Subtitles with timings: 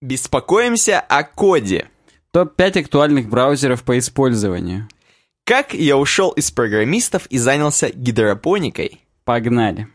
[0.00, 1.88] Беспокоимся о коде.
[2.30, 4.88] Топ-5 актуальных браузеров по использованию.
[5.44, 9.00] Как я ушел из программистов и занялся гидропоникой.
[9.24, 9.88] Погнали.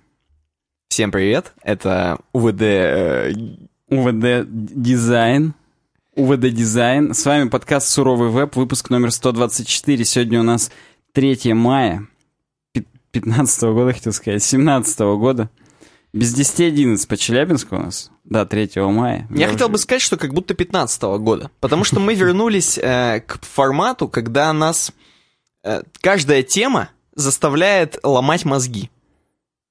[0.90, 2.62] Всем привет, это УВД...
[2.62, 3.34] э,
[3.88, 5.54] УВД Дизайн.
[6.16, 7.14] УВД Дизайн.
[7.14, 10.04] С вами подкаст «Суровый веб», выпуск номер 124.
[10.04, 10.70] Сегодня у нас
[11.14, 12.08] 3 мая
[13.12, 15.50] 15 года, хотел сказать, 17 года.
[16.14, 18.12] Без 10.11 по Челябинску у нас.
[18.24, 19.28] Да, 3 мая.
[19.32, 23.44] Я хотел бы сказать, что как будто 15 года, потому что мы вернулись э, к
[23.44, 24.92] формату, когда нас
[25.64, 28.92] э, каждая тема заставляет ломать мозги.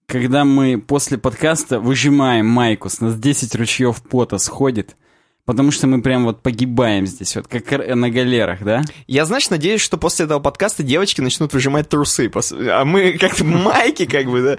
[0.07, 4.97] Когда мы после подкаста выжимаем майку, с нас 10 ручьев пота сходит,
[5.45, 8.83] потому что мы прям вот погибаем здесь, вот как на галерах, да?
[9.07, 12.31] Я, знаешь, надеюсь, что после этого подкаста девочки начнут выжимать трусы,
[12.69, 14.59] а мы как-то майки как бы, да.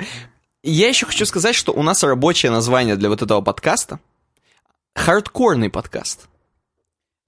[0.64, 4.00] Я еще хочу сказать, что у нас рабочее название для вот этого подкаста—
[4.96, 6.30] хардкорный подкаст.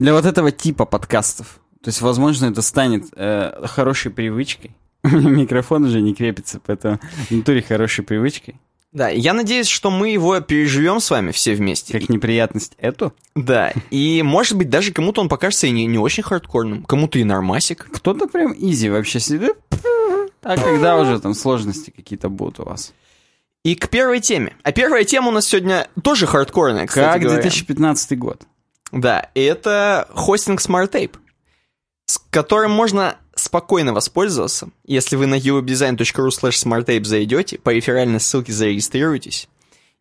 [0.00, 1.60] Для вот этого типа подкастов.
[1.82, 4.74] То есть, возможно, это станет э, хорошей привычкой.
[5.02, 8.56] Микрофон уже не крепится, поэтому в натуре хорошей привычкой.
[8.92, 11.92] Да, я надеюсь, что мы его переживем с вами все вместе.
[11.92, 13.12] Как неприятность эту.
[13.34, 17.24] Да, и может быть даже кому-то он покажется и не, не очень хардкорным, кому-то и
[17.24, 17.86] нормасик.
[17.92, 19.56] Кто-то прям изи вообще сидит.
[20.42, 22.94] А когда уже там сложности какие-то будут у вас?
[23.66, 24.54] И к первой теме.
[24.62, 27.42] А первая тема у нас сегодня тоже хардкорная, кстати Как говоря.
[27.42, 28.42] 2015 год.
[28.92, 31.16] Да, и это хостинг SmartTape,
[32.04, 38.52] с которым можно спокойно воспользоваться, если вы на uwebdesign.ru slash smarttape зайдете, по реферальной ссылке
[38.52, 39.48] зарегистрируетесь,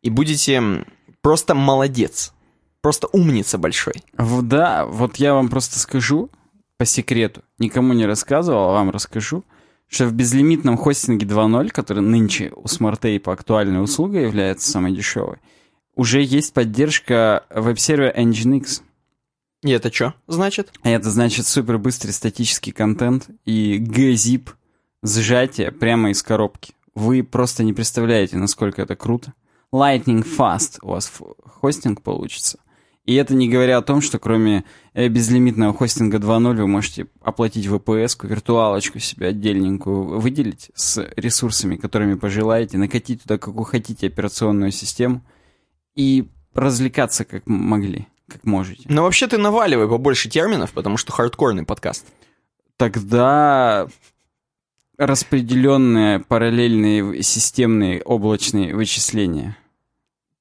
[0.04, 0.86] и будете
[1.22, 2.34] просто молодец,
[2.82, 3.96] просто умница большой.
[4.16, 6.30] Да, вот я вам просто скажу
[6.78, 9.44] по секрету, никому не рассказывал, а вам расскажу,
[9.88, 15.38] что в безлимитном хостинге 2.0, который нынче у SmartTape актуальной услугой является самой дешевой,
[15.96, 18.82] уже есть поддержка веб-сервера Nginx.
[19.64, 20.74] И это что значит?
[20.84, 24.50] Это значит супер быстрый статический контент и gzip
[25.02, 26.74] сжатие прямо из коробки.
[26.94, 29.34] Вы просто не представляете, насколько это круто.
[29.74, 31.12] Lightning fast у вас
[31.62, 32.60] хостинг получится.
[33.06, 37.68] И это не говоря о том, что кроме э, безлимитного хостинга 2.0 вы можете оплатить
[37.68, 45.22] VPS-ку, виртуалочку себе отдельненькую выделить с ресурсами, которыми пожелаете, накатить туда какую хотите операционную систему
[45.94, 48.84] и развлекаться как могли, как можете.
[48.90, 52.08] Ну вообще ты наваливай побольше терминов, потому что хардкорный подкаст.
[52.76, 53.88] Тогда
[54.98, 59.58] распределенные параллельные системные облачные вычисления.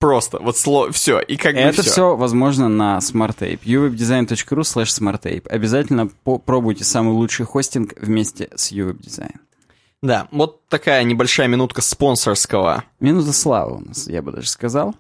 [0.04, 1.91] Просто, вот слово, все, и как бы Это все.
[1.91, 3.60] все возможно на SmartTape.
[3.65, 5.48] uwebdesign.ru slash smarttape.
[5.48, 9.37] Обязательно попробуйте самый лучший хостинг вместе с uwebdesign.
[10.03, 12.84] Да, вот такая небольшая минутка спонсорского.
[13.00, 14.94] Минута славы у нас, я бы даже сказал.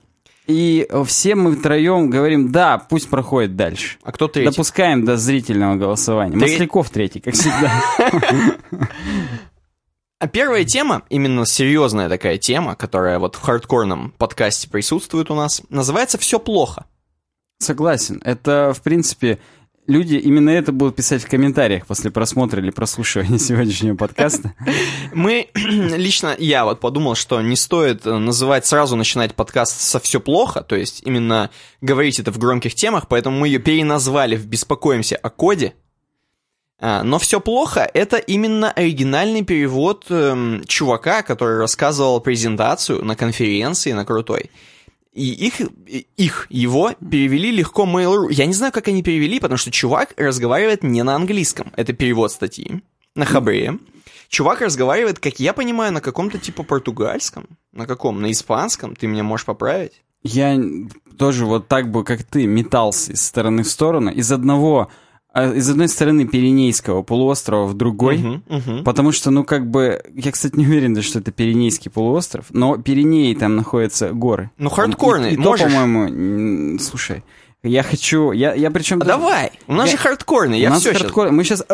[0.46, 3.98] И все мы втроем говорим, да, пусть проходит дальше.
[4.04, 4.52] А кто третий?
[4.52, 6.38] Допускаем до зрительного голосования.
[6.38, 7.84] Треть- Масляков третий, как всегда.
[10.24, 15.60] А первая тема, именно серьезная такая тема, которая вот в хардкорном подкасте присутствует у нас,
[15.68, 16.86] называется «Все плохо».
[17.58, 18.22] Согласен.
[18.24, 19.38] Это, в принципе,
[19.86, 24.54] люди именно это будут писать в комментариях после просмотра или прослушивания сегодняшнего подкаста.
[25.12, 30.20] Мы, лично я вот подумал, что не стоит э, называть, сразу начинать подкаст со «Все
[30.20, 31.50] плохо», то есть именно
[31.82, 35.74] говорить это в громких темах, поэтому мы ее переназвали в «Беспокоимся о коде».
[36.80, 43.92] А, Но все плохо это именно оригинальный перевод эм, чувака, который рассказывал презентацию на конференции
[43.92, 44.50] на крутой.
[45.12, 45.60] И их,
[46.16, 48.32] их, его перевели легко Mail.ru.
[48.32, 51.72] Я не знаю, как они перевели, потому что чувак разговаривает не на английском.
[51.76, 52.82] Это перевод статьи
[53.14, 53.78] на хабре.
[54.28, 57.46] Чувак разговаривает, как я понимаю, на каком-то типа португальском.
[57.72, 58.20] На каком?
[58.20, 58.96] На испанском?
[58.96, 60.02] Ты меня можешь поправить?
[60.24, 60.58] Я
[61.18, 64.90] тоже вот так бы, как ты, метался из стороны в сторону, из одного,
[65.34, 68.84] из одной стороны Пиренейского полуострова в другой, Мгм, мгм.
[68.84, 73.34] потому что, ну, как бы, я, кстати, не уверен, что это Пиренейский полуостров, но Пиренеи
[73.34, 74.50] там находятся горы.
[74.58, 75.66] Ну, хардкорный, И, и то, можешь?
[75.66, 76.04] по-моему,
[76.74, 77.24] м, слушай,
[77.62, 79.00] я хочу, я, я причем...
[79.02, 79.50] А давай!
[79.66, 81.64] У нас Я- же хардкорный, У я нас все хардкор- Мы сейчас...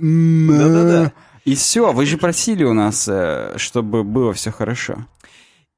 [0.00, 1.12] Да-да-да.
[1.44, 5.06] И все, вы же просили у нас, э, чтобы было все хорошо.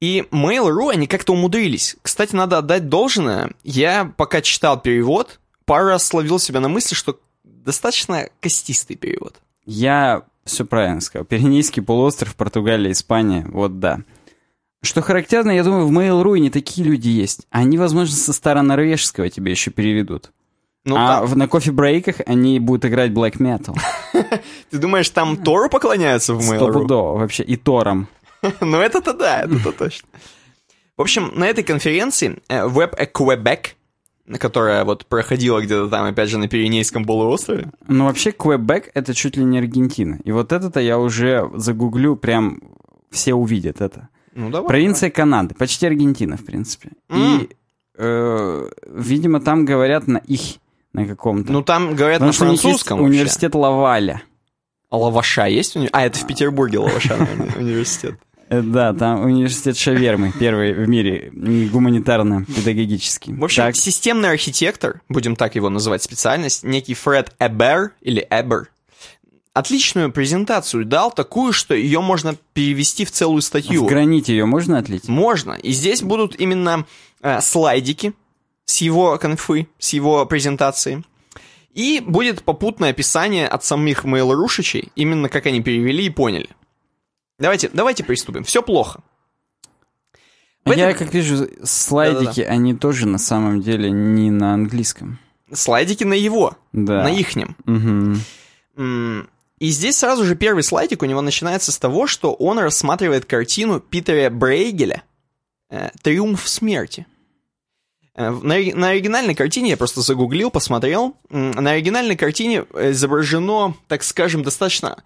[0.01, 1.95] И Mail.ru, они как-то умудрились.
[2.01, 3.51] Кстати, надо отдать должное.
[3.63, 5.39] Я пока читал перевод,
[5.69, 9.35] пару раз словил себя на мысли, что достаточно костистый перевод.
[9.65, 11.25] Я все правильно сказал.
[11.25, 13.99] Пиренейский полуостров, Португалия, Испания, вот да.
[14.81, 17.45] Что характерно, я думаю, в Mail.ru не такие люди есть.
[17.51, 20.31] Они, возможно, со старонорвежского тебе еще переведут.
[20.85, 23.77] Ну, а там- в- на кофе-брейках они будут играть black metal.
[24.71, 26.55] ты думаешь, там Тору поклоняются в Mail.ru?
[26.71, 27.43] Стопудово вообще.
[27.43, 28.07] И Тором.
[28.61, 30.07] Ну, это-то да, это-то точно.
[30.97, 33.75] В общем, на этой конференции э, Web at Quebec
[34.37, 37.71] которая вот проходила где-то там, опять же, на Пиренейском полуострове.
[37.87, 40.19] Ну, вообще, Квебек— это чуть ли не Аргентина.
[40.23, 42.61] И вот это-то я уже загуглю, прям
[43.09, 44.09] все увидят это.
[44.35, 44.67] Ну, давай.
[44.67, 46.91] Провинция Канады, почти Аргентина, в принципе.
[47.09, 47.41] М.
[47.41, 47.49] И,
[47.97, 50.57] э, видимо, там говорят на их,
[50.93, 51.51] на каком-то.
[51.51, 54.21] Ну, там говорят Потому на французском университет Лаваля.
[54.89, 55.75] А лаваша есть?
[55.75, 55.89] у них?
[55.93, 58.15] А, это в Петербурге лаваша наверное, университет.
[58.49, 63.33] Да, там университет Шавермы, первый в мире гуманитарно-педагогический.
[63.33, 68.69] В общем, Так, системный архитектор, будем так его называть специальность, некий Фред Эбер или Эбер,
[69.53, 73.83] отличную презентацию дал, такую, что ее можно перевести в целую статью.
[73.83, 75.07] в граните ее можно отлить?
[75.07, 75.53] Можно.
[75.53, 76.85] И здесь будут именно
[77.21, 78.13] э, слайдики
[78.65, 81.03] с его конфы, с его презентации.
[81.73, 86.49] И будет попутное описание от самих mail-рушичей, именно как они перевели и поняли.
[87.39, 88.43] Давайте, давайте приступим.
[88.43, 89.01] Все плохо.
[90.65, 95.17] В Я, этом- как вижу, слайдики, они тоже на самом деле не на английском.
[95.51, 97.03] Слайдики на его, Да.
[97.03, 97.55] на ихнем.
[98.77, 103.25] М, И здесь сразу же первый слайдик у него начинается с того, что он рассматривает
[103.25, 105.03] картину Питера Брейгеля
[105.69, 107.05] э, «Триумф смерти».
[108.15, 114.03] Э, На, на оригинальной картине, я просто загуглил, посмотрел, на оригинальной картине э, изображено, так
[114.03, 115.03] скажем, достаточно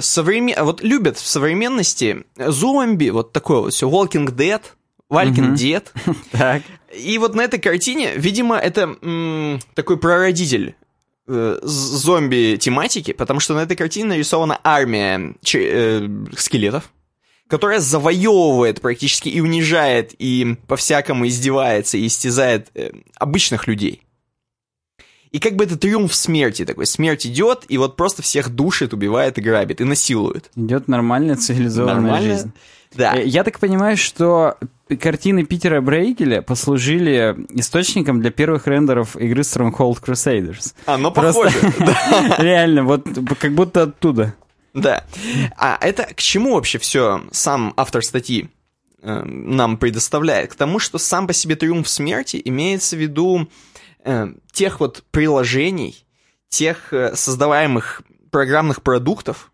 [0.00, 0.56] современ...
[0.64, 4.62] Вот любят в современности зомби, вот такое вот все, Walking Dead,
[5.10, 5.54] Walking Мгм.
[5.54, 5.84] Dead.
[6.32, 6.62] Так.
[6.96, 10.74] И вот на этой картине, видимо, это м, такой прародитель
[11.28, 16.90] э, зомби-тематики, потому что на этой картине нарисована армия э, скелетов,
[17.48, 24.02] которая завоевывает практически и унижает, и по-всякому издевается и истязает э, обычных людей.
[25.36, 26.86] И как бы это триумф смерти такой.
[26.86, 30.50] Смерть идет, и вот просто всех душит, убивает и грабит, и насилует.
[30.56, 32.28] Идет нормальная цивилизованная Нормально?
[32.36, 32.52] жизнь.
[32.94, 33.14] Да.
[33.14, 34.56] Э, Я так понимаю, что
[34.98, 40.72] картины Питера Брейгеля послужили источником для первых рендеров игры Stronghold Crusaders.
[40.86, 41.74] Оно Просто- похоже.
[42.38, 43.06] Реально, вот
[43.38, 44.34] как будто оттуда.
[44.72, 45.04] Да.
[45.58, 48.48] А это к чему вообще все сам автор статьи
[49.02, 50.52] э, нам предоставляет?
[50.52, 53.48] К тому, что сам по себе триумф смерти имеется в виду
[54.06, 56.06] э, тех вот приложений,
[56.48, 59.52] тех э, создаваемых программных продуктов,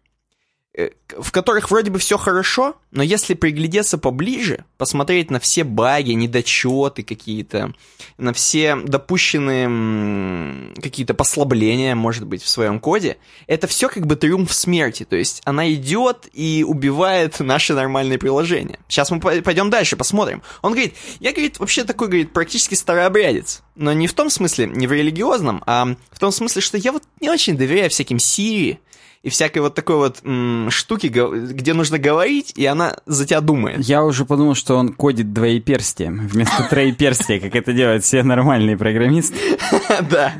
[0.74, 7.02] в которых вроде бы все хорошо, но если приглядеться поближе, посмотреть на все баги, недочеты
[7.02, 7.74] какие-то,
[8.16, 14.52] на все допущенные какие-то послабления, может быть, в своем коде, это все как бы триумф
[14.52, 15.04] смерти.
[15.04, 18.78] То есть она идет и убивает наши нормальные приложения.
[18.88, 20.42] Сейчас мы по- пойдем дальше, посмотрим.
[20.62, 23.62] Он говорит, я, говорит, вообще такой, говорит, практически старообрядец.
[23.74, 27.02] Но не в том смысле, не в религиозном, а в том смысле, что я вот
[27.20, 28.80] не очень доверяю всяким Сирии
[29.22, 33.80] и всякой вот такой вот м, штуки, где нужно говорить, и она за тебя думает.
[33.80, 39.36] Я уже подумал, что он кодит двоеперстием вместо троеперстия, как это делают все нормальные программисты.
[40.10, 40.32] Да.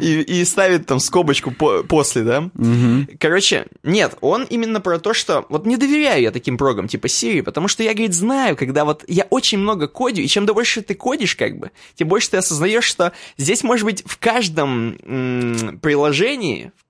[0.00, 2.50] И, ставит там скобочку по- после, да?
[3.18, 7.42] Короче, нет, он именно про то, что вот не доверяю я таким прогам типа Siri,
[7.42, 10.94] потому что я, говорит, знаю, когда вот я очень много кодю, и чем больше ты
[10.94, 14.96] кодишь, как бы, тем больше ты осознаешь, что здесь может быть в каждом
[15.82, 16.72] приложении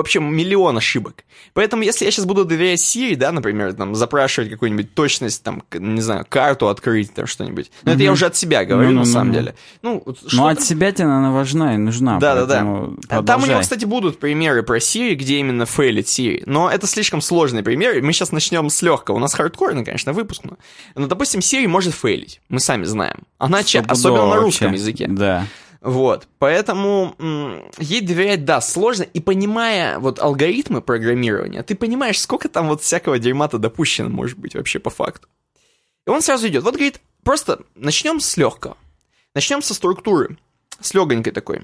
[0.00, 1.24] общем, миллион ошибок.
[1.54, 6.00] Поэтому, если я сейчас буду доверять Siri, да, например, там, запрашивать какую-нибудь точность, там, не
[6.00, 7.70] знаю, карту открыть, там, что-нибудь.
[7.84, 9.12] Но это я уже от себя говорю, на Ну-ну-ну-ну.
[9.12, 9.54] самом деле.
[9.82, 12.18] Ну, Но что-то- от себя тебе она важна и нужна.
[12.18, 12.54] да, да, да.
[12.64, 16.42] поэтому Там у него, кстати, будут примеры про Siri, где именно фейлит Siri.
[16.46, 18.02] Но это слишком сложные примеры.
[18.02, 19.16] Мы сейчас начнем с легкого.
[19.16, 20.42] У нас хардкорный, конечно, выпуск.
[20.44, 20.58] Но,
[20.94, 22.40] но допустим, Siri может фейлить.
[22.48, 23.20] Мы сами знаем.
[23.38, 24.42] Она ча- особенно на вообще.
[24.42, 25.06] русском языке.
[25.08, 25.46] Да.
[25.86, 26.26] Вот.
[26.40, 27.14] Поэтому
[27.78, 29.04] ей доверять, да, сложно.
[29.04, 34.56] И понимая вот алгоритмы программирования, ты понимаешь, сколько там вот всякого дерьма-то допущено, может быть,
[34.56, 35.28] вообще по факту.
[36.04, 36.64] И он сразу идет.
[36.64, 38.76] Вот говорит, просто начнем с легкого.
[39.32, 40.36] Начнем со структуры.
[40.80, 41.62] С легонькой такой.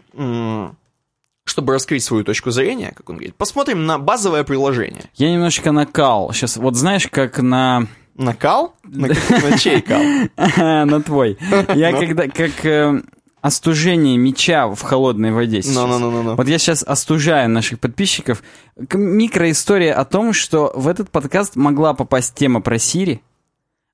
[1.45, 5.11] Чтобы раскрыть свою точку зрения, как он говорит, посмотрим на базовое приложение.
[5.17, 6.33] Я немножко накал.
[6.33, 7.89] Сейчас, вот знаешь, как на...
[8.15, 8.77] Накал?
[8.85, 10.01] На, на чей кал?
[10.87, 11.37] на твой.
[11.75, 11.99] Я Ну.
[11.99, 12.29] когда...
[12.29, 13.03] Как э,
[13.43, 15.75] остужение меча в холодной воде сейчас.
[15.75, 16.37] Ну-ну-ну-ну.
[16.37, 18.43] Вот я сейчас остужаю наших подписчиков.
[18.77, 23.21] Микроистория о том, что в этот подкаст могла попасть тема про Сири,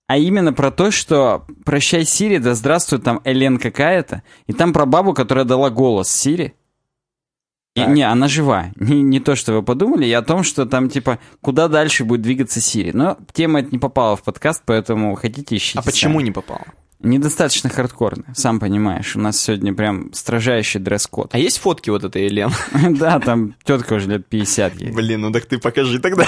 [0.07, 4.87] а именно про то, что «Прощай, Сири, да здравствует там Элен какая-то», и там про
[4.87, 6.55] бабу, которая дала голос Сири.
[7.75, 8.67] И, не, она жива.
[8.77, 12.23] Не, не то, что вы подумали, и о том, что там, типа, куда дальше будет
[12.23, 12.91] двигаться Сири.
[12.93, 16.25] Но тема эта не попала в подкаст, поэтому хотите ищите А почему сами.
[16.25, 16.61] не попал?
[17.01, 19.15] Недостаточно хардкорно, сам понимаешь.
[19.15, 21.31] У нас сегодня прям строжайший дресс-код.
[21.33, 22.51] А есть фотки вот этой Елен?
[22.99, 24.91] Да, там тетка уже лет 50 ей.
[24.91, 26.27] Блин, ну так ты покажи тогда.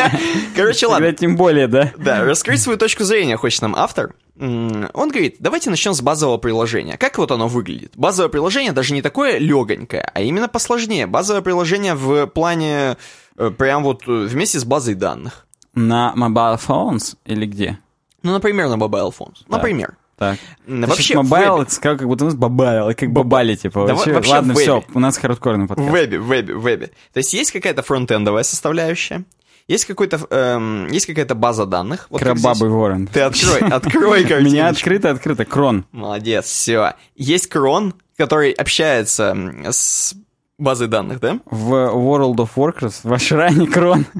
[0.56, 1.12] Короче, ладно.
[1.12, 1.92] Тем более, да?
[1.96, 4.14] Да, раскрыть свою точку зрения хочет нам автор.
[4.40, 6.96] Он говорит, давайте начнем с базового приложения.
[6.96, 7.92] Как вот оно выглядит?
[7.96, 11.06] Базовое приложение даже не такое легонькое, а именно посложнее.
[11.06, 12.96] Базовое приложение в плане
[13.36, 15.46] э, прям вот э, вместе с базой данных.
[15.74, 17.78] На mobile phones или где?
[18.22, 19.38] Ну, например, на mobile phones.
[19.48, 19.96] Например.
[20.18, 20.36] Так.
[20.66, 23.86] М, Вообще, в mobile, это сказал, как будто у нас бабайл, как бабали, типа.
[23.86, 25.90] Да вообще, вообще ладно, в все, у нас хардкорный В подкаст.
[25.90, 26.86] вебе, в вебе, в вебе.
[27.12, 29.24] То есть есть какая-то фронтендовая составляющая,
[29.68, 32.06] есть какой-то, эм, есть какая-то база данных.
[32.10, 32.32] Вот как.
[32.32, 33.06] Крабовый ворон.
[33.06, 34.44] Ты открой, открой У картиночку.
[34.44, 35.84] меня открыто, открыто, крон.
[35.92, 36.94] Молодец, все.
[37.14, 39.36] Есть крон, который общается
[39.70, 40.14] с
[40.58, 41.38] базой данных, да?
[41.44, 44.04] В World of Warcraft в Ашране крон.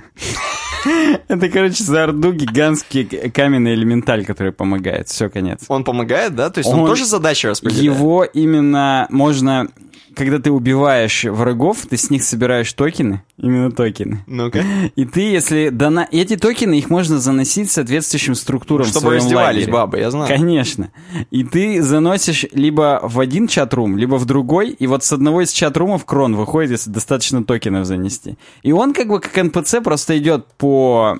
[1.28, 5.08] Это, короче, за Орду гигантский каменный элементаль, который помогает.
[5.08, 5.60] Все, конец.
[5.68, 6.50] Он помогает, да?
[6.50, 7.84] То есть он, Он- тоже задачи распределяет?
[7.84, 9.68] Его именно можно...
[10.16, 14.24] Когда ты убиваешь врагов, ты с них собираешь токены, именно токены.
[14.26, 14.64] Ну-ка.
[14.96, 16.08] И ты, если дана...
[16.10, 19.72] Эти токены, их можно заносить соответствующим структурам в Чтобы своем раздевались лагере.
[19.72, 20.26] бабы, я знаю.
[20.26, 20.90] Конечно.
[21.30, 25.52] И ты заносишь либо в один чат-рум, либо в другой, и вот с одного из
[25.52, 28.38] чат-румов крон выходит, если достаточно токенов занести.
[28.64, 30.67] И он как бы как НПЦ просто идет по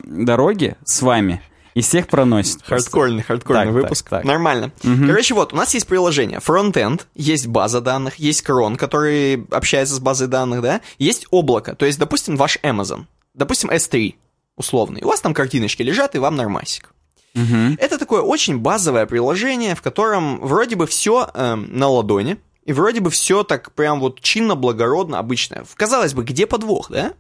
[0.05, 1.43] дороге с вами
[1.75, 2.63] и всех проносит.
[2.63, 4.09] Хардкорный, хардкорный Так, выпуск.
[4.09, 4.25] так, так.
[4.25, 4.73] Нормально.
[4.83, 6.41] Короче, вот, у нас есть приложение.
[6.41, 10.81] Фронтенд, есть база данных, есть крон, который общается с базой данных, да?
[10.99, 13.05] Есть облако, то есть, допустим, ваш Amazon.
[13.35, 14.15] Допустим, S3
[14.57, 15.03] условный.
[15.03, 16.93] У вас там картиночки лежат, и вам нормасик.
[17.35, 17.77] Мгм.
[17.79, 23.11] Это такое очень базовое приложение, в котором вроде бы все на ладони, и вроде бы
[23.11, 25.65] все так прям вот чинно, благородно, обычно.
[25.77, 27.13] Казалось бы, где подвох, да?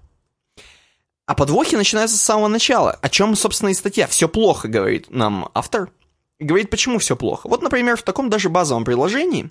[1.28, 2.92] А подвохи начинаются с самого начала.
[3.02, 4.06] О чем, собственно, и статья.
[4.06, 5.90] Все плохо, говорит нам автор.
[6.38, 7.48] И говорит, почему все плохо.
[7.48, 9.50] Вот, например, в таком даже базовом приложении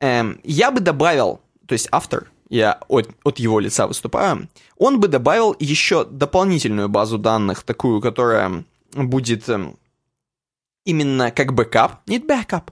[0.00, 5.08] эм, я бы добавил, то есть автор, я от, от его лица выступаю, он бы
[5.08, 8.64] добавил еще дополнительную базу данных, такую, которая
[8.94, 9.76] будет эм,
[10.86, 12.70] именно как бэкап, нет бэкап.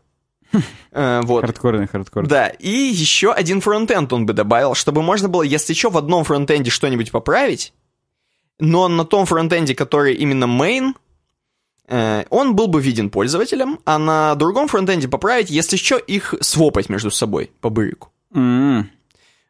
[0.92, 1.42] Э, Вот.
[1.42, 2.28] Хардкорный, хардкорный.
[2.30, 6.24] Да, и еще один фронтенд он бы добавил, чтобы можно было, если что, в одном
[6.24, 7.74] фронтенде что-нибудь поправить,
[8.60, 10.94] но на том фронтенде, который именно main,
[11.88, 16.88] э, он был бы виден пользователям, а на другом фронтенде поправить, если что, их свопать
[16.88, 18.10] между собой по-бырику.
[18.34, 18.90] М.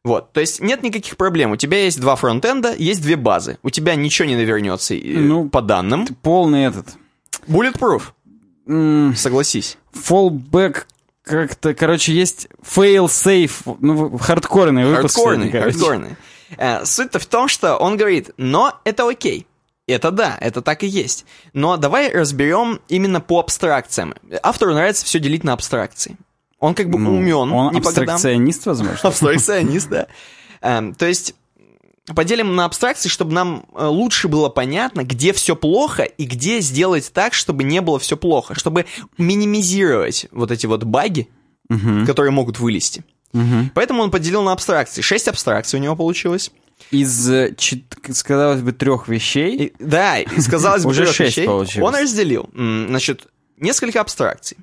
[0.02, 1.50] Вот, то есть нет никаких проблем.
[1.52, 3.59] У тебя есть два фронтенда, есть две базы.
[3.62, 6.07] У тебя ничего не навернется э, Ну, по данным.
[6.23, 6.87] Полный этот.
[7.47, 8.02] Bulletproof,
[8.67, 9.76] М, согласись.
[9.95, 10.85] Fallback
[11.23, 15.17] как-то, короче, есть fail-safe, ну, хардкорный выпуск.
[15.17, 15.73] Хардкорный, короче.
[15.79, 16.17] хардкорный.
[16.57, 19.47] Э, Суть-то в том, что он говорит, но это окей.
[19.87, 21.25] Это да, это так и есть.
[21.52, 24.14] Но давай разберем именно по абстракциям.
[24.42, 26.16] Автору нравится все делить на абстракции.
[26.61, 28.99] Он как бы Ну, умен, Он абстракционист, возможно.
[29.02, 30.07] Абстракционист, да.
[30.61, 31.35] Эм, То есть
[32.14, 37.11] поделим на абстракции, чтобы нам э, лучше было понятно, где все плохо и где сделать
[37.12, 38.87] так, чтобы не было все плохо, чтобы
[39.19, 41.28] минимизировать вот эти вот баги,
[42.07, 43.04] которые могут вылезти.
[43.32, 43.70] Мгм.
[43.75, 45.02] Поэтому он поделил на абстракции.
[45.02, 46.50] Шесть абстракций у него получилось.
[46.90, 47.54] Из, э,
[48.25, 49.56] казалось бы, трех вещей.
[49.56, 51.46] И- да, и сказалось бы Уже трех шесть вещей.
[51.46, 51.88] получилось.
[51.94, 53.26] Он разделил, значит,
[53.58, 54.56] несколько абстракций.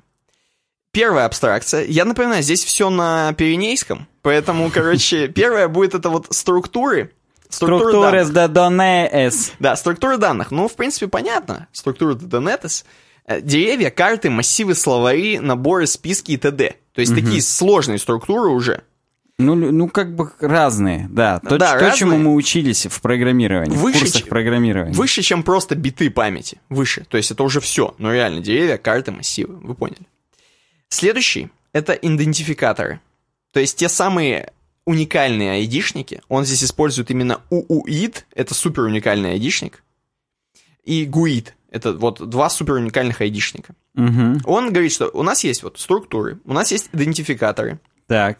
[0.90, 7.12] Первая абстракция, я напоминаю, здесь все на пиренейском, поэтому, короче, первая будет это вот структуры.
[7.48, 8.26] Структуры данных.
[8.28, 9.52] Структуры données.
[9.58, 10.50] Да, структуры данных.
[10.50, 11.66] Ну, в принципе, понятно.
[11.72, 12.84] Структура Donetис.
[13.26, 16.74] Э, Деревья, карты, массивы, словари, наборы, списки и т.д.
[16.98, 18.82] То есть такие сложные структуры уже.
[19.38, 21.38] Ну, ну, как бы разные, да.
[21.38, 21.96] То, Да, то, разные.
[21.96, 24.94] чему мы учились в программировании, Выше, в курсах программирования.
[24.94, 26.60] Выше, чем просто биты памяти.
[26.68, 27.06] Выше.
[27.08, 27.94] То есть это уже все.
[27.98, 29.54] Ну реально, деревья, карты, массивы.
[29.58, 30.00] Вы поняли.
[30.88, 32.98] Следующий— это идентификаторы.
[33.52, 34.52] То есть те самые
[34.84, 36.20] уникальные айдишники.
[36.28, 38.24] Он здесь использует именно UUID.
[38.34, 39.84] Это супер уникальный айдишник.
[40.82, 41.50] И GUID.
[41.70, 43.74] Это вот два супер уникальных айдишника.
[43.94, 44.40] Мгм.
[44.44, 48.38] Он говорит, что у нас есть вот структуры, у нас есть идентификаторы, Так.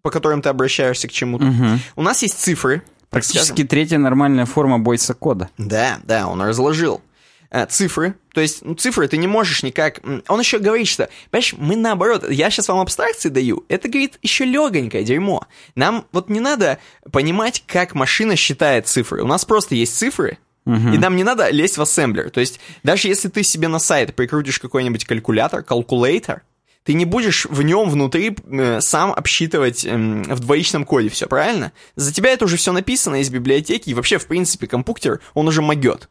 [0.00, 1.44] по которым ты обращаешься к чему-то.
[1.44, 1.80] Мгм.
[1.96, 2.82] У нас есть цифры.
[3.10, 3.66] Практически скажем.
[3.68, 5.50] третья нормальная форма бойса кода.
[5.58, 7.02] Да, да, он разложил.
[7.50, 10.00] Э, Цифры, то есть ну, цифры ты не можешь никак...
[10.28, 14.46] Он еще говорит, что, понимаешь, мы наоборот, я сейчас вам абстракции даю, это, говорит, еще
[14.46, 15.44] легонькое дерьмо.
[15.74, 16.78] Нам вот не надо
[17.10, 19.22] понимать, как машина считает цифры.
[19.22, 22.30] У нас просто есть цифры, и нам не надо лезть в ассемблер.
[22.30, 26.42] То есть даже если ты себе на сайт прикрутишь какой-нибудь калькулятор, калькулятор,
[26.84, 31.72] ты не будешь в нем внутри э, сам обсчитывать эм, в двоичном коде все, правильно?
[31.94, 35.62] За тебя это уже все написано из библиотеки, и вообще, в принципе, компьютер, он уже
[35.62, 36.08] могет.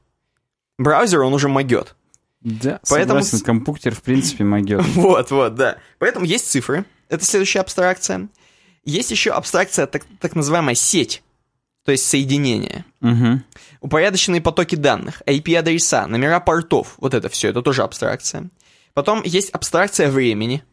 [0.77, 1.95] Браузер, он уже могет.
[2.41, 4.81] Да, Поэтому согласен, компьютер в принципе могет.
[4.95, 5.77] Вот, вот, да.
[5.99, 8.29] Поэтому есть цифры, это следующая абстракция.
[8.83, 11.21] Есть еще абстракция, так, так называемая сеть,
[11.85, 12.85] то есть соединение.
[13.01, 13.43] Мгм.
[13.81, 18.49] Упорядоченные потоки данных, IP-адреса, номера портов, вот это все, это тоже абстракция.
[18.93, 20.63] Потом есть абстракция времени.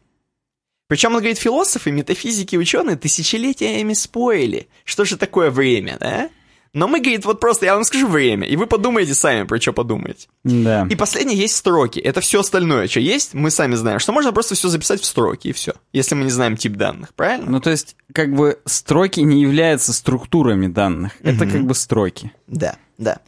[0.87, 6.29] Причем, он говорит, философы, метафизики, ученые тысячелетиями спорили, что же такое время, да?
[6.73, 9.73] Но мы, говорит, вот просто я вам скажу время, и вы подумаете сами, про что
[9.73, 10.27] подумаете.
[10.43, 10.87] Да.
[10.89, 11.99] И последнее есть строки.
[11.99, 15.47] Это все остальное, что есть, мы сами знаем, что можно просто все записать в строки,
[15.47, 15.73] и все.
[15.93, 17.49] Если мы не знаем тип данных, правильно?
[17.49, 21.13] Ну, то есть, как бы строки не являются структурами данных.
[21.21, 22.31] Это как бы строки.
[22.47, 23.19] Да, да.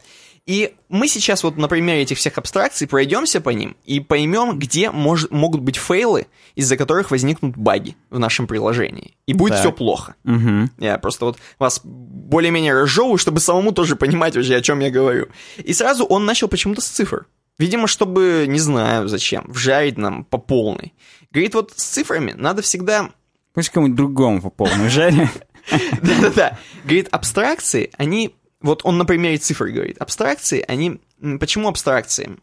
[0.44, 4.86] И мы сейчас вот на примере этих всех абстракций пройдемся по ним и поймем, где
[4.86, 9.16] мож- могут быть фейлы, из-за которых возникнут баги в нашем приложении.
[9.26, 9.60] И будет Так.
[9.60, 10.16] все плохо.
[10.24, 10.70] Угу.
[10.78, 15.28] Я просто вот вас более-менее разжевываю, чтобы самому тоже понимать вообще, о чем я говорю.
[15.58, 17.26] И сразу он начал почему-то с цифр.
[17.58, 20.92] Видимо, чтобы, не знаю зачем, вжарить нам по полной.
[21.30, 23.10] Говорит, вот с цифрами надо всегда...
[23.54, 25.30] Пусть кому-нибудь другому по полной жаре.
[26.02, 26.58] Да-да-да.
[26.82, 28.34] Говорит, абстракции, они...
[28.62, 29.98] Вот он на примере цифр говорит.
[29.98, 31.00] Абстракции, они...
[31.38, 32.36] Почему абстракции?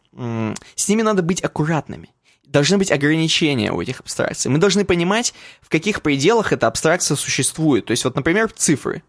[0.76, 2.10] С ними надо быть аккуратными.
[2.46, 4.50] Должны быть ограничения у этих абстракций.
[4.50, 7.86] Мы должны понимать, в каких пределах эта абстракция существует.
[7.86, 9.04] То есть, вот, например, цифры.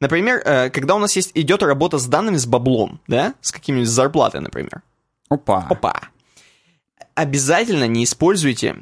[0.00, 3.88] Например, э, когда у нас есть, идет работа с данными с баблом, да, с какими-нибудь
[3.88, 4.82] зарплатой, например.
[5.28, 5.66] Опа.
[5.68, 6.08] Опа.
[7.14, 8.76] Обязательно не используйте,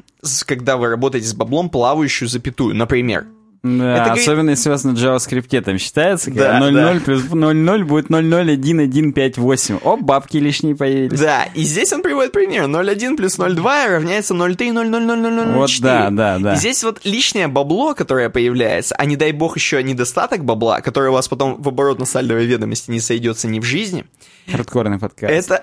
[0.47, 3.27] когда вы работаете с баблом, плавающую запятую, например.
[3.63, 7.01] Да, Это особенно если у вас на JavaScript там считается, Да, когда 0,0 да.
[7.05, 9.79] плюс 0,0 будет 0,01158.
[9.85, 11.21] О, бабки лишние появились.
[11.21, 12.65] Да, и здесь он приводит пример.
[12.65, 15.53] 0,1 плюс 0,2 равняется 0,3, 0,00004.
[15.53, 16.55] Вот да, да, да.
[16.55, 21.11] И здесь вот лишнее бабло, которое появляется, а не дай бог еще недостаток бабла, который
[21.11, 24.07] у вас потом в оборотно-сальдовой ведомости не сойдется ни в жизни,
[24.51, 25.33] Хардкорный подкаст.
[25.51, 25.63] это,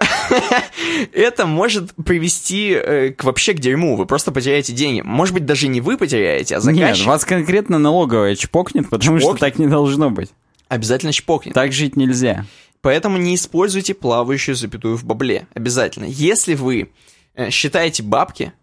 [1.13, 3.95] это может привести э, к вообще к дерьму.
[3.95, 5.01] Вы просто потеряете деньги.
[5.01, 9.37] Может быть, даже не вы потеряете, а Нет, заказчик вас конкретно налоговая чпокнет, потому Чпокнет?
[9.37, 10.29] что так не должно быть.
[10.69, 11.53] обязательно чпокнет.
[11.53, 12.45] Так жить нельзя.
[12.81, 15.47] Поэтому не используйте плавающую запятую в бабле.
[15.53, 16.05] Обязательно.
[16.05, 16.89] Если вы
[17.35, 18.53] э, считаете бабки,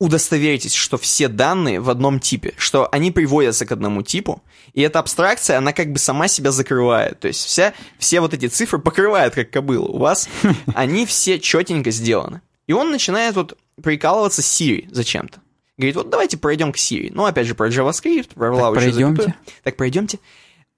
[0.00, 4.98] удостоверьтесь, что все данные в одном типе, что они приводятся к одному типу, и эта
[4.98, 7.20] абстракция, она как бы сама себя закрывает.
[7.20, 9.86] То есть вся, все вот эти цифры покрывает, как кобыла.
[9.86, 10.28] У вас
[10.74, 12.40] они все четенько сделаны.
[12.66, 15.40] И он начинает вот прикалываться с Siri зачем-то.
[15.76, 17.10] Говорит, вот давайте пройдем к Siri.
[17.12, 19.22] Ну, опять же, про JavaScript, про плавающую пройдемте.
[19.22, 19.44] запятую.
[19.62, 20.18] Так, пройдемте.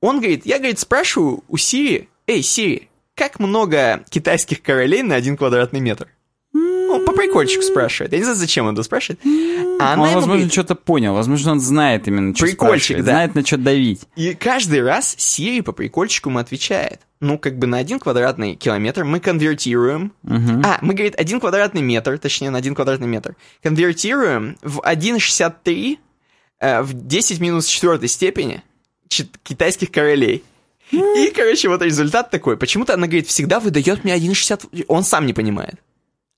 [0.01, 5.37] Он говорит, я, говорит, спрашиваю у Siri, эй, Siri, как много китайских королей на один
[5.37, 6.09] квадратный метр?
[6.99, 8.13] Ну, по прикольчику спрашивает.
[8.13, 9.21] Я не знаю, зачем он это спрашивает.
[9.81, 11.15] А она он, возможно, говорит, что-то понял.
[11.15, 13.03] Возможно, он знает именно, что Прикольчик, да.
[13.05, 14.03] Знает, на что давить.
[14.17, 17.01] И каждый раз Siri по прикольчику ему отвечает.
[17.21, 20.13] Ну, как бы на один квадратный километр мы конвертируем.
[20.25, 23.37] А, мы, говорит, один квадратный метр, точнее, на один квадратный метр.
[23.63, 25.99] Конвертируем в 1,63
[26.61, 28.63] э, в 10 минус четвертой степени
[29.09, 30.45] чит- китайских королей.
[30.93, 32.57] И, короче, вот результат такой.
[32.57, 34.85] Почему-то она говорит, всегда выдает мне 1,60...
[34.89, 35.75] Он сам не понимает.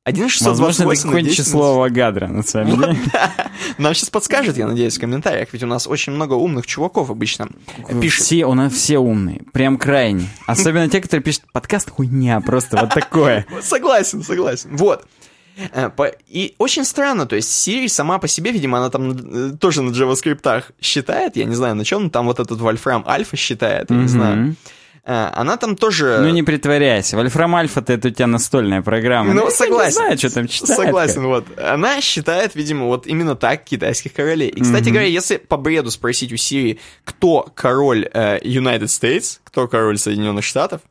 [0.09, 2.97] 1,628 Возможно, это какое-нибудь 10 число Авогадро, на самом деле.
[3.79, 7.49] Нам сейчас подскажет, я надеюсь, в комментариях, ведь у нас очень много умных чуваков обычно
[8.01, 8.25] пишут.
[8.25, 9.43] Все, у нас все умные.
[9.53, 10.29] Прям крайне.
[10.47, 13.47] Особенно те, которые пишут подкаст хуйня, просто вот такое.
[13.63, 14.77] Согласен, согласен.
[14.77, 15.07] Вот.
[15.73, 15.91] Э,
[16.29, 19.91] И очень странно, то есть Siri сама по себе, видимо, она там э, тоже на
[19.91, 24.09] JavaScript считает, я не знаю на чем, там вот этот Вольфрам Альфа считает, я не
[24.09, 24.57] знаю.
[25.05, 26.19] Э, Она там тоже...
[26.21, 27.17] Ну не притворяйся.
[27.17, 29.35] Вольфрам Альфа-то это у тебя настольная программа.
[29.35, 29.89] Ну, Я согласен.
[29.89, 30.79] Не знаю, что там читает.
[30.81, 31.45] Согласен, вот.
[31.59, 34.49] Она считает, видимо, вот именно так китайских королей.
[34.49, 39.69] И, кстати говоря, если по бреду спросить у Сирии, кто король э, United States, кто
[39.69, 40.83] король Соединенных Штатов,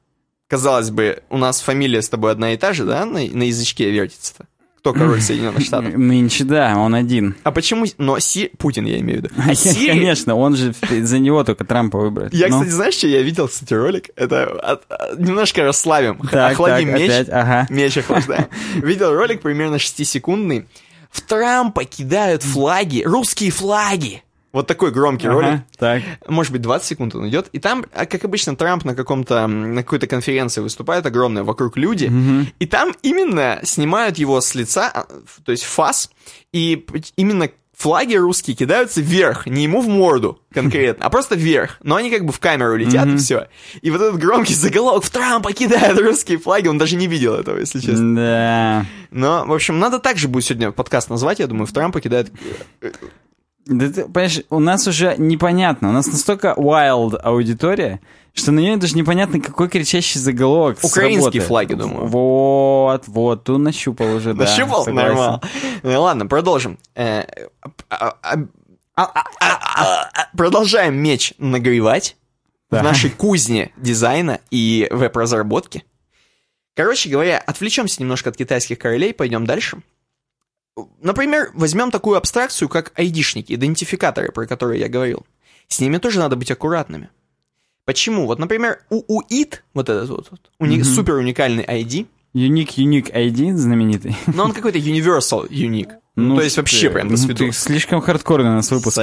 [0.47, 3.89] казалось бы, у нас фамилия с тобой одна и та же, да, на, на язычке
[3.91, 4.45] вертится-то?
[4.79, 5.93] Кто король Соединенных Штатов?
[5.95, 7.35] Нынче, да, он один.
[7.43, 7.85] А почему...
[7.97, 8.51] Но Си...
[8.57, 9.35] Путин, я имею в виду.
[9.47, 9.93] А, Сирия...
[9.93, 12.33] Конечно, он же за него только Трампа выбрать.
[12.33, 14.09] Я, Ну, кстати, знаешь, что я видел, кстати, ролик?
[14.15, 14.81] Это
[15.17, 17.09] немножко расслабим, Так, охладим так, меч.
[17.11, 17.67] опять, ага.
[17.69, 18.47] Меч охлаждаем.
[18.75, 20.67] Видел ролик примерно 6-секундный.
[21.11, 24.23] В Трампа кидают флаги, русские флаги.
[24.57, 25.61] Вот такой громкий ролик.
[25.77, 26.01] Так.
[26.27, 27.47] Может быть, 20 секунд он идет.
[27.51, 32.11] И там, а, как обычно, Трамп на каком-то, на какой-то конференции выступает, огромная, вокруг люди.
[32.57, 35.05] И там именно снимают его с лица, а,
[35.45, 36.09] то есть фас,
[36.51, 41.77] и именно флаги русские кидаются вверх, не ему в морду конкретно, а просто вверх.
[41.83, 43.49] Но они как бы в камеру летят, и все.
[43.83, 47.59] И вот этот громкий заголовок «В Трампа кидают русские флаги», он даже не видел этого,
[47.59, 48.15] если честно.
[48.15, 48.85] Да.
[49.11, 52.31] Но, в общем, надо также будет сегодня подкаст назвать, я думаю, «В Трампа кидают...»
[53.67, 55.89] Да ты, понимаешь, у нас уже непонятно.
[55.89, 57.99] У нас настолько wild аудитория,
[58.33, 61.43] что на нее даже непонятно, какой кричащий заголовок Украинские сработает.
[61.43, 62.07] флаги, думаю.
[62.07, 64.45] Вот, вот, тут нащупал уже, да.
[64.45, 64.85] Нащупал?
[64.85, 65.09] согласен.
[65.09, 65.41] Нормально.
[65.83, 66.79] Ну, ладно, продолжим.
[66.95, 67.23] Э,
[67.89, 68.37] а, а,
[68.95, 72.15] а, Продолжаем меч нагревать
[72.69, 75.83] в нашей кузне дизайна и веб-разработки.
[76.73, 79.81] Короче говоря, отвлечемся немножко от китайских королей, пойдем дальше.
[81.01, 85.25] Например, возьмем такую абстракцию, как айдишники, идентификаторы, про которые я говорил.
[85.67, 87.09] С ними тоже надо быть аккуратными.
[87.85, 88.25] Почему?
[88.25, 90.83] Вот, например, у УИД, вот этот вот, вот уни- Мгм.
[90.83, 94.15] супер уникальный ID, Unique, Unique ID знаменитый.
[94.27, 95.91] но он какой-то universal unique.
[96.15, 97.39] Ну, то есть ты- вообще прям до ну, свидос.
[97.39, 98.95] Ты слишком хардкорный у нас выпуск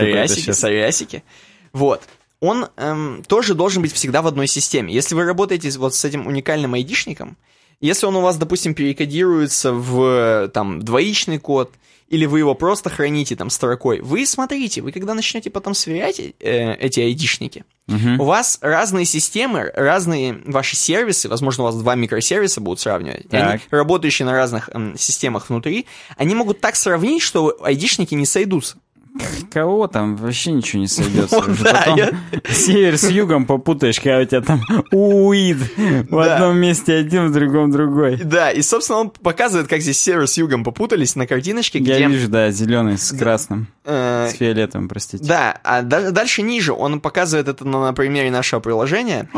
[0.53, 1.25] сорясики.
[1.73, 2.03] Вот.
[2.41, 4.93] Он эм, тоже должен быть всегда в одной системе.
[4.93, 7.37] Если вы работаете вот с этим уникальным айдишником,
[7.81, 11.71] если он у вас, допустим, перекодируется в там двоичный код,
[12.09, 16.75] или вы его просто храните там строкой, вы смотрите, вы когда начнете потом сверять э,
[16.75, 18.21] эти айдишники, Мгм.
[18.21, 23.37] у вас разные системы, разные ваши сервисы, возможно, у вас два микросервиса будут сравнивать, и
[23.37, 23.61] они, Так.
[23.71, 28.77] работающие на разных эм, системах внутри, они могут так сравнить, что айдишники не сойдутся.
[29.53, 30.17] Кого там?
[30.17, 31.39] Вообще ничего не сойдется.
[31.39, 31.63] Уже.
[31.63, 32.13] да, Потом я-
[32.53, 35.59] север с югом попутаешь, когда у тебя там уид.
[35.77, 36.35] В Да.
[36.35, 38.17] одном месте один, в другом другой.
[38.17, 42.07] Да, и, собственно, он показывает, как здесь север с югом попутались на картиночке, Я где...
[42.09, 43.69] вижу, да, зеленый с красным.
[43.85, 45.23] э, С фиолетовым, простите.
[45.25, 49.29] да, а да- дальше ниже он показывает это на, на примере нашего приложения,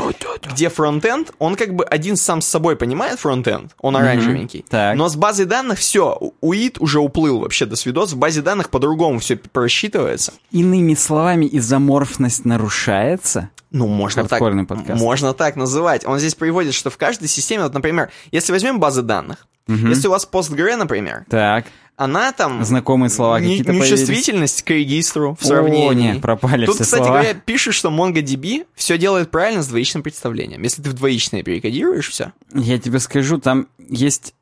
[0.53, 4.97] где фронтенд, он как бы один сам с собой понимает фронтенд, он оранжевенький, Так.
[4.97, 9.19] но с базой данных все, УИД уже уплыл вообще до свидос, в базе данных по-другому
[9.19, 10.33] все просчитывается.
[10.53, 13.51] Иными словами, изоморфность нарушается.
[13.73, 15.01] Ну, можно так, подкаст.
[15.01, 16.07] можно так называть.
[16.07, 20.13] Он здесь приводит, что в каждой системе, вот, например, если возьмем базы данных, если у
[20.13, 22.65] вас PostgRE, например, Так, она там...
[22.65, 23.73] знакомые слова не- какие-то.
[23.73, 25.89] Нечувствительность к регистру в сравнении.
[25.89, 27.23] О, не, пропали Тут, все кстати слова.
[27.23, 30.63] говоря, пишет, что MongoDB все делает правильно с двоичным представлением.
[30.63, 32.33] Если ты в двоичное перекодируешь все.
[32.55, 34.35] Я тебе скажу, там есть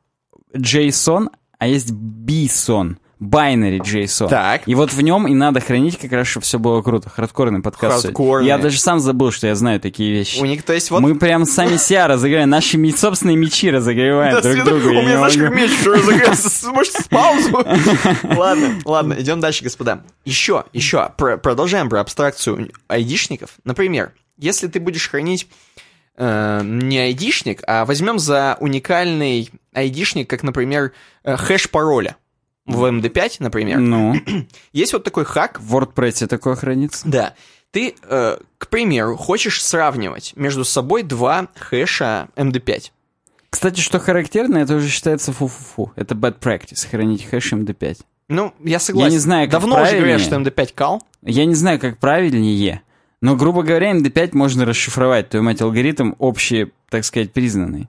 [0.54, 2.96] JSON, а есть BSON.
[3.24, 4.28] Binary JSON.
[4.28, 4.62] Так.
[4.66, 7.08] И вот в нем и надо хранить как раз, чтобы все было круто.
[7.08, 8.02] Хардкорный подкаст.
[8.02, 8.46] Хардкорный.
[8.46, 10.40] Я даже сам забыл, что я знаю такие вещи.
[10.40, 11.00] У них, то есть, вот...
[11.00, 14.88] Мы прям сами себя разыграем, наши собственные мечи разогреваем друг друга.
[14.88, 16.68] у меня, знаешь, меч уже разыгрался.
[16.70, 17.50] Может, с паузу?
[18.24, 20.02] Ладно, ладно, идем дальше, господа.
[20.24, 23.50] Еще, еще, про- продолжаем про абстракцию айдишников.
[23.64, 25.48] Например, если ты будешь хранить
[26.16, 32.16] э, не айдишник, а возьмем за уникальный айдишник, как, например, э, хэш пароля
[32.66, 33.78] в MD5, например.
[33.78, 34.14] Ну,
[34.72, 37.08] Есть вот такой хак, в WordPress такое хранится.
[37.08, 37.34] да.
[37.70, 42.92] Ты, э, к примеру, хочешь сравнивать между собой два хэша MD5.
[43.50, 45.90] Кстати, что характерно, это уже считается фу-фу-фу.
[45.96, 47.98] Это bad practice, хранить хэш MD5.
[48.28, 49.08] Ну, я согласен.
[49.08, 50.24] Я не знаю, как Давно уже говорят, правильнее.
[50.24, 51.02] что MD5 кал.
[51.22, 52.82] Я не знаю, как правильнее,
[53.20, 57.88] но, грубо говоря, MD5 можно расшифровать, твою мать, алгоритм общий, так сказать, признанный.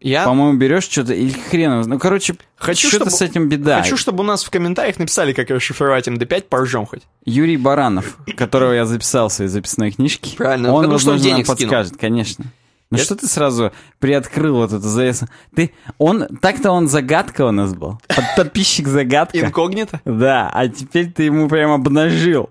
[0.00, 1.80] Я По-моему, берешь что-то, или хрен.
[1.88, 3.82] Ну, короче, Хочу, что-то чтобы- с этим беда.
[3.82, 7.02] хочу, чтобы у нас в комментариях написали, как расшифровать MD5, поржем хоть.
[7.24, 10.36] Юрий Баранов, которого я записал в своей записной книжке.
[10.36, 11.72] Правильно, он, потому что он возможно, денег нам скинул.
[11.72, 12.44] подскажет, конечно.
[12.90, 15.26] Ну Я- что ты сразу приоткрыл вот эту завесу?
[15.54, 18.00] Ты, он, так-то он загадка у нас был.
[18.08, 19.38] Под- Подписчик загадка.
[19.38, 20.00] Инкогнито.
[20.06, 22.48] Да, а теперь ты ему прям обнажил.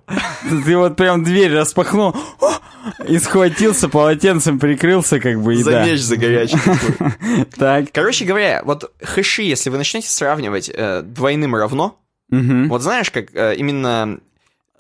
[0.66, 2.16] Ты, вот прям дверь распахнул
[3.08, 5.86] и схватился, полотенцем прикрылся, как бы, и За да.
[5.86, 6.58] меч за горячий.
[7.58, 7.86] Так.
[7.92, 13.56] Короче говоря, вот хэши, если вы начнете сравнивать э, двойным равно, вот знаешь, как э,
[13.56, 14.20] именно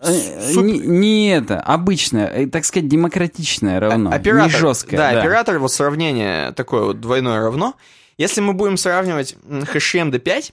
[0.02, 4.12] суп- Не, не это, обычное, э, так сказать, демократичное равно.
[4.12, 4.98] оператор, Не жесткое.
[4.98, 5.20] да, да.
[5.22, 7.76] оператор, вот сравнение такое вот двойное равно,
[8.18, 10.52] если мы будем сравнивать м, хэши MD5,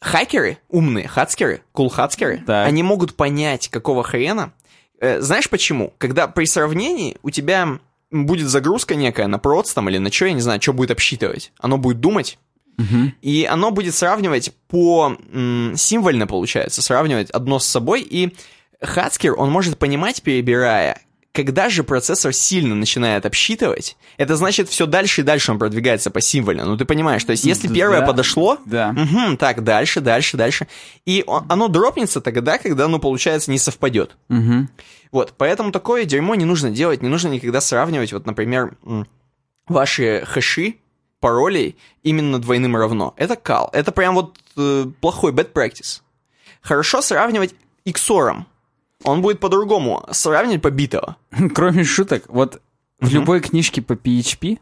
[0.00, 2.66] хакеры, умные хацкеры, кул-хацкеры, Так.
[2.66, 4.52] они могут понять, какого хрена.
[5.00, 5.94] Э, знаешь почему?
[5.98, 7.78] Когда при сравнении у тебя
[8.10, 11.52] будет загрузка некая на проц там или на что, я не знаю, что будет обсчитывать.
[11.58, 12.38] Оно будет думать,
[12.78, 13.14] Мгм.
[13.22, 15.16] и оно будет сравнивать по
[15.76, 18.34] символьно, получается, сравнивать одно с собой, и
[18.80, 21.00] Хацкер, он может понимать, перебирая,
[21.32, 26.20] когда же процессор сильно начинает обсчитывать, это значит, все дальше и дальше он продвигается по
[26.20, 26.64] символьно.
[26.66, 27.74] Ну, ты понимаешь, то есть, если Да.
[27.74, 28.92] первое подошло, Да.
[28.92, 30.66] мгм, так, дальше, дальше, дальше,
[31.06, 34.16] и он- оно дропнется тогда, когда, ну, получается, не совпадет.
[34.28, 34.68] Мгм.
[35.10, 38.76] Вот, поэтому такое дерьмо не нужно делать, не нужно никогда сравнивать, вот, например,
[39.68, 40.76] ваши хэши
[41.22, 43.14] паролей именно двойным равно.
[43.16, 46.02] Это кал, это прям вот э, плохой bad practice.
[46.60, 47.54] Хорошо сравнивать
[47.86, 48.42] XOR.
[49.04, 51.16] Он будет по-другому сравнивать по битово.
[51.54, 52.60] Кроме шуток, вот
[53.00, 54.58] в любой книжке по PHP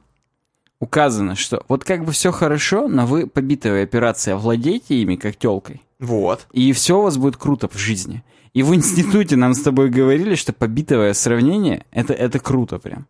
[0.79, 5.37] указано, что вот как бы все хорошо, но вы по битовой операции овладеете ими, как
[5.37, 5.83] телкой.
[5.99, 6.46] Вот.
[6.53, 8.23] И все у вас будет круто в жизни.
[8.53, 13.07] И в институте нам с тобой говорили, что побитовое сравнение это, это круто прям.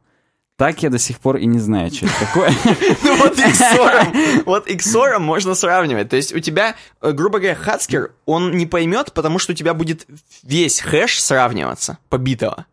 [0.60, 2.52] Так я до сих пор и не знаю, что это такое.
[3.02, 6.10] Ну вот XOR, вот XOR можно сравнивать.
[6.10, 9.72] То есть у тебя, э, грубо говоря, Хацкер, он не поймет, потому что у тебя
[9.72, 10.04] будет
[10.42, 12.66] весь хэш сравниваться побитого.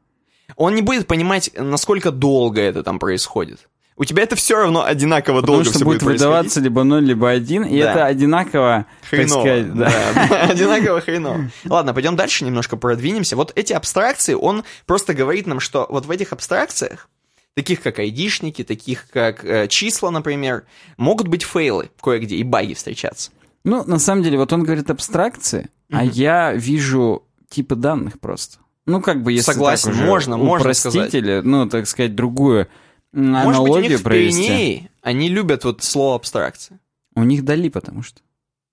[0.57, 3.69] Он не будет понимать, насколько долго это там происходит.
[3.95, 7.05] У тебя это все равно одинаково Потому долго что все будет будет выдаваться либо 0,
[7.05, 7.91] либо 1, и Да.
[7.91, 9.39] это одинаково, Хреново.
[9.39, 9.91] сказать, да.
[10.13, 11.49] Да, одинаково хреново.
[11.63, 13.37] Ладно, пойдем дальше, немножко продвинемся.
[13.37, 17.07] Вот эти абстракции, он просто говорит нам, что вот в этих абстракциях,
[17.57, 20.65] таких как айдишники, таких как э, числа, например,
[20.95, 23.31] могут быть фейлы кое-где и баги встречаться.
[23.63, 28.59] Ну, на самом деле, вот он говорит абстракции, а я вижу типы данных просто.
[28.85, 31.15] Ну, как бы, если Согласен, так уже можно, можно сказать.
[31.15, 32.67] или, ну, так сказать, другую
[33.11, 34.43] м, Может быть, у аналогию них провести.
[34.43, 36.79] Пиренеи, они любят вот слово абстракция.
[37.15, 38.21] У них Дали, потому что.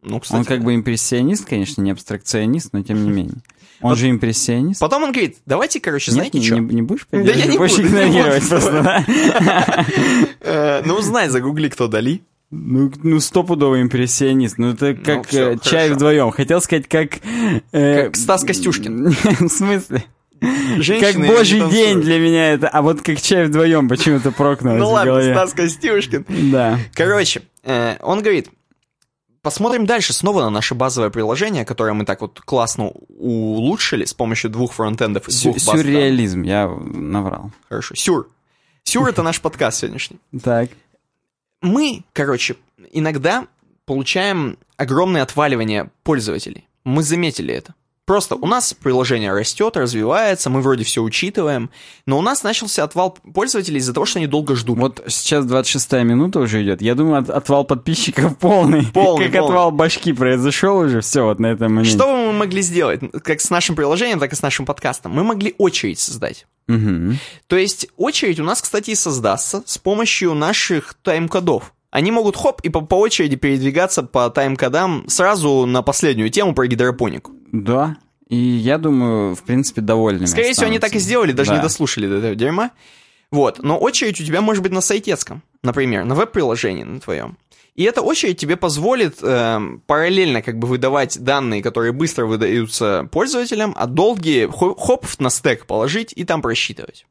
[0.03, 0.66] Ну, кстати, он как да.
[0.66, 3.38] бы импрессионист, конечно, не абстракционист, но тем не менее.
[3.85, 4.81] Он Вот же импрессионист.
[4.81, 6.57] Потом он говорит, давайте, короче, Нет, знаете не, что?
[6.57, 9.05] не- не будешь Да я не Будешь буду, игнорировать просто, да?
[10.40, 12.23] Э, Ну, узнай, загугли, кто Дали.
[12.51, 14.57] Ну, ну стопудовый импрессионист.
[14.57, 16.31] Ну, это как всё, э, чай вдвоем.
[16.31, 17.18] Хотел сказать, как...
[17.73, 19.09] э, Как Стас Костюшкин.
[19.40, 20.05] В смысле?
[20.79, 24.90] Женщины Как божий день для меня это, а вот как чай вдвоем почему-то прокнулось Ну
[24.90, 25.23] ладно.
[25.23, 26.25] Стас Костюшкин.
[26.51, 26.79] Да.
[26.94, 28.49] Короче, э, он говорит,
[29.44, 34.50] посмотрим дальше снова на наше базовое приложение, которое мы так вот классно улучшили с помощью
[34.50, 35.62] двух фронтендов и Сю- баз.
[35.62, 37.52] Сюрреализм, я наврал.
[37.68, 37.94] Хорошо.
[37.94, 38.30] Сюр.
[38.83, 40.18] Сюр— это наш подкаст сегодняшний.
[40.42, 40.70] Так.
[41.62, 42.57] Мы, короче,
[42.92, 43.46] иногда
[43.87, 46.66] получаем огромное отваливание пользователей.
[46.85, 47.74] Мы заметили это.
[48.07, 51.71] Просто у нас приложение растет, развивается, мы вроде все учитываем,
[52.07, 54.77] но у нас начался отвал пользователей из-за того, что они долго ждут.
[54.79, 56.83] Вот сейчас 26 минута уже идет.
[56.83, 58.87] Я думаю, от- отвал подписчиков полный.
[58.93, 59.47] Полный, Как полный.
[59.47, 61.01] отвал башки произошел уже.
[61.01, 61.97] Все, вот на этом моменте.
[61.97, 65.12] Что бы мы могли сделать, как с нашим приложением, так и с нашим подкастом?
[65.12, 66.47] Мы могли очередь создать.
[66.67, 67.19] Мгм.
[67.47, 71.73] То есть очередь у нас, кстати, и создастся с помощью наших тайм-кодов.
[71.90, 76.67] Они могут хоп и по, по очереди передвигаться по тайм-кодам сразу на последнюю тему про
[76.67, 77.31] гидропонику.
[77.62, 77.97] Да.
[78.29, 80.27] И я думаю, в принципе, довольны.
[80.27, 82.71] Скорее всего, они так и сделали, даже не дослушали до этого дерьма.
[83.31, 87.37] Вот, но очередь у тебя может быть на сайтецком, например, на веб-приложении на твоем.
[87.75, 93.75] И эта очередь тебе позволит эм, параллельно как бы выдавать данные, которые быстро выдаются пользователям,
[93.77, 97.07] а долгие хо- хоп на стек положить и там просчитывать.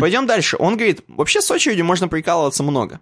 [0.00, 0.56] Пойдем дальше.
[0.58, 3.00] Он говорит, вообще с очередью можно прикалываться много.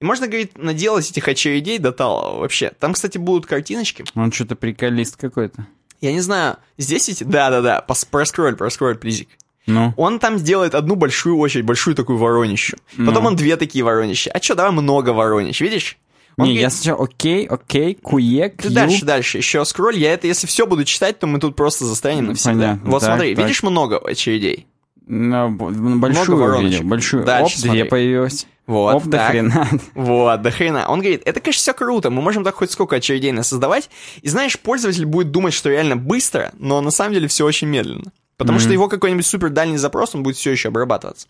[0.00, 2.72] И можно, говорит, наделать этих очередей до талого вообще.
[2.80, 4.04] Там, кстати, будут картиночки.
[4.14, 5.66] Он что-то приколист какой-то.
[6.00, 7.24] Я не знаю, здесь эти...
[7.24, 9.28] Да-да-да, проскроль, проскроль, плизик.
[9.66, 9.92] Ну.
[9.96, 12.76] Он там сделает одну большую очередь, большую такую воронищу.
[12.96, 13.28] Потом Ну.
[13.30, 14.30] он две такие воронища.
[14.30, 15.98] А что, давай много воронищ, видишь?
[16.38, 18.72] Он не, говорит, я сначала окей, окей, куе, ты кью.
[18.72, 19.96] дальше, дальше, еще скроль.
[19.96, 22.52] Я это, если все буду читать, то мы тут просто застрянем навсегда.
[22.52, 22.90] Понятно.
[22.90, 23.44] Вот Так, смотри, так.
[23.44, 24.66] видишь много очередей?
[25.06, 26.70] Большую вороночек.
[26.80, 27.24] видел, большую.
[27.24, 27.80] Дальше Оп, смотри.
[27.80, 28.46] две появилось.
[28.66, 29.68] Вот, Оп, до хрена.
[29.94, 30.88] Вот, до хрена.
[30.88, 33.88] Он говорит, это, конечно, все круто, мы можем так хоть сколько очередей создавать.
[34.22, 38.12] И знаешь, пользователь будет думать, что реально быстро, но на самом деле все очень медленно.
[38.36, 41.28] Потому что его какой-нибудь супер дальний запрос, он будет все еще обрабатываться.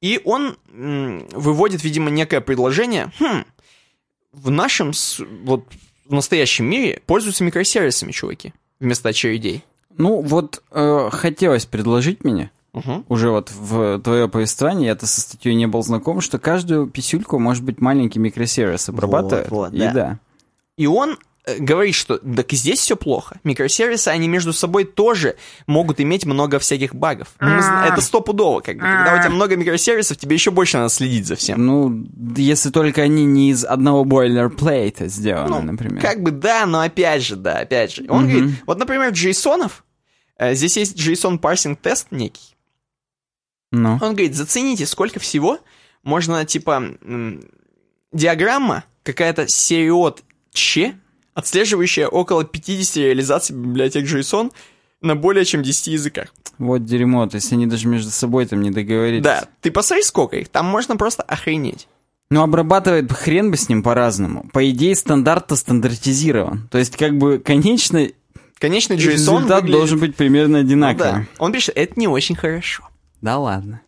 [0.00, 3.12] И он м, выводит, видимо, некое предложение.
[3.20, 3.44] Хм,
[4.32, 4.92] в нашем,
[5.44, 5.64] вот,
[6.06, 9.62] в настоящем мире пользуются микросервисами, чуваки, вместо очередей.
[9.96, 13.04] Ну, вот э, хотелось предложить мне, Мгм.
[13.08, 17.64] уже вот в твое повествование, я-то со статьей не был знаком, что каждую писюльку может
[17.64, 19.50] быть маленький микросервис обрабатывает.
[19.50, 19.92] вот, и да.
[19.92, 20.18] да.
[20.76, 23.40] И он э, говорит, что так и здесь все плохо.
[23.44, 25.34] Микросервисы, они между собой тоже
[25.66, 27.28] могут иметь много всяких багов.
[27.40, 28.82] Ну, зна- это стопудово, как бы.
[28.82, 31.66] Когда у тебя много микросервисов, тебе еще больше надо следить за всем.
[31.66, 32.06] Ну,
[32.36, 36.00] если только они не из одного бойлерплейта сделаны, Ну, например.
[36.00, 38.06] Как бы да, но опять же, да, опять же.
[38.08, 39.84] Он говорит, вот, например, джейсонов,
[40.38, 42.56] э, здесь есть JSON parsing тест некий.
[43.72, 45.58] Ну, Он говорит, зацените, сколько всего
[46.02, 46.82] можно, типа,
[48.12, 50.94] диаграмма, какая-то сериот Ч,
[51.34, 54.50] отслеживающая около 50 реализаций библиотек JSON
[55.00, 56.28] на более чем 10 языках.
[56.58, 59.22] вот дерьмо, то есть они даже между собой там не договорились.
[59.22, 61.88] Да, ты посмотри, сколько их, там можно просто охренеть.
[62.30, 64.48] Ну, обрабатывает хрен бы с ним по-разному.
[64.52, 66.68] По идее, стандарт-то стандартизирован.
[66.70, 68.06] То есть, как бы, конечно,
[68.58, 71.12] Конечно, JSON результат выглядит- должен быть примерно Ну одинаковый.
[71.12, 71.26] да.
[71.38, 72.86] Он пишет, это не очень хорошо.
[73.20, 73.82] Да ладно.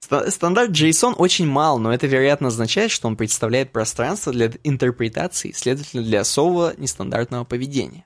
[0.00, 5.52] Ста- Стандарт JSON очень мал, но это, вероятно, означает, что он представляет пространство для интерпретации,
[5.52, 8.04] следовательно, для особого нестандартного поведения.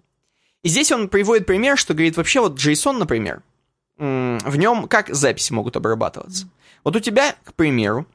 [0.62, 3.42] И здесь он приводит пример, что говорит, вообще вот JSON, например,
[3.98, 6.48] в нем как записи могут обрабатываться?
[6.82, 8.06] Вот у тебя, к примеру,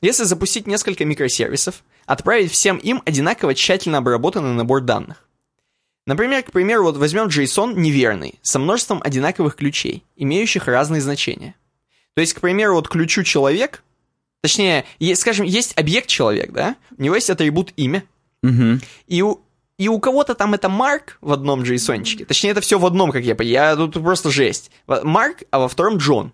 [0.00, 5.28] Если запустить несколько микросервисов, отправить всем им одинаково тщательно обработанный набор данных.
[6.06, 11.54] Например, к примеру, вот возьмем JSON неверный, со множеством одинаковых ключей, имеющих разные значения.
[12.14, 13.82] То есть, к примеру, вот ключу человек,
[14.42, 18.04] точнее, есть, скажем, есть объект человек, да, у него есть атрибут имя,
[18.42, 18.80] Угу.
[19.06, 19.40] и у,
[19.78, 23.22] и у кого-то там это Марк в одном JSON-чике, точнее, это все в одном, как
[23.22, 24.72] я понимаю, я тут просто жесть.
[24.88, 26.32] Марк, а во втором Джон.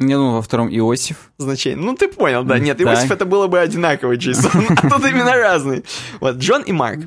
[0.00, 1.30] Не, ну, во втором Иосиф.
[1.36, 1.78] значение.
[1.78, 2.58] Ну, ты понял, да.
[2.58, 2.80] Нет.
[2.80, 5.84] Иосиф это было бы одинаковый JSON, а тут именно разный.
[6.20, 7.00] Вот, Джон и Марк.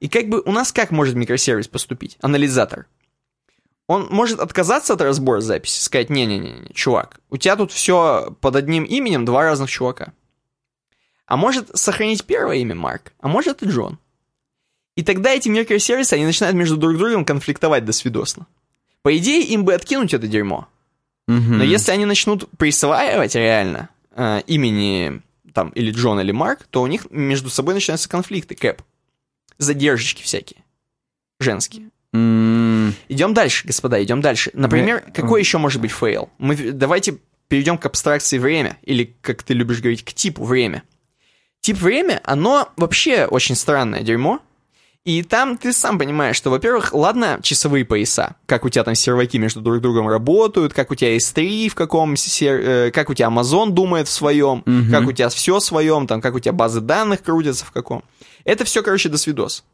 [0.00, 2.18] И как бы у нас как может микросервис поступить?
[2.20, 2.86] Анализатор.
[3.86, 8.84] Он может отказаться от разбора записи, сказать, не-не-не, чувак, у тебя тут все под одним
[8.84, 10.14] именем, два разных чувака.
[11.26, 13.98] А может сохранить первое имя Марк, а может и Джон.
[14.96, 18.46] И тогда эти микросервисы, они начинают между друг другом конфликтовать до свидосна.
[19.02, 20.68] По идее, им бы откинуть это дерьмо.
[21.26, 21.58] Мгм.
[21.58, 25.20] Но если они начнут присваивать реально э, имени
[25.52, 28.82] там или Джон, или Марк, то у них между собой начинаются конфликты, кэп.
[29.58, 30.62] Задержечки всякие.
[31.40, 31.90] Женские.
[32.12, 34.50] М, Идем дальше, господа, идем дальше.
[34.54, 36.30] Например, Вы- какой еще может быть фейл?
[36.38, 40.82] Мы давайте перейдем к абстракции время, или, как ты любишь говорить, к типу время.
[41.60, 44.40] Тип время, оно вообще очень странное дерьмо.
[45.04, 49.36] И там ты сам понимаешь, что, во-первых, ладно, часовые пояса, как у тебя там серваки
[49.36, 53.28] между друг другом работают, как у тебя S3 в каком, сер- э, как у тебя
[53.28, 54.90] Amazon думает в своем, Мгм.
[54.90, 58.02] как у тебя все в своем, там, как у тебя базы данных крутятся в каком.
[58.44, 59.64] Это все, короче, до свидос.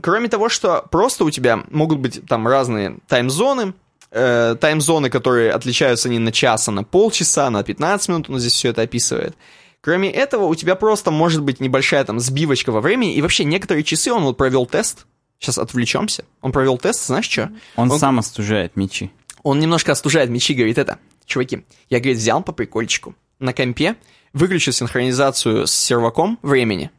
[0.00, 3.74] Кроме того, что просто у тебя могут быть там разные таймзоны,
[4.12, 8.52] э, таймзоны, которые отличаются не на час, а на полчаса, на 15 минут, он здесь
[8.52, 9.36] все это описывает.
[9.80, 13.84] Кроме этого, у тебя просто может быть небольшая там сбивочка во времени, и вообще некоторые
[13.84, 15.06] часы он вот провел тест,
[15.38, 17.52] сейчас отвлечемся, он провел тест, знаешь что?
[17.76, 19.10] Он, Он- сам остужает мечи.
[19.42, 20.98] Он немножко остужает мечи, говорит это.
[21.24, 23.96] Чуваки, я, говорит, взял по прикольчику на компе,
[24.32, 26.90] выключил синхронизацию с серваком времени.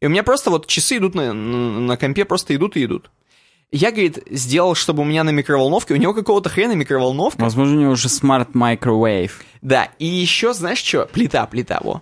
[0.00, 3.10] И у меня просто вот часы идут на, на, на компе, просто идут и идут.
[3.70, 7.40] Я, говорит, сделал, чтобы у меня на микроволновке, у него какого-то хрена микроволновка.
[7.40, 9.32] Возможно, у него уже смарт microwave.
[9.60, 12.00] Да, и еще, знаешь что, плита, плита, во.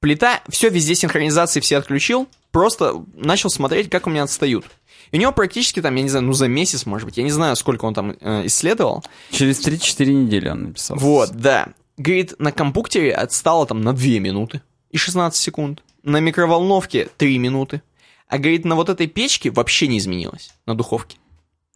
[0.00, 4.66] Плита, все везде синхронизации все отключил, просто начал смотреть, как у меня отстают.
[5.10, 7.30] И у него практически там, я не знаю, ну за месяц, может быть, я не
[7.30, 10.98] знаю, сколько он там э, исследовал, Через 3-4 недели он написал.
[10.98, 11.68] Вот, да.
[11.96, 15.82] Говорит, на компьютере отстало там на 2 минуты и 16 секунд.
[16.02, 17.82] На микроволновке 3 минуты.
[18.28, 21.18] А говорит, на вот этой печке вообще не изменилось, на духовке.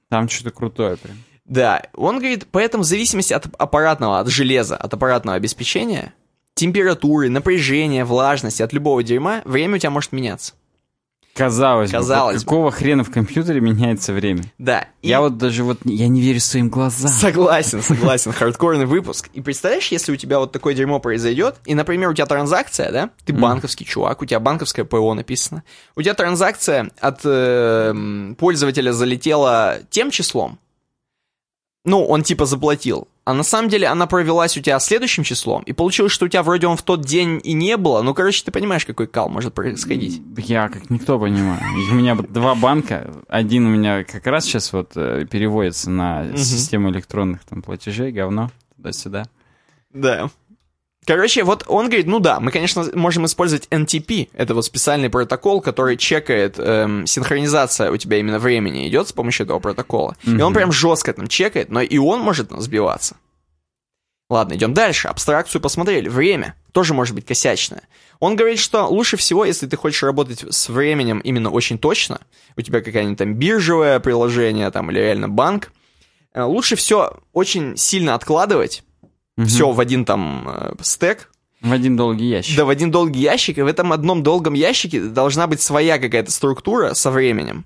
[0.09, 1.17] Там что-то крутое прям.
[1.45, 6.15] Да, он говорит, поэтому в зависимости от аппаратного, от железа, от аппаратного обеспечения,
[6.55, 10.55] температуры, напряжения, влажности, от любого дерьма, время у тебя может меняться.
[11.35, 12.41] Казалось, Казалось бы.
[12.41, 12.45] бы.
[12.45, 14.43] Какого хрена в компьютере меняется время?
[14.59, 14.89] Да.
[15.01, 17.11] и- Я вот даже вот, я не верю своим глазам.
[17.11, 19.31] Согласен, согласен, хардкорный выпуск.
[19.33, 23.11] И представляешь, если у тебя вот такое дерьмо произойдет, и, например, у тебя транзакция, да,
[23.25, 25.63] ты банковский чувак, у тебя банковское ПО написано,
[25.97, 30.59] у тебя транзакция от э, м, пользователя залетела тем числом,
[31.85, 35.73] ну, он типа заплатил, а на самом деле она провелась у тебя следующим числом, и
[35.73, 38.51] получилось, что у тебя вроде он в тот день и не было, ну, короче, ты
[38.51, 40.21] понимаешь, какой кал может происходить.
[40.37, 41.61] Я как никто понимаю.
[41.93, 43.09] У меня два банка.
[43.29, 48.51] Один у меня как раз сейчас вот э, переводится на систему электронных там платежей, говно,
[48.77, 49.27] туда-сюда.
[49.93, 50.29] Да.
[51.07, 55.63] Короче, вот он говорит, ну да, мы, конечно, можем использовать NTP, это вот специальный протокол,
[55.63, 60.17] который чекает, эм, синхронизация у тебя именно времени идет с помощью этого протокола.
[60.25, 63.17] И он прям жестко там чекает, но и он может сбиваться.
[64.29, 65.09] Ладно, идем дальше.
[65.09, 66.09] Абстракцию посмотрели.
[66.09, 67.83] Время тоже может быть косячное.
[68.21, 72.21] Он говорит, что лучше всего, если ты хочешь работать с временем именно очень точно,
[72.57, 75.73] у тебя какая-нибудь там биржевое приложение там, или реально банк,
[76.33, 78.85] э, лучше все очень сильно откладывать,
[79.41, 79.49] Мгм.
[79.49, 82.57] все в один там э, стек, В один долгий ящик.
[82.57, 86.31] да в один долгий ящик, и в этом одном долгом ящике должна быть своя какая-то
[86.31, 87.65] структура со временем,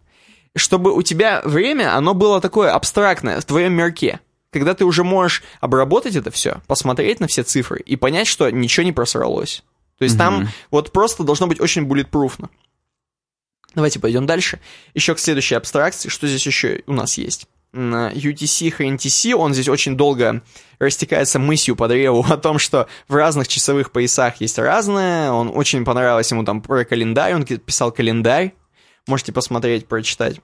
[0.56, 4.20] чтобы у тебя время, оно было такое абстрактное в твоем мирке.
[4.52, 8.84] Когда ты уже можешь обработать это все, посмотреть на все цифры и понять, что ничего
[8.84, 9.64] не просралось.
[9.98, 10.48] То есть там Мгм.
[10.70, 12.50] вот просто должно быть очень буллетпруфно.
[13.74, 14.60] Давайте пойдем дальше.
[14.94, 16.08] Еще к следующей абстракции.
[16.08, 17.46] Что здесь еще у нас есть?
[17.74, 20.42] UTC, HNTC, он здесь очень долго
[20.78, 25.30] растекается мысью по древу о том, что в разных часовых поясах есть разное.
[25.30, 28.54] Он очень понравилось ему там про календарь, он писал календарь.
[29.06, 30.40] Можете посмотреть, прочитать.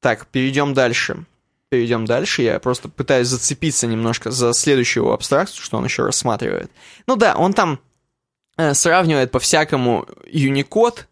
[0.00, 1.24] Так, перейдем дальше.
[1.70, 2.42] Перейдем дальше.
[2.42, 6.70] Я просто пытаюсь зацепиться немножко за следующую абстракцию, что он еще рассматривает.
[7.06, 7.80] Ну да, он там
[8.58, 11.04] э, сравнивает по-всякому Unicode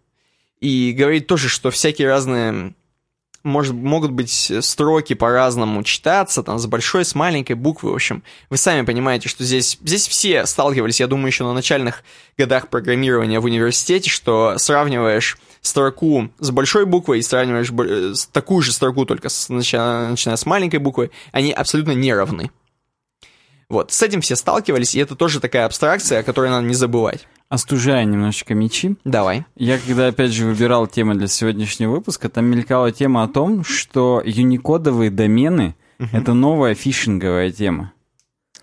[0.61, 2.75] и говорит тоже, что всякие разные
[3.43, 8.23] может, могут быть строки по-разному читаться, там, с большой, с маленькой буквы, в общем.
[8.51, 12.03] Вы сами понимаете, что здесь, здесь все сталкивались, я думаю, еще на начальных
[12.37, 18.73] годах программирования в университете, что сравниваешь строку с большой буквой и сравниваешь с такую же
[18.73, 22.51] строку, только с, начиная, начиная с маленькой буквы, они абсолютно не равны.
[23.69, 27.27] Вот, с этим все сталкивались, и это тоже такая абстракция, о которой надо не забывать.
[27.51, 28.95] Остужая немножечко мечи.
[29.05, 29.45] Давай.
[29.57, 34.23] Я когда, опять же, выбирал темы для сегодняшнего выпуска, там мелькала тема о том, что
[34.25, 35.75] юникодовые домены—
[36.13, 37.93] это новая фишинговая тема.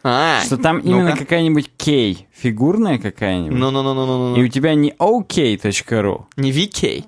[0.03, 0.87] А, Что там ну-ка.
[0.89, 4.37] именно какая-нибудь кей, фигурная какая-нибудь, Ну-ну-ну-ну-ну.
[4.37, 7.03] и у тебя не ok.ru, Не VK.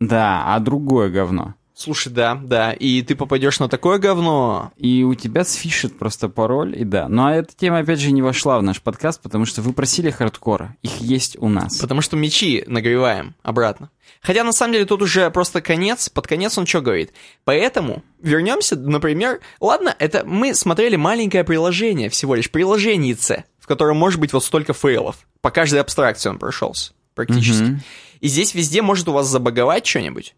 [0.00, 1.54] да, а другое говно.
[1.76, 2.72] Слушай, да, да.
[2.72, 4.72] И ты попадешь на такое говно.
[4.76, 7.08] И у тебя сфишит просто пароль, и да.
[7.08, 10.10] Ну а эта тема, опять же, не вошла в наш подкаст, потому что вы просили
[10.10, 10.76] хардкора.
[10.82, 11.78] Их есть у нас.
[11.78, 13.90] Потому что мечи нагреваем обратно.
[14.20, 16.08] Хотя на самом деле тут уже просто конец.
[16.08, 17.12] Под конец он что говорит?
[17.42, 24.20] Поэтому вернемся, например, ладно, это мы смотрели маленькое приложение, всего лишь приложенице, в котором может
[24.20, 25.16] быть вот столько фейлов.
[25.40, 27.64] По каждой абстракции он прошелся практически.
[27.64, 27.80] Мгм.
[28.20, 30.34] И здесь везде может у вас забаговать что-нибудь.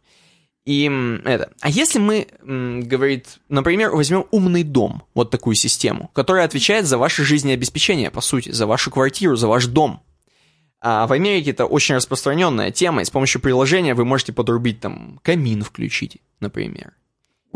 [0.67, 0.91] И
[1.25, 1.53] это.
[1.61, 7.25] А если мы, говорит, например, возьмем умный дом, вот такую систему, которая отвечает за ваше
[7.25, 10.03] жизнеобеспечение, по сути, за вашу квартиру, за ваш дом.
[10.81, 15.21] А в Америке это очень распространенная тема, и с помощью приложения вы можете подрубить там
[15.23, 16.93] камин включить, например.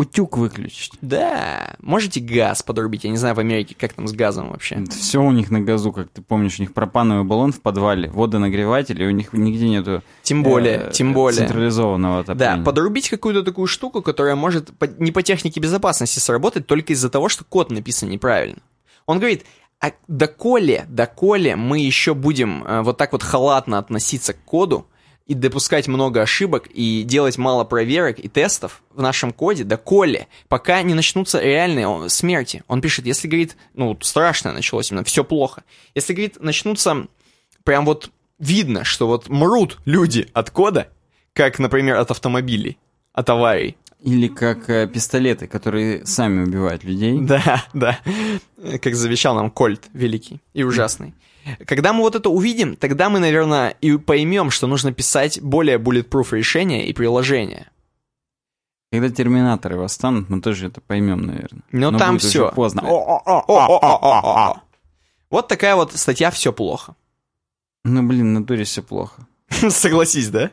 [0.01, 0.92] Утюг выключить.
[1.03, 4.82] Да, можете газ подрубить, я не знаю в Америке, как там с газом вообще.
[4.88, 9.03] Все у них на газу, как ты помнишь, у них пропановый баллон в подвале, водонагреватель,
[9.03, 11.40] и у них нигде нету Тем более, э, тем более.
[11.40, 12.57] централизованного отопления.
[12.57, 17.11] Да, подрубить какую-то такую штуку, которая может по- не по технике безопасности сработать только из-за
[17.11, 18.62] того, что код написан неправильно.
[19.05, 19.44] Он говорит,
[19.80, 24.86] а доколе, доколе мы еще будем э, вот так вот халатно относиться к коду
[25.31, 30.83] и допускать много ошибок и делать мало проверок и тестов в нашем коде, доколе, пока
[30.83, 32.64] не начнутся реальные смерти.
[32.66, 35.62] Он пишет, если, говорит, ну, страшное началось именно, все плохо.
[35.95, 37.07] Если, говорит, начнутся
[37.62, 38.11] прям вот
[38.41, 40.89] видно, что вот мрут люди от кода,
[41.33, 42.76] как, например, от автомобилей,
[43.12, 43.76] от аварий.
[44.01, 47.20] Или как э, пистолеты, которые сами убивают людей.
[47.20, 48.01] Да, да.
[48.83, 51.14] Как завещал нам Кольт великий и ужасный.
[51.66, 56.36] Когда мы вот это увидим, тогда мы, наверное, и поймем, что нужно писать более bulletproof
[56.36, 57.70] решения и приложения.
[58.93, 61.62] Когда терминаторы восстанут, мы тоже это поймем, наверное.
[61.70, 62.53] Но там будет уже всё.
[62.53, 62.82] поздно.
[65.30, 66.97] Вот такая вот статья «Все плохо».
[67.84, 69.26] Ну, блин, на натуре все плохо.
[69.49, 70.51] Согласись, да?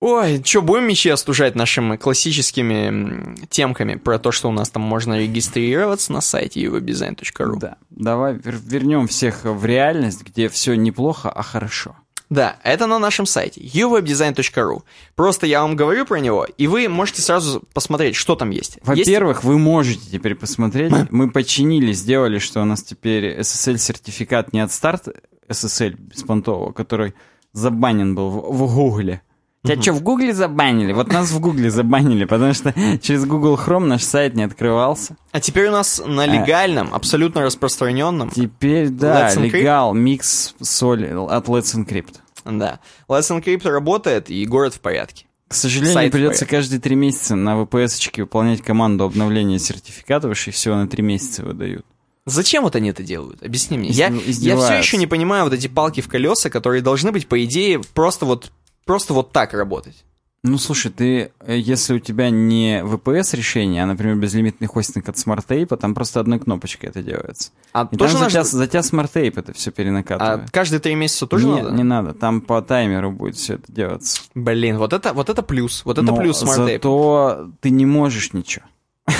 [0.00, 5.18] Ой, что, будем мечи остужать нашими классическими темками про то, что у нас там можно
[5.18, 7.58] регистрироваться на сайте uwebdesign.ru?
[7.58, 7.76] Да.
[7.90, 11.96] Давай вер- вернем всех в реальность, где все неплохо, а хорошо.
[12.30, 14.82] Да, это на нашем сайте uwebdesign.ru.
[15.16, 18.76] Просто я вам говорю про него, и вы можете сразу посмотреть, что там есть.
[18.76, 20.92] Есть- Во-первых, вы можете теперь посмотреть.
[21.10, 25.08] Мы починили, сделали, что у нас теперь SSL-сертификат не от старт
[25.48, 27.14] SSL беспонтового, который
[27.52, 29.22] забанен был в, в Гугле.
[29.68, 30.92] Тебя что, в Гугле забанили?
[30.92, 35.16] Вот нас в Гугле забанили, потому что через Google Chrome наш сайт не открывался.
[35.32, 41.74] А теперь у нас на легальном, абсолютно распространенном, Теперь, да, легал, микс, соль от Let's
[41.74, 42.16] Encrypt.
[42.44, 45.26] да, Let's Encrypt работает, и город в порядке.
[45.48, 46.50] К сожалению, Сайт придется порядок.
[46.50, 51.86] каждый три месяца на VPS-очке выполнять команду обновления сертификатов, и всего на три месяца выдают.
[52.26, 53.42] Зачем вот они это делают?
[53.42, 53.88] Объясни мне.
[53.88, 57.42] Я, я все еще не понимаю вот эти палки в колеса, которые должны быть, по
[57.42, 58.52] идее, просто вот,
[58.88, 60.04] просто вот так работать.
[60.44, 65.16] Ну, слушай, ты, э, если у тебя не VPS решение, а, например, безлимитный хостинг от
[65.16, 67.50] SmartTape, там просто одной кнопочкой это делается.
[67.72, 70.50] А И тоже там за нужно- тебя, за тебя SmartTape это все А перенакатывает.
[70.52, 71.76] каждые три месяца тоже Нет, надо?
[71.76, 72.14] не надо.
[72.14, 74.22] Там по таймеру будет все это делаться.
[74.36, 75.84] Блин, вот это, вот это плюс.
[75.84, 76.54] Вот это Но плюс Tape.
[76.54, 78.64] Зато ты не можешь ничего.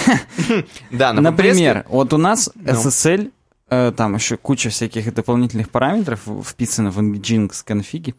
[0.91, 2.63] Да, на Например, вот у нас Ну.
[2.73, 3.31] SSL,
[3.69, 8.15] там еще куча всяких дополнительных параметров вписано в Nginx конфиге.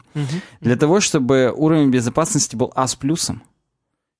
[0.60, 3.42] Для того, чтобы уровень безопасности был А с плюсом,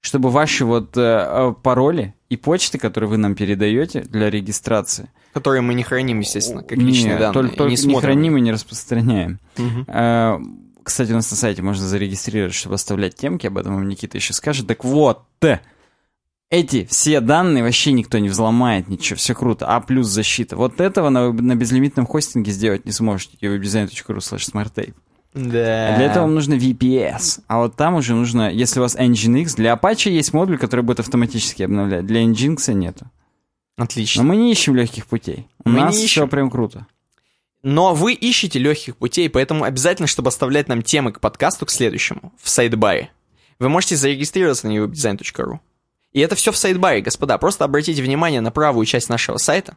[0.00, 5.60] чтобы ваши вот э, э, пароли и почты, которые вы нам передаете для регистрации, которые
[5.60, 7.34] мы не храним, естественно, как не, личные данные.
[7.34, 9.38] только, только не не, храним и не распространяем.
[9.58, 9.84] Мгм.
[9.88, 10.38] Э,
[10.82, 14.32] Кстати, у нас на сайте можно зарегистрировать, чтобы оставлять темки, об этом вам Никита еще
[14.32, 14.66] скажет.
[14.66, 15.58] Так вот, э,
[16.50, 19.66] эти все данные вообще никто не взломает, ничего, все круто.
[19.66, 20.56] А плюс защита.
[20.56, 23.36] Вот этого на, на безлимитном хостинге сделать не сможете.
[23.40, 24.94] webdesign.ru slash smarttape.
[25.32, 25.94] Да.
[25.94, 27.42] А Для этого вам нужно VPS.
[27.46, 30.98] А вот там уже нужно, если у вас Nginx, для Apache есть модуль, который будет
[30.98, 32.04] автоматически обновлять.
[32.04, 33.06] Для Nginx нету.
[33.76, 34.22] Отлично.
[34.24, 35.46] Но мы не ищем легких путей.
[35.64, 36.22] У Мы не нас ищем.
[36.22, 36.86] все прям круто.
[37.62, 42.32] Но вы ищете легких путей, поэтому обязательно, чтобы оставлять нам темы к подкасту, к следующему,
[42.42, 43.10] в сайдбаре.
[43.58, 45.60] Вы можете зарегистрироваться на uwebdesign.ru.
[46.12, 47.38] И это все в сайдбаре, господа.
[47.38, 49.76] Просто обратите внимание на правую часть нашего сайта.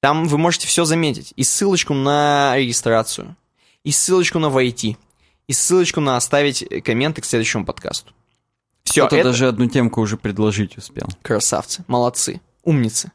[0.00, 1.32] Там вы можете все заметить.
[1.36, 3.36] И ссылочку на регистрацию,
[3.84, 4.96] и ссылочку на войти,
[5.46, 8.12] и ссылочку на оставить комменты к следующему подкасту.
[8.84, 9.28] Все, Кто-то это...
[9.30, 11.06] даже одну темку уже предложить успел.
[11.22, 13.12] Красавцы, молодцы, умницы.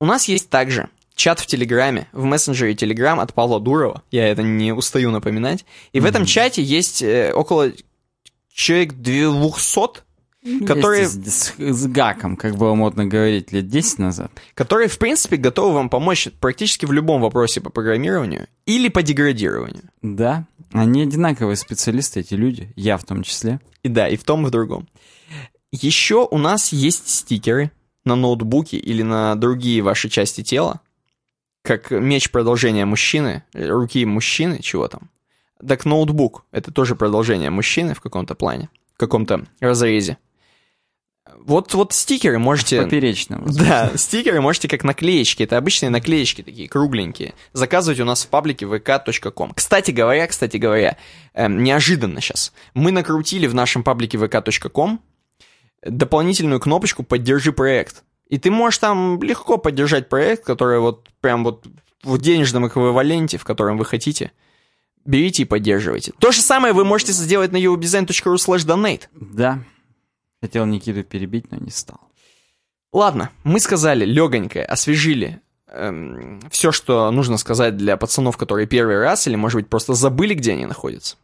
[0.00, 4.02] У нас есть также чат в Телеграме, в мессенджере Телеграм от Павла Дурова.
[4.10, 5.64] Я это не устаю напоминать.
[5.92, 6.00] И mm-hmm.
[6.00, 7.72] в этом чате есть э, около
[8.52, 10.02] человек 200
[10.66, 11.06] которые...
[11.06, 14.32] С, с, гаком, как было модно говорить лет 10 назад.
[14.54, 19.84] Которые, в принципе, готовы вам помочь практически в любом вопросе по программированию или по деградированию.
[20.02, 23.60] Да, они одинаковые специалисты, эти люди, я в том числе.
[23.82, 24.88] И да, и в том, и в другом.
[25.72, 27.70] Еще у нас есть стикеры
[28.04, 30.80] на ноутбуке или на другие ваши части тела,
[31.62, 35.10] как меч продолжения мужчины, руки мужчины, чего там.
[35.66, 40.16] Так ноутбук— это тоже продолжение мужчины в каком-то плане, в каком-то разрезе.
[41.50, 42.80] Вот, вот стикеры можете...
[42.80, 43.44] Поперечным.
[43.46, 45.42] Да, стикеры можете как наклеечки.
[45.42, 47.34] Это обычные наклеечки такие кругленькие.
[47.52, 49.54] Заказывать у нас в паблике vk.com.
[49.54, 50.96] Кстати говоря, кстати говоря,
[51.34, 52.52] эм, неожиданно сейчас.
[52.74, 55.00] Мы накрутили в нашем паблике vk.com
[55.84, 58.04] дополнительную кнопочку «Поддержи проект».
[58.28, 61.66] И ты можешь там легко поддержать проект, который вот прям вот
[62.04, 64.30] в денежном эквиваленте, в котором вы хотите.
[65.04, 66.12] Берите и поддерживайте.
[66.20, 69.08] То же самое вы можете сделать на uwebdesign.ru slash donate.
[69.14, 69.64] Да.
[70.40, 72.00] Хотел Никиту перебить, но не стал.
[72.92, 79.26] Ладно, мы сказали легонькое, освежили эм, все, что нужно сказать для пацанов, которые первый раз
[79.26, 81.16] или, может быть, просто забыли, где они находятся.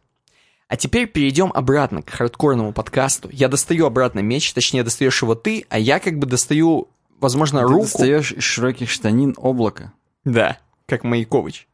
[0.69, 3.29] А теперь перейдем обратно к хардкорному подкасту.
[3.31, 6.89] Я достаю обратно меч, точнее, достаешь его ты, а я как бы достаю,
[7.19, 7.83] возможно, ты руку.
[7.83, 9.93] достаешь из широких штанин облако.
[10.25, 11.67] Да, как Маякович.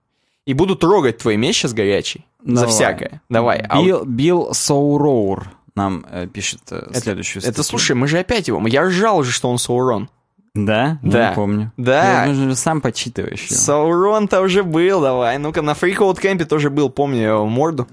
[0.45, 2.25] И буду трогать твой меч сейчас горячий.
[2.43, 2.59] Давай.
[2.59, 3.21] За всякое.
[3.29, 3.65] Давай.
[3.83, 8.65] Билл, Билл Соуроур нам э, пишет э, следующую это, это, слушай, мы же опять его.
[8.67, 10.09] Я ржал уже, что он Саурон.
[10.53, 10.99] Да?
[11.01, 11.29] Да.
[11.29, 11.71] Не помню.
[11.77, 12.23] Да.
[12.23, 13.59] Ты, нужно же сам почитываешь его.
[13.59, 15.37] Саурон-то уже был, давай.
[15.39, 17.87] Ну-ка, на Freakout Кэмпе тоже был, помню его морду.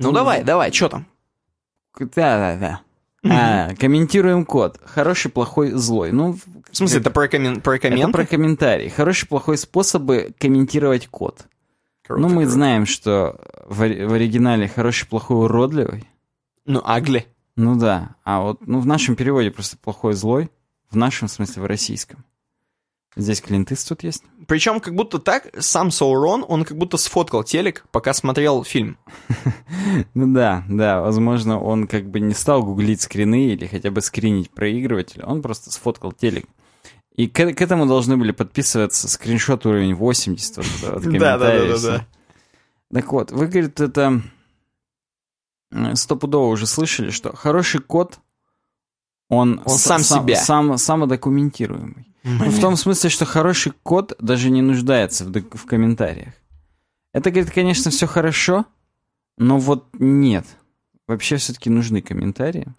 [0.00, 0.12] Ну, mm.
[0.12, 1.06] давай, давай, что там?
[1.98, 2.80] Да-да-да.
[3.26, 4.78] А, комментируем код.
[4.84, 6.12] Хороший, плохой, злой.
[6.12, 6.36] Ну,
[6.70, 7.62] в смысле, это про, коммен...
[7.62, 8.02] про комменты?
[8.02, 8.90] Это про комментарий.
[8.90, 11.46] Хороший, плохой способы комментировать код.
[12.06, 12.50] Круто, ну, мы круто.
[12.50, 16.04] знаем, что в, в оригинале хороший, плохой, уродливый.
[16.66, 17.26] Ну, агли.
[17.56, 18.16] Ну да.
[18.24, 20.50] А вот ну, в нашем переводе просто плохой, злой.
[20.90, 22.24] В нашем, смысле, в российском.
[23.16, 24.24] Здесь клинтыс тут есть.
[24.48, 28.98] Причем как будто так, сам Саурон, он как будто сфоткал телек, пока смотрел фильм.
[30.14, 34.50] ну да, да, возможно, он как бы не стал гуглить скрины или хотя бы скринить
[34.50, 36.46] проигрыватель, он просто сфоткал телек.
[37.14, 41.66] И к, к этому должны были подписываться скриншот уровень 80 вот, вот, да, да, да,
[41.66, 42.06] да, да.
[42.94, 44.22] Так вот, вы, говорит, это
[45.94, 48.20] стопудово уже слышали, что хороший код,
[49.28, 50.36] он, он сам, сам себя.
[50.36, 52.14] Сам, самодокументируемый.
[52.22, 56.34] Ну, в том смысле, что хороший код даже не нуждается в, в комментариях.
[57.12, 58.64] Это, говорит, конечно, все хорошо,
[59.38, 60.46] но вот нет.
[61.08, 62.72] Вообще все-таки нужны комментарии.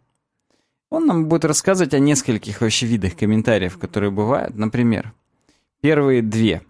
[0.89, 4.55] Он нам будет рассказывать о нескольких вообще видах комментариев, которые бывают.
[4.55, 5.13] Например,
[5.81, 6.61] первые две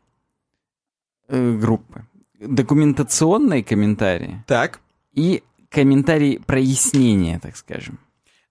[1.27, 2.07] э, группы.
[2.39, 4.43] Документационные комментарии.
[4.47, 4.79] Так.
[5.13, 7.99] И комментарии прояснения, так скажем.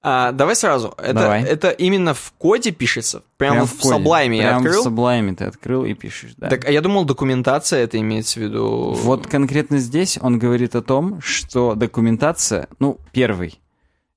[0.06, 0.92] А, давай сразу.
[0.98, 1.42] Это, давай.
[1.42, 3.22] это именно в коде пишется?
[3.38, 4.82] Прямо Прям в, в Sublime я открыл?
[4.82, 6.50] в Sublime ты открыл и пишешь, да.
[6.50, 8.92] Так, а я думал, документация это имеется в виду...
[8.92, 13.58] Вот конкретно здесь он говорит о том, что документация, ну, первый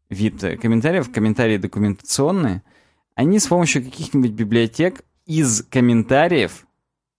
[0.10, 2.64] вид комментариев, комментарии документационные,
[3.16, 6.68] они с помощью каких-нибудь библиотек из комментариев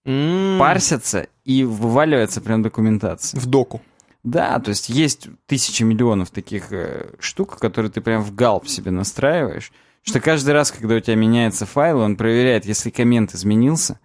[0.05, 0.59] mm.
[0.59, 3.39] парсятся и вываливается прям документация.
[3.39, 3.81] В доку.
[4.23, 8.91] Да, то есть есть тысячи миллионов таких э, штук, которые ты прям в галп себе
[8.91, 9.71] настраиваешь,
[10.03, 13.99] что каждый раз, когда у тебя меняется файл, он проверяет, если коммент изменился,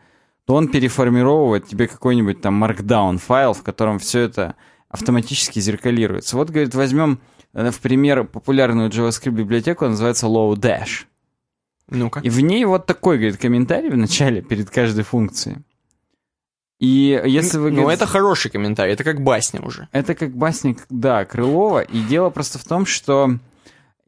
[0.47, 4.55] то он переформировывает тебе какой-нибудь там markdown файл, в котором все это
[4.89, 6.39] автоматически зеркалируется.
[6.39, 7.21] Вот, говорит, возьмем
[7.53, 11.05] э, в пример популярную JavaScript библиотеку, называется Lodash.
[11.91, 12.21] Ну-ка.
[12.21, 15.59] И в ней вот такой, говорит, комментарий в начале перед каждой функцией.
[16.81, 17.71] И если вы...
[17.71, 19.89] Ну, это хороший комментарий, это как басня уже.
[19.93, 21.81] Это как басня, да, Крылова.
[21.81, 23.39] И дело просто в том, что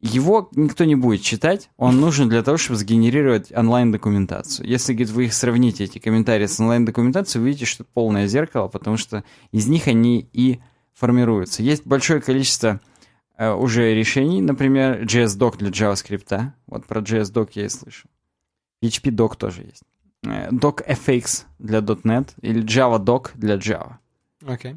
[0.00, 4.68] его никто не будет читать, он нужен для того, чтобы сгенерировать онлайн-документацию.
[4.68, 8.96] Если, говорит, вы их сравните, эти комментарии с онлайн-документацией, увидите, что это полное зеркало, потому
[8.96, 10.60] что из них они и
[10.94, 11.62] формируются.
[11.62, 12.80] Есть большое количество
[13.36, 16.52] э, уже решений, например, JS-Doc для JavaScript.
[16.66, 18.08] Вот про JS-Doc я и слышу.
[18.82, 19.82] PHP-Doc тоже есть.
[20.26, 23.94] Э, docfx для .NET или Java Doc для Java.
[24.46, 24.72] Окей.
[24.72, 24.76] Okay.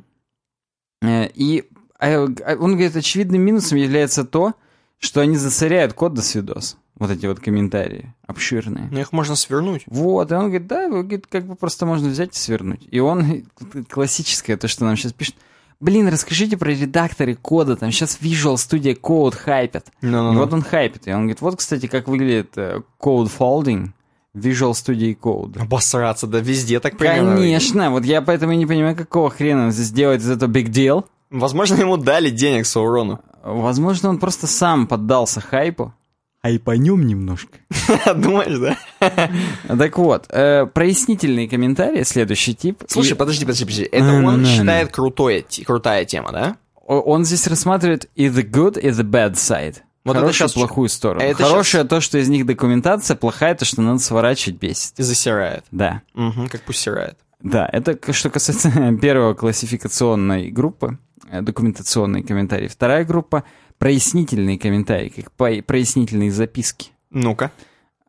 [1.01, 1.65] Э, и
[1.99, 4.53] А, а он говорит, очевидным минусом является то,
[4.99, 6.77] что они засоряют код до свидос.
[6.95, 8.89] Вот эти вот комментарии обширные.
[8.91, 9.83] Но их можно свернуть.
[9.85, 12.85] Вот, и он говорит, да, говорит, как бы просто можно взять и свернуть.
[12.91, 13.43] И он,
[13.89, 15.35] классическое, то, что нам сейчас пишет,
[15.79, 19.87] блин, расскажите про редакторы кода, там сейчас Visual Studio Code хайпят.
[20.01, 20.39] No, no, И no.
[20.39, 21.07] вот он хайпит.
[21.07, 23.91] И он говорит, вот, кстати, как выглядит э, Code Folding
[24.35, 25.59] Visual Studio Code.
[25.61, 27.35] Обосраться, да везде так примерно.
[27.35, 30.67] Конечно, вот я поэтому и не понимаю, какого хрена он здесь делает из этого big
[30.67, 31.05] deal.
[31.29, 33.19] Возможно, ему дали денег Саурону.
[33.43, 35.93] Возможно, он просто сам поддался хайпу.
[36.41, 37.57] Хайпанем немножко.
[38.15, 38.57] Думаешь,
[38.99, 39.29] да?
[39.67, 42.83] Так вот, э, прояснительные комментарии, следующий тип.
[42.87, 43.83] Слушай, И подожди, подожди, подожди.
[43.83, 46.57] Это он считает крутой, крутая тема, да?
[46.89, 49.75] он здесь рассматривает и the good, и the bad side.
[50.09, 51.21] Вот это Хорошую, щас- плохую сторону.
[51.23, 54.99] это Хорошее то, что из них документация, плохая то, что надо сворачивать, бесит.
[54.99, 55.63] И засирает.
[55.71, 56.01] Да.
[56.15, 57.17] Угу, как пусть сирает.
[57.41, 58.69] Да, это что касается
[59.01, 60.97] первого классификационной группы,
[61.29, 62.67] э, документационные комментарии.
[62.67, 63.43] Вторая группа—
[63.77, 65.31] прояснительные комментарии, как
[65.65, 66.91] прояснительные записки.
[67.11, 67.51] Ну-ка.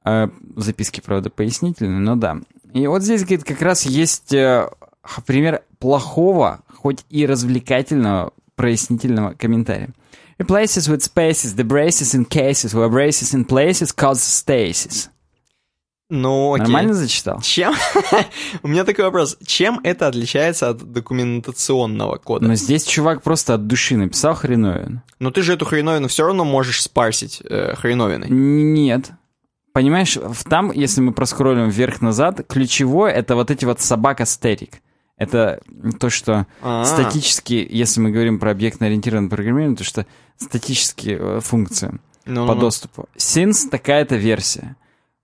[0.05, 2.39] Э, записки, правда, пояснительные, но да.
[2.73, 4.69] И вот здесь, говорит, как раз есть э,
[5.27, 9.91] пример плохого, хоть и развлекательного прояснительного комментария.
[10.41, 15.11] Replaces with spaces the braces in cases where braces in places cause stasis.
[16.09, 16.65] Ну, окей.
[16.65, 17.41] Нормально зачитал?
[17.43, 17.75] Чем?
[18.63, 19.37] У меня такой вопрос.
[19.47, 22.49] Чем это отличается от документационного кода?
[22.49, 25.03] Но здесь чувак просто от души написал хреновин.
[25.21, 28.29] Но ты же эту хреновину все равно можешь спарсить э, хреновиной.
[28.31, 29.11] Нет.
[29.73, 30.19] Понимаешь,
[30.49, 34.81] там, если мы проскроллим вверх-назад, ключевое это вот эти вот собака стерик.
[35.17, 35.61] Это
[36.01, 36.85] то, что А.
[36.87, 40.07] статически, если мы говорим про объектно-ориентированное программирование, то что
[40.41, 42.61] статические э, функции Ну, по ну, ну.
[42.61, 43.09] доступу.
[43.17, 44.77] Since такая-то версия.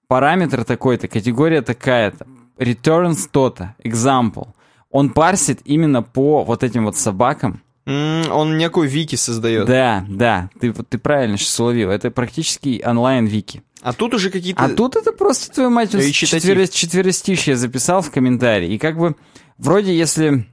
[0.09, 2.27] Параметр такой-то, категория такая-то.
[2.59, 3.75] Returns то-то.
[3.85, 4.49] Example.
[4.91, 7.61] Он парсит именно по вот этим вот собакам.
[7.87, 9.67] М, Он некую вики создает.
[9.67, 11.91] Да, да, ты, ты правильно сейчас уловил.
[11.91, 13.63] Это практически онлайн-вики.
[13.83, 14.65] А тут уже какие-то...
[14.65, 18.73] А тут это просто, твою мать, четверо- четверостишье записал в комментарии.
[18.73, 19.15] И как бы,
[19.59, 20.47] вроде если,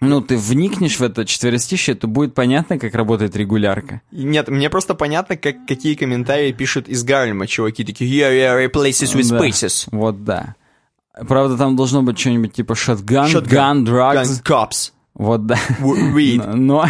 [0.00, 4.00] ну, ты вникнешь в это четверостишье, то будет понятно, как работает регулярка.
[4.12, 9.14] Нет, мне просто понятно, как, какие комментарии пишут из Гарлема чуваки такие Yeah, yeah, replaces
[9.16, 9.38] with Да.
[9.38, 9.88] spaces.
[9.90, 10.54] Вот, да.
[11.26, 14.22] Правда, там должно быть что-нибудь типа shotgun, Shotgun, gun, drugs.
[14.22, 14.92] Gun cops.
[15.14, 15.56] Вот, да.
[15.80, 16.54] Weed.
[16.54, 16.86] Но,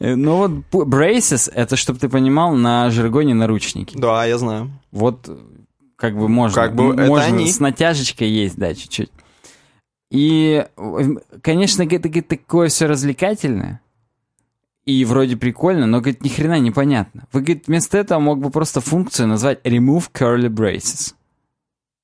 [0.00, 3.96] но вот пу- braces, это, чтобы ты понимал, на жаргоне наручники.
[3.96, 4.72] Да, я знаю.
[4.90, 5.30] Вот
[5.94, 6.60] как бы можно.
[6.62, 7.48] Как бы это можно они.
[7.52, 9.10] с натяжечкой есть, да, чуть-чуть.
[10.10, 10.66] И,
[11.42, 13.80] конечно, это такое все развлекательное.
[14.84, 17.26] И вроде прикольно, но, говорит, ни хрена непонятно.
[17.32, 21.14] Вы, говорит, вместо этого мог бы просто функцию назвать remove curly braces.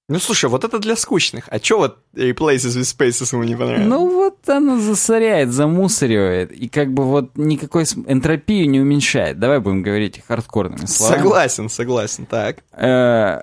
[0.06, 1.46] Ну, слушай, вот это для скучных.
[1.48, 3.88] А чё вот replaces with spaces ему не понравилось?
[3.88, 9.38] Ну вот оно засоряет, замусоривает, и как бы вот никакой энтропию не уменьшает.
[9.38, 11.16] Давай будем говорить хардкорными словами.
[11.16, 12.26] Согласен, согласен.
[12.26, 12.58] Так.
[12.72, 13.40] Э,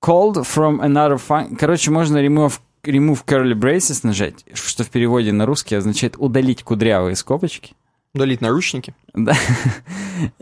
[0.00, 1.56] called from another function.
[1.56, 7.16] Короче, можно remove, remove curly braces нажать, что в переводе на русский означает удалить кудрявые
[7.16, 7.74] скобочки.
[8.14, 8.94] Удалить наручники.
[9.14, 9.36] Да.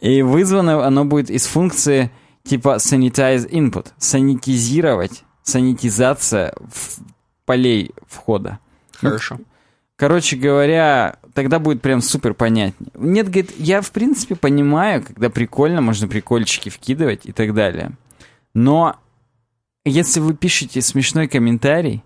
[0.01, 2.11] И вызвано оно будет из функции
[2.45, 3.89] типа sanitize input.
[3.99, 6.55] Санитизировать, санитизация
[7.45, 8.59] полей входа.
[8.95, 9.39] Хорошо.
[9.97, 12.91] Короче говоря, тогда будет прям супер понятнее.
[12.95, 17.93] Нет, говорит, я в принципе понимаю, когда прикольно, можно прикольчики вкидывать и так далее.
[18.53, 18.97] Но
[19.85, 22.03] если вы пишете смешной комментарий,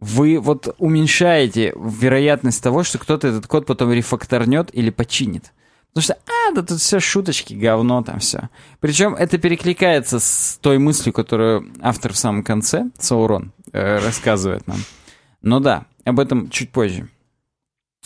[0.00, 5.52] вы вот уменьшаете вероятность того, что кто-то этот код потом рефакторнет или починит.
[5.88, 8.50] Потому что, а, да тут все шуточки, говно там все.
[8.80, 14.78] Причем это перекликается с той мыслью, которую автор в самом конце, Саурон, э, рассказывает нам.
[15.42, 17.08] Но да, об этом чуть позже.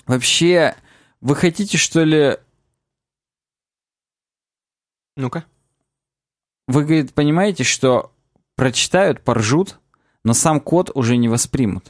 [0.07, 0.75] Вообще,
[1.21, 2.39] вы хотите, что ли...
[5.17, 5.45] Ну-ка.
[6.69, 8.13] Вы, говорит, понимаете, что
[8.57, 9.79] прочитают, поржут,
[10.25, 11.85] но сам код уже не воспримут.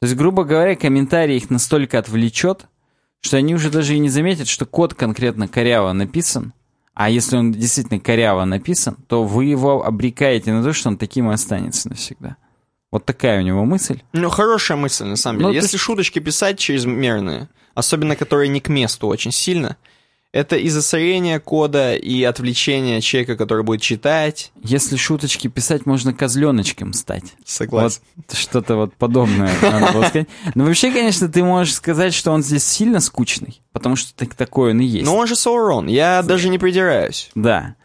[0.00, 2.66] То есть, грубо говоря, комментарий их настолько отвлечет,
[3.20, 6.52] что они уже даже и не заметят, что код конкретно коряво написан.
[6.92, 11.30] А если он действительно коряво написан, то вы его обрекаете на то, что он таким
[11.30, 12.36] и останется навсегда.
[12.92, 14.02] Вот такая у него мысль.
[14.12, 15.48] Ну, хорошая мысль, на самом деле.
[15.48, 19.76] Ну, Если шуточки писать чрезмерные, особенно которые не к месту очень сильно,
[20.34, 24.50] это и засорение кода, и отвлечение человека, который будет читать.
[24.64, 27.34] Если шуточки писать, можно козленочком стать.
[27.44, 28.00] Согласен.
[28.16, 30.26] Вот что-то вот подобное надо было сказать.
[30.56, 34.72] Но вообще, конечно, ты можешь сказать, что он здесь сильно скучный, потому что так, такой
[34.72, 35.06] он и есть.
[35.06, 37.30] Но он же Саурон, я даже не придираюсь.
[37.36, 37.76] Да.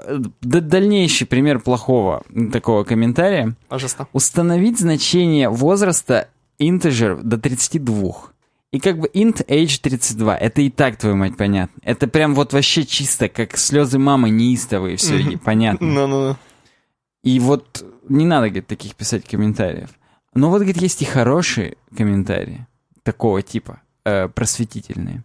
[0.00, 2.22] Э, д- Дальнейший пример плохого
[2.52, 3.56] такого комментария.
[3.66, 4.06] Пожалуйста.
[4.12, 6.28] Установить значение возраста
[6.60, 8.14] integer до 32
[8.70, 11.80] И как бы int age 32, это и так, твою мать, понятно.
[11.82, 15.38] Это прям вот вообще чисто, как слезы мамы неистовые, все Мгм.
[15.38, 15.86] понятно.
[15.86, 16.36] Ну-ну.
[17.22, 19.90] И вот не надо, говорит, таких писать комментариев.
[20.34, 22.66] Но вот, говорит, есть и хорошие комментарии
[23.02, 25.24] такого типа, э, просветительные.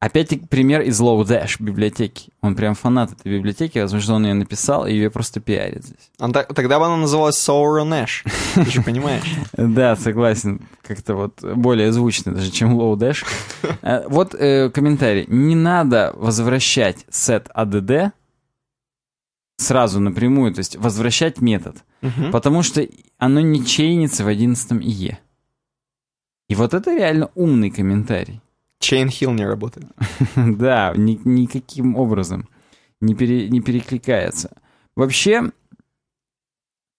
[0.00, 2.30] Опять пример из Lodash библиотеки.
[2.40, 6.10] Он прям фанат этой библиотеки, возможно, он ее написал, и ее просто пиарит здесь.
[6.20, 8.24] А Тогда бы она называлась Sauron Ash.
[8.54, 9.24] Ты же понимаешь.
[9.56, 10.60] Да, согласен.
[10.82, 13.24] Как-то вот более звучно даже, чем Lodash.
[13.82, 15.24] Э, Вот э, комментарий.
[15.26, 18.12] Не надо возвращать set add
[19.56, 21.84] сразу напрямую, то есть возвращать метод.
[22.30, 22.86] Потому что
[23.18, 25.18] оно не чейнится в 11 ИЕ.
[26.48, 28.40] И вот это реально умный комментарий.
[28.80, 29.86] Chain Hill не работает.
[30.36, 32.48] да, ни- никаким образом
[33.00, 34.50] не, пере- не перекликается.
[34.96, 35.52] Вообще,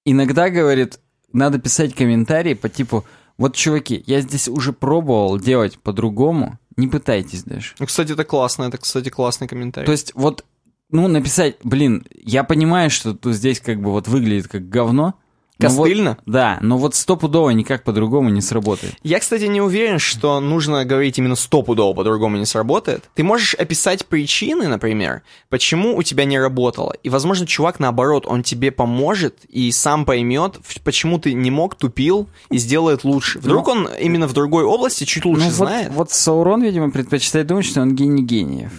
[0.05, 0.99] иногда, говорит,
[1.33, 3.05] надо писать комментарии по типу,
[3.37, 7.73] вот, чуваки, я здесь уже пробовал делать по-другому, не пытайтесь даже.
[7.79, 9.85] Ну, кстати, это классно, это, кстати, классный комментарий.
[9.85, 10.45] То есть вот,
[10.89, 15.15] ну, написать, блин, я понимаю, что тут здесь как бы вот выглядит как говно.
[15.59, 16.17] Но вот- Костыльно?
[16.25, 18.93] да, но вот стопудово никак по-другому не сработает.
[19.03, 23.09] Я, кстати, не уверен, что нужно говорить именно стопудово, по-другому не сработает.
[23.15, 26.93] Ты можешь описать причины, например, почему у тебя не работало.
[27.03, 32.29] И, возможно, чувак, наоборот, он тебе поможет и сам поймет, почему ты не мог, тупил
[32.49, 33.39] и сделает лучше.
[33.39, 36.89] Вдруг Ну, он именно в другой области чуть лучше ну, вот, знает, вот Саурон, видимо,
[36.91, 38.71] предпочитает думать, что он гений гениев.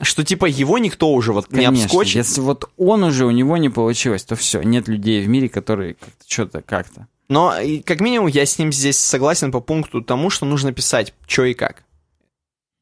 [0.00, 2.16] Что типа его никто уже вот не Конечно, обскочит.
[2.16, 5.94] если вот он уже, у него не получилось, то все, нет людей в мире, которые
[5.94, 7.06] как-то что-то как-то.
[7.28, 11.14] Но, и, как минимум, я с ним здесь согласен по пункту тому, что нужно писать,
[11.26, 11.84] что и как.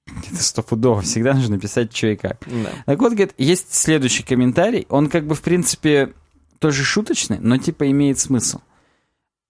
[0.06, 2.38] Это стопудово, всегда нужно писать, что и как.
[2.46, 2.70] Да.
[2.86, 6.12] Так вот, говорит, есть следующий комментарий, он как бы, в принципе,
[6.58, 8.58] тоже шуточный, но типа имеет смысл.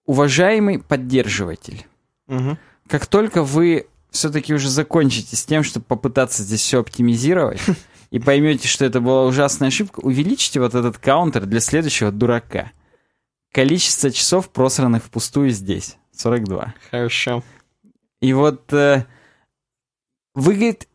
[0.05, 1.85] Уважаемый поддерживатель,
[2.27, 2.57] Мгм.
[2.87, 7.59] как только вы все-таки уже закончите с тем, чтобы попытаться здесь все оптимизировать,
[8.11, 12.71] и поймете, что это была ужасная ошибка, увеличьте вот этот каунтер для следующего дурака.
[13.51, 15.97] Количество часов, просранных впустую здесь.
[16.15, 16.75] 42.
[16.91, 17.43] Хорошо.
[18.21, 19.05] И вот э,
[20.35, 20.87] вы, говорит,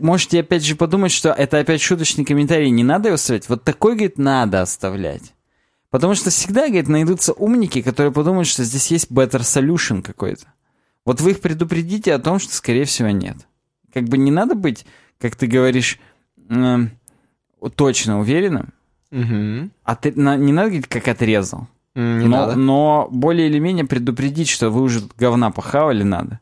[0.00, 3.48] можете опять же подумать, что это опять шуточный комментарий, не надо его оставлять.
[3.48, 5.34] Вот такой, говорит, надо оставлять.
[5.90, 10.52] Потому что всегда, говорит, найдутся умники, которые подумают, что здесь есть better solution какой-то.
[11.08, 13.38] Вот вы их предупредите о том, что, скорее всего, нет.
[13.94, 14.84] Как бы не надо быть,
[15.18, 15.98] как ты говоришь,
[16.50, 16.90] эм,
[17.76, 18.74] точно уверенным.
[19.10, 19.70] Мгм.
[19.86, 21.66] Отре- на- не надо говорить, как отрезал.
[21.94, 22.56] Не но, надо.
[22.56, 26.40] но более или менее предупредить, что вы уже говна похавали надо.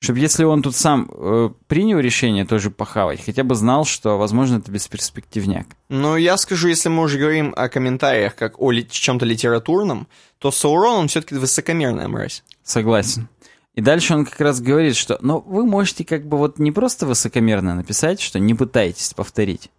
[0.00, 4.56] Чтобы если он тут сам э, принял решение тоже похавать, хотя бы знал, что, возможно,
[4.56, 5.66] это бесперспективняк.
[5.90, 10.06] Ну, я скажу, если мы уже говорим о комментариях как о ли- чем-то литературном,
[10.38, 12.42] то Саурон, он все-таки высокомерная мразь.
[12.62, 13.28] Согласен.
[13.76, 17.06] И дальше он как раз говорит, что ну, вы можете как бы вот не просто
[17.06, 19.70] высокомерно написать, что не пытайтесь повторить,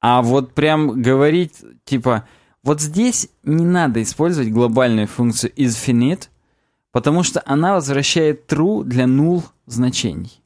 [0.00, 1.54] а вот прям говорить,
[1.84, 2.28] типа,
[2.64, 6.28] вот здесь не надо использовать глобальную функцию isFinite,
[6.90, 10.42] потому что она возвращает true для null значений.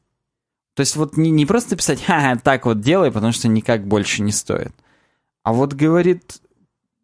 [0.75, 4.21] То есть вот не, не просто писать «ха так вот делай, потому что никак больше
[4.21, 4.73] не стоит»,
[5.43, 6.41] а вот говорит,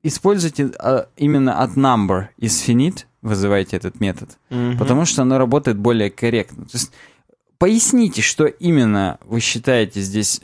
[0.03, 4.78] используйте а, именно от number isFinite, вызывайте этот метод, Мгм.
[4.78, 6.65] потому что оно работает более корректно.
[6.65, 6.91] То есть
[7.57, 10.41] поясните, что именно вы считаете здесь,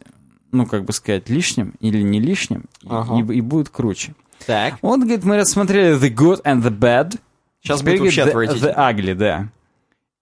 [0.52, 3.16] ну, как бы сказать, лишним или не лишним, и- Ага.
[3.34, 4.16] и, и будет круче.
[4.46, 4.78] Так.
[4.82, 7.18] Вот, говорит, мы рассмотрели the good and the bad.
[7.62, 9.50] Сейчас Теперь, будет вообще the, the ugly, да.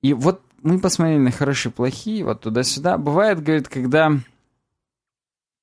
[0.03, 2.97] И вот мы посмотрели на хорошие, плохие, вот туда-сюда.
[2.97, 4.11] Бывает, говорит, когда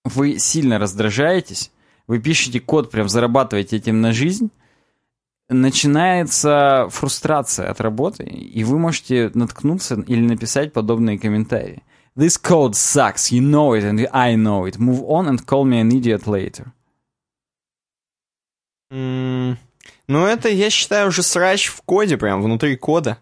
[0.04, 1.70] вы сильно раздражаетесь,
[2.06, 4.50] вы пишете код, прям зарабатываете этим на жизнь,
[5.48, 11.82] начинается фрустрация от работы, и вы можете наткнуться или написать подобные комментарии.
[12.16, 14.78] This code sucks, you know it, and I know it.
[14.78, 16.66] Move on and call me an idiot later.
[18.90, 19.56] М,
[20.06, 23.18] Ну, это, я считаю, уже срач в коде, прям внутри кода.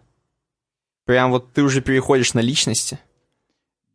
[1.05, 2.99] Прям вот ты уже переходишь на личности.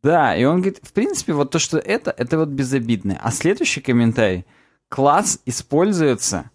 [0.02, 3.18] Да, и он говорит, в принципе, вот то, что это, это вот безобидное.
[3.22, 4.44] А следующий комментарий.
[4.88, 6.50] Класс используется,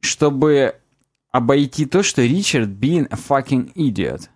[0.00, 0.76] чтобы
[1.32, 4.28] обойти то, что Ричард being a fucking idiot.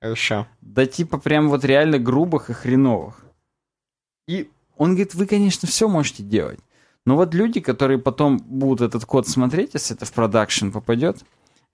[0.00, 0.46] Хорошо.
[0.60, 3.24] Да типа прям вот реально грубых и хреновых.
[4.28, 6.60] И он говорит, вы, конечно, все можете делать.
[7.04, 11.24] Но вот люди, которые потом будут этот код смотреть, если это в продакшн попадет,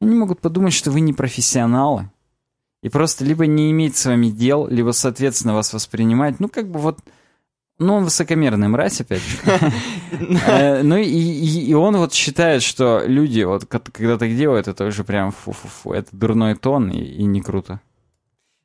[0.00, 2.10] они могут подумать, что вы не профессионалы.
[2.82, 6.40] И просто либо не иметь с вами дел, либо, соответственно, вас воспринимать.
[6.40, 7.00] Ну, как бы вот...
[7.78, 9.36] Ну, он высокомерный мразь, опять же.
[10.46, 15.04] Э, Ну, и- он вот считает, что люди, вот, ко- когда так делают, это уже
[15.04, 17.80] прям фу-фу-фу, это дурной тон и не круто.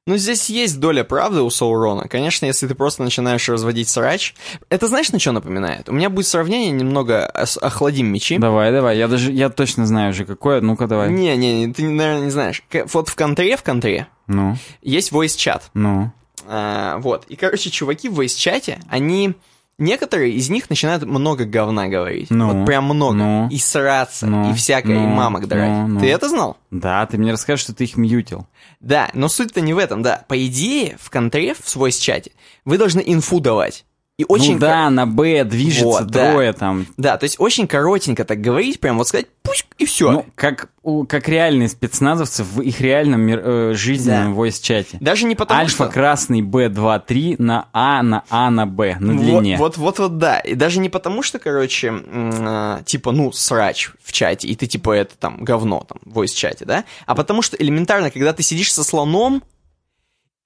[0.06, 2.10] Ну, здесь есть доля правды у Саурона.
[2.10, 4.36] Конечно, если ты просто начинаешь разводить срач...
[4.70, 5.88] Это знаешь, на что напоминает?
[5.88, 8.38] У меня будет сравнение немного ос- «Охладим мечи».
[8.38, 11.10] Давай, давай, я даже, я точно знаю уже какое, ну-ка давай.
[11.10, 12.64] Не-не, ты, наверное, не знаешь.
[12.92, 15.70] Вот в контре, в контре Ну, есть voice-чат.
[15.74, 16.12] ну.
[16.48, 17.26] А, вот.
[17.30, 19.34] И, короче, чуваки в voice-чате, они...
[19.80, 22.30] Некоторые из них начинают много говна говорить.
[22.30, 23.16] Ну, вот прям много.
[23.16, 25.68] ну, и сраться, ну, и всякое, и ну, мамок драть.
[25.68, 26.00] ну, ну.
[26.00, 26.58] Ты это знал?
[26.70, 28.46] Да, ты мне расскажешь, что ты их мьютил.
[28.82, 30.26] Да, но суть-то не в этом, да.
[30.28, 32.34] По идее, в контре, в свой чате,
[32.66, 33.84] вы должны инфу давать.
[34.20, 36.32] И очень ну да, на Б движется Вот, да.
[36.32, 36.86] трое там.
[36.98, 40.12] Да, то есть очень коротенько так говорить, прям вот сказать пусть и все.
[40.12, 44.40] Ну, как, у, как реальные спецназовцы в их реальном мир, э, жизненном Да.
[44.40, 44.98] voice-чате.
[45.00, 45.88] Даже не потому Альфа что...
[45.88, 49.58] красный Б2-3 на А, на А, на Б, на длине.
[49.58, 50.40] Вот, вот, вот, вот, да.
[50.40, 54.92] И даже не потому, что, короче, а, типа, ну, срач в чате, и ты, типа,
[54.92, 56.84] это там говно там в voice-чате, да?
[57.08, 59.53] А потому что элементарно, когда ты сидишь со слоном э,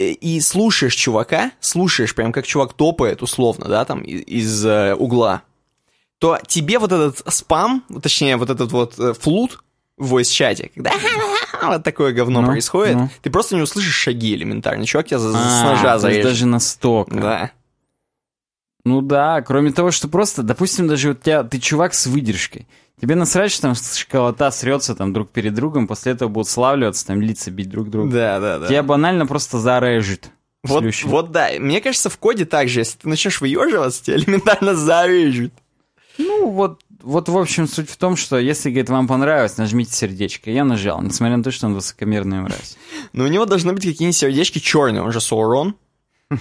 [0.05, 5.41] и слушаешь чувака, слушаешь прям как чувак топает, условно, да, там, из, э, угла,
[6.19, 9.63] то тебе вот этот спам, точнее, вот этот вот э, флут
[9.97, 10.91] в voice-чате, когда
[11.63, 13.09] вот такое говно Ну, происходит, ну.
[13.23, 14.85] ты просто не услышишь шаги элементарно.
[14.85, 16.23] Чувак тебя за- за- с А, ножа то есть зарежет.
[16.23, 17.15] даже настолько.
[17.19, 17.51] Да.
[18.85, 22.67] Ну да, кроме того, что просто, допустим, даже у тебя, ты чувак с выдержкой.
[22.99, 27.21] Тебе насрать, что там школота срется там друг перед другом, после этого будут славливаться, там
[27.21, 28.11] лица бить друг друга.
[28.11, 28.67] Да, да, да.
[28.67, 30.31] Тебя банально просто зарежет.
[30.63, 31.07] Вот, Слющий.
[31.07, 35.53] вот да, мне кажется, в коде также, если ты начнешь выеживаться, тебя элементарно зарежут.
[36.17, 40.49] Ну, вот, вот, в общем, суть в том, что если, говорит, вам понравилось, нажмите сердечко.
[40.49, 42.77] Я нажал, несмотря на то, что он высокомерный мразь.
[43.13, 45.75] Но у него должны быть какие-нибудь сердечки черные, он же Саурон.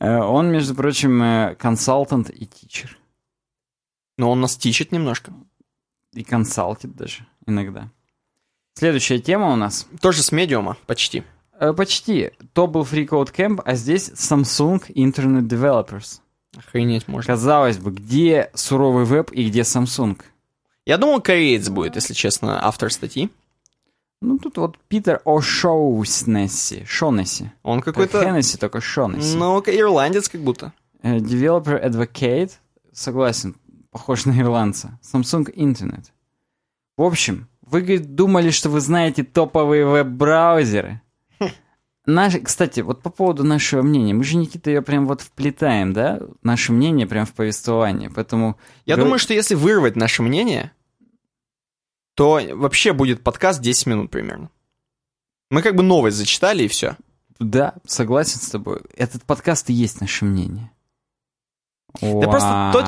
[0.00, 2.98] Э, Он, между прочим, э, консалтант и тичер.
[4.18, 5.32] Но он нас тичет немножко.
[6.12, 7.88] И консалтит даже иногда.
[8.74, 9.86] Следующая тема у нас.
[10.00, 11.24] Тоже с медиума, почти.
[11.58, 12.32] Э, Почти.
[12.54, 16.20] То был Free Code Camp, а здесь Samsung Internet Developers.
[16.56, 17.32] Охренеть можно.
[17.32, 20.20] Казалось бы, где суровый веб и где Samsung?
[20.84, 23.30] Я думал, кореец будет, если честно, автор статьи.
[24.20, 26.84] Ну, тут вот Питер О'Шоуснесси.
[26.84, 27.50] Шонесси.
[27.62, 28.24] Он Как какой-то...
[28.24, 29.36] Хеннесси, только Шонесси.
[29.36, 30.72] Ну, ирландец как будто.
[31.02, 32.52] Э, Developer Advocate.
[32.92, 33.56] Согласен,
[33.92, 34.98] похож на ирландца.
[35.02, 36.06] Samsung Internet.
[36.96, 41.00] В общем, вы говорит, думали, что вы знаете топовые веб-браузеры?
[42.04, 46.20] Наши, кстати, вот по поводу нашего мнения, мы же, Никита, ее прям вот вплетаем, да?
[46.42, 48.58] Наше мнение прям в повествование, поэтому...
[48.86, 50.72] Я думаю, что если вырвать наше мнение,
[52.14, 54.50] то вообще будет подкаст 10 минут примерно.
[55.50, 56.96] Мы как бы новость зачитали и все.
[57.38, 58.80] Да, согласен с тобой.
[58.96, 60.72] Этот подкаст и есть наше мнение.
[62.00, 62.84] Да просто тот,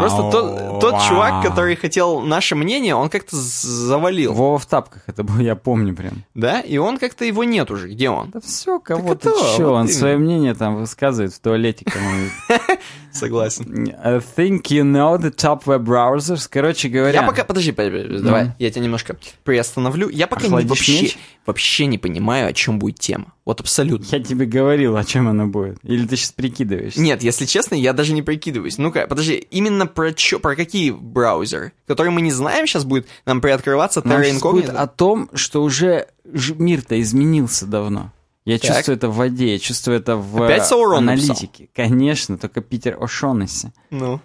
[0.00, 5.24] просто тот, тот чувак, который хотел наше мнение, он как-то завалил, Вова в тапках, это
[5.24, 6.24] был, я помню прям.
[6.34, 6.60] да?
[6.60, 7.88] И он как-то его нет уже.
[7.88, 8.30] Где он?
[8.30, 11.84] Да все, кого ты чё, он свое мнение там высказывает в туалете.
[13.12, 13.94] Согласен.
[14.02, 16.46] I think you know the top web browsers.
[16.50, 17.22] Короче говоря...
[17.22, 18.22] Я пока, подожди, подожди, Ну.
[18.22, 20.08] давай, я тебя немножко приостановлю.
[20.10, 21.10] Я пока не, вообще,
[21.46, 23.32] вообще не понимаю, о чем будет тема.
[23.46, 24.04] Вот абсолютно.
[24.10, 25.78] Я тебе говорил, о чем она будет.
[25.82, 27.00] Или ты сейчас прикидываешься?
[27.00, 28.78] Нет, если честно, я даже не прикидываюсь.
[28.78, 31.72] Ну-ка, подожди, именно про чё, про какие браузеры?
[31.86, 34.76] Которые мы не знаем, сейчас будет нам приоткрываться Terra сейчас будет Incognita?
[34.76, 38.12] о том, что уже мир-то изменился давно.
[38.44, 38.68] Я Так.
[38.76, 41.30] чувствую это в воде, я чувствую это в Опять Саурон написал?
[41.36, 41.68] аналитике.
[41.74, 43.70] Конечно, только Питер О'Шонесси.
[43.90, 44.20] Ну,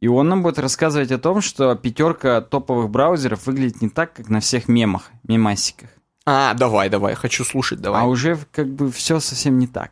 [0.00, 4.28] И он нам будет рассказывать о том, что пятерка топовых браузеров выглядит не так, как
[4.28, 5.88] на всех мемах, мемасиках.
[6.26, 8.02] а, давай, давай, хочу слушать, давай.
[8.02, 9.90] А уже как бы все совсем не так.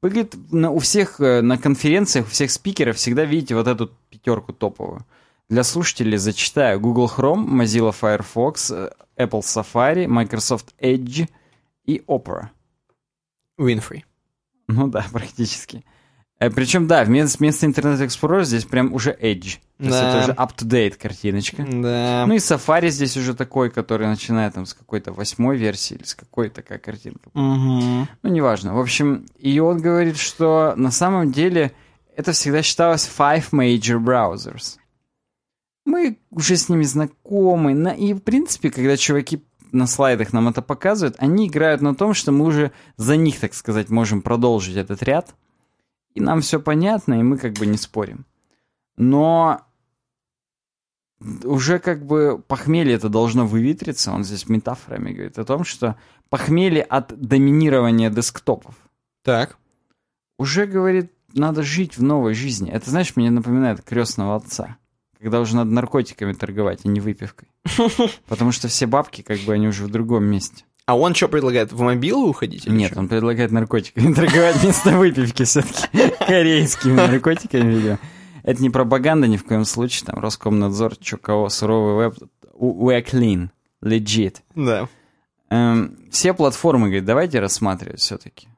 [0.00, 4.52] Выглядит на, у всех э, на конференциях, у всех спикеров всегда видите вот эту пятерку
[4.52, 5.04] топовую.
[5.48, 6.78] Для слушателей зачитаю.
[6.78, 11.28] Google Chrome, Mozilla Firefox, э, Apple Safari, Microsoft Edge
[11.84, 12.48] и Opera.
[13.58, 14.04] Winfrey.
[14.68, 15.84] Ну да, практически.
[16.38, 19.58] Причем, да, вместо, вместо Internet Explorer здесь прям уже Edge.
[19.78, 20.08] То есть Да.
[20.10, 21.64] это уже up-to-date картиночка.
[21.68, 22.24] Да.
[22.28, 26.14] Ну и Safari здесь уже такой, который начинает там с какой-то восьмой версии или с
[26.14, 27.30] какой такая картинка.
[27.34, 28.08] Мгм.
[28.22, 28.74] Ну, неважно.
[28.74, 31.72] В общем, и он говорит, что на самом деле
[32.16, 34.76] это всегда считалось five major browsers.
[35.84, 37.74] Мы уже с ними знакомы.
[37.74, 42.14] На- И, в принципе, когда чуваки на слайдах нам это показывают, они играют на том,
[42.14, 45.34] что мы уже за них, так сказать, можем продолжить этот ряд.
[46.18, 48.26] И нам все понятно, и мы как бы не спорим.
[48.96, 49.60] Но
[51.44, 54.10] уже как бы похмелье это должно выветриться.
[54.10, 55.94] Он здесь метафорами говорит о том, что
[56.28, 58.74] похмелье от доминирования десктопов.
[59.22, 59.58] Так.
[60.40, 62.68] Уже, говорит, надо жить в новой жизни.
[62.68, 64.76] Это, знаешь, мне напоминает крестного отца.
[65.20, 67.48] Когда уже надо наркотиками торговать, а не выпивкой.
[68.26, 70.64] Потому что все бабки, как бы, они уже в другом месте.
[70.88, 72.66] А он что предлагает, в мобилу уходить?
[72.66, 73.00] Нет, чё?
[73.00, 75.86] он предлагает наркотиками торговать вместо выпивки все-таки.
[76.26, 77.98] Корейскими наркотиками, видимо.
[78.42, 80.06] Это не пропаганда ни в коем случае.
[80.06, 82.18] Там Роскомнадзор, чё кого, суровый веб.
[82.58, 83.50] We're clean.
[83.82, 84.36] Legit.
[84.54, 84.88] Да.
[85.50, 88.48] Эм, все платформы, говорит, давайте рассматривать все-таки.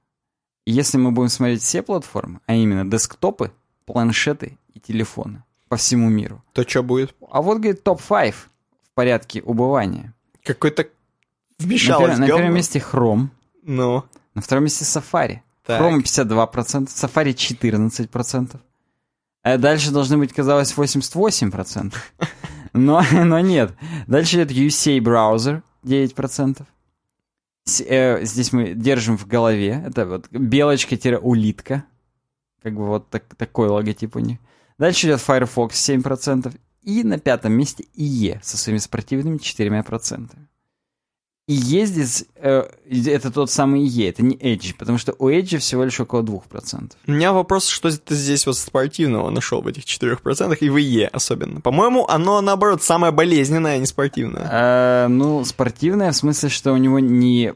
[0.66, 3.50] Если мы будем смотреть все платформы, а именно десктопы,
[3.86, 6.44] планшеты и телефоны по всему миру.
[6.52, 7.12] То что будет?
[7.28, 10.14] А вот, говорит, топ-5 в порядке убывания.
[10.44, 10.86] Какой-то
[11.60, 13.28] На, вмешалось пер- на первом месте Chrome,
[13.62, 14.04] Ну,
[14.34, 15.38] на втором месте Safari.
[15.64, 15.80] так.
[15.80, 18.56] Chrome 52%, Safari 14%.
[19.42, 21.94] А дальше должны быть, казалось, 88%.
[22.72, 23.72] Но, но нет.
[24.06, 26.62] Дальше идет UC браузер 9%.
[27.64, 29.82] С- э, здесь мы держим в голове.
[29.86, 31.84] Это вот белочка-улитка.
[32.62, 34.38] Как бы вот так- такой логотип у них.
[34.78, 36.54] Дальше идет Firefox 7%.
[36.82, 40.30] И на пятом месте IE со своими спортивными 4%.
[41.50, 42.64] IE здесь, э,
[43.06, 46.92] это тот самый IE, это не Edge, потому что у Edge всего лишь около 2%.
[47.06, 51.08] У меня вопрос, что ты здесь вот спортивного нашел в этих 4% и в ИЕ
[51.08, 51.60] особенно.
[51.60, 54.48] По-моему, оно, наоборот, самое болезненное, а не спортивное.
[54.50, 57.52] Э, ну, спортивное в смысле, что у него не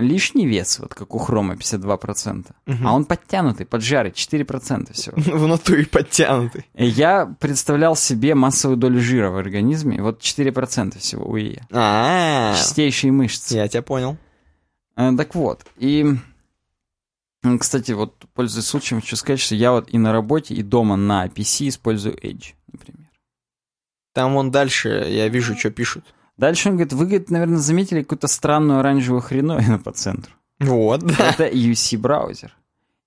[0.00, 2.86] лишний вес, вот как у Хрома 52%, Мгм.
[2.86, 5.16] а он подтянутый, поджарый, 4% всего.
[5.36, 6.64] В натуре подтянутый.
[6.74, 11.66] И Я представлял себе массовую долю жира в организме, вот 4% всего у ИЕ.
[11.72, 13.33] А, Чистейшие мышцы.
[13.50, 14.16] Я тебя понял.
[14.96, 16.06] Э, Так вот, и,
[17.60, 21.26] кстати, вот, пользуясь случаем, хочу сказать, что я вот и на работе, и дома на
[21.26, 23.10] PC использую Edge, например.
[24.12, 26.04] Там вон дальше, я вижу, что пишут.
[26.36, 30.32] Дальше он говорит, вы, говорит, наверное, заметили какую-то странную оранжевую хреновину по центру.
[30.60, 31.30] Вот, да.
[31.30, 32.56] Это UC браузер.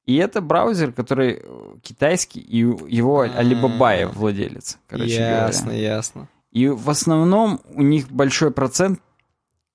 [0.05, 5.81] И это браузер, который э, китайский, и его Alibaba владелец, короче ясно, говоря.
[5.81, 6.29] ясно.
[6.51, 9.01] И в основном у них большой процент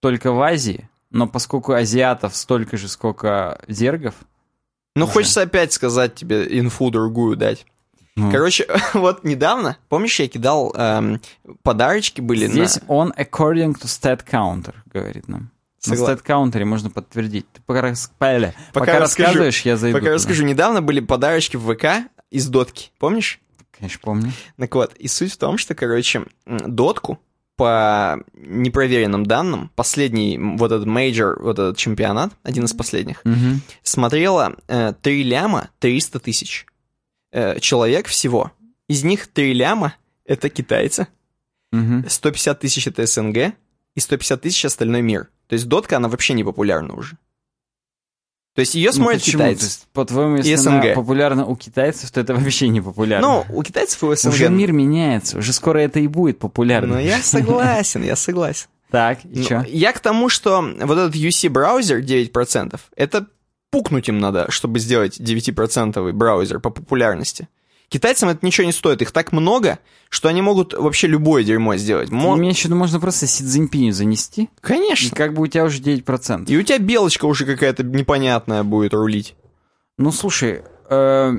[0.02, 4.14] только в Азии, но поскольку азиатов столько же, сколько зергов,
[4.96, 5.12] Ну, Уже.
[5.14, 7.64] хочется опять сказать тебе инфу другую дать.
[8.16, 11.20] ну, Короче, вот недавно, помнишь, я кидал эм,
[11.62, 12.88] подарочки были здесь на...
[12.88, 15.50] он according to stat counter, говорит нам.
[15.86, 17.46] На Согла- stat counter можно подтвердить.
[17.52, 19.26] Ты пока, рас- Пока пока расскажу.
[19.28, 19.96] рассказываешь, я зайду.
[19.96, 20.14] Пока туда.
[20.16, 23.40] расскажу, недавно были подарочки в ВК из дотки, помнишь?
[23.70, 24.32] Конечно, помню.
[24.58, 27.18] Так вот, и суть в том, что, короче, дотку
[27.56, 33.60] по непроверенным данным, последний вот этот мейджор, вот этот чемпионат, один из последних, Мгм.
[33.82, 36.66] смотрело э, 3 ляма 300 тысяч
[37.30, 38.52] э, человек всего.
[38.88, 39.94] Из них 3 ляма—
[40.24, 41.06] это китайцы,
[41.72, 42.06] Мгм.
[42.08, 43.54] 150 тысяч— это СНГ,
[43.94, 45.28] и 150 тысяч— остальной мир.
[45.46, 47.16] То есть дотка, она вообще не популярна уже.
[48.54, 49.42] То есть ее Ну, смотрят почему?
[49.42, 49.64] китайцы.
[49.64, 50.94] Есть, по-твоему, если И она СНГ.
[50.94, 53.44] популярна у китайцев, то это вообще не популярно.
[53.48, 54.32] Ну, у китайцев и у СНГ.
[54.34, 56.94] Уже мир меняется, уже скоро это и будет популярно.
[56.96, 58.66] Ну, я согласен, я согласен.
[58.90, 59.64] Так, и Ну?
[59.68, 63.26] Я к тому, что вот этот UC браузер 9%, это
[63.70, 67.48] пукнуть им надо, чтобы сделать 9% браузер по популярности.
[67.92, 69.78] Китайцам это ничего не стоит, их так много,
[70.08, 72.10] что они могут вообще любое дерьмо сделать.
[72.10, 75.14] Мо- Имеешь в виду, можно просто Си Цзиньпиню занести, и Конечно.
[75.14, 76.46] как бы у тебя уже 9%.
[76.50, 79.34] И у тебя белочка уже какая-то непонятная будет рулить.
[79.98, 81.32] Ну, слушай, э,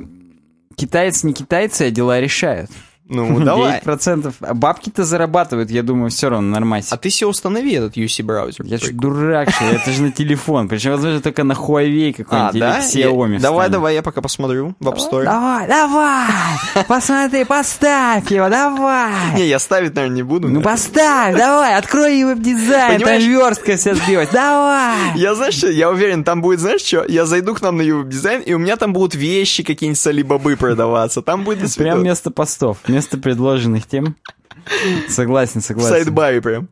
[0.75, 2.69] китаец не китайцы, а дела решают.
[3.09, 3.81] Ну, давай.
[3.81, 4.33] 9%.
[4.39, 6.85] А бабки-то зарабатывают, я думаю, все равно нормально.
[6.89, 8.65] А ты себе установи этот UC браузер.
[8.65, 10.67] Я же дурак, что это же на телефон.
[10.69, 12.79] Причем, возможно, только на Huawei А, какой-нибудь да?
[12.79, 15.25] или Xiaomi Я- Давай, давай, я пока посмотрю в App Store.
[15.25, 16.27] Давай, давай!
[16.87, 19.11] Посмотри, поставь его, давай!
[19.35, 20.47] Не, я ставить, наверное, не буду.
[20.49, 23.23] Ну поставь, давай, открой веб-дизайн, там Понимаешь?
[23.23, 24.95] верстка вся сбилась, давай!
[25.15, 28.09] Я, знаешь, что, я уверен, там будет, знаешь что, я зайду к нам на YouTube
[28.09, 31.21] дизайн, и у меня там будут вещи какие-нибудь с Алибабы продаваться.
[31.21, 34.15] Там будет Прям вместо постов, вместо предложенных тем.
[35.09, 35.89] Согласен, согласен.
[35.89, 36.69] сайдбаре прям.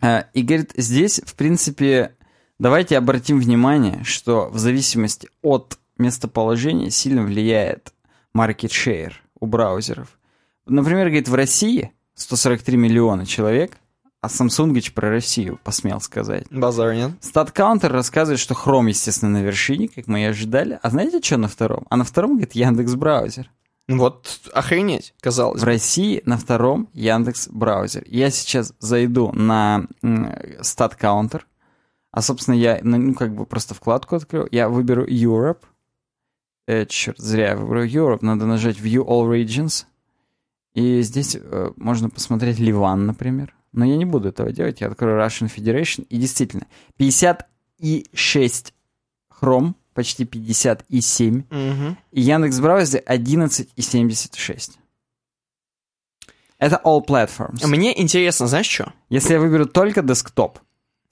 [0.00, 2.16] А, И говорит, здесь, в принципе,
[2.58, 7.92] давайте обратим внимание, что в зависимости от местоположения сильно влияет
[8.34, 10.18] market share у браузеров.
[10.66, 13.76] Например, говорит, в России 143 миллиона человек,
[14.22, 16.46] а Samsung про Россию посмел сказать.
[16.50, 17.10] Базар нет.
[17.20, 20.78] StatCounter рассказывает, что Chrome, естественно, на вершине, как мы и ожидали.
[20.80, 21.84] А знаете, что на втором?
[21.90, 23.50] А на втором, говорит, Яндекс браузер.
[23.88, 25.64] Вот охренеть, казалось В.
[25.64, 28.04] России на втором Яндекс браузер.
[28.06, 30.26] Я сейчас зайду на м,
[30.60, 31.42] StatCounter,
[32.12, 35.62] а, собственно, я, ну, ну, как бы просто вкладку открою, я выберу Europe.
[36.66, 39.86] Э, черт, зря я выберу Europe, надо нажать View All Regions.
[40.74, 43.54] И здесь э, можно посмотреть Ливан, например.
[43.72, 46.06] Но я не буду этого делать, я открою Russian Federation.
[46.10, 46.66] И действительно,
[46.98, 48.74] 56
[49.40, 51.44] Chrome, почти 57.
[51.50, 51.98] Мгм.
[52.12, 54.78] И Яндекс браузер 11,76.
[56.58, 57.66] Это all platforms.
[57.66, 58.92] Мне интересно, знаешь что?
[59.08, 60.60] Если я выберу только десктоп,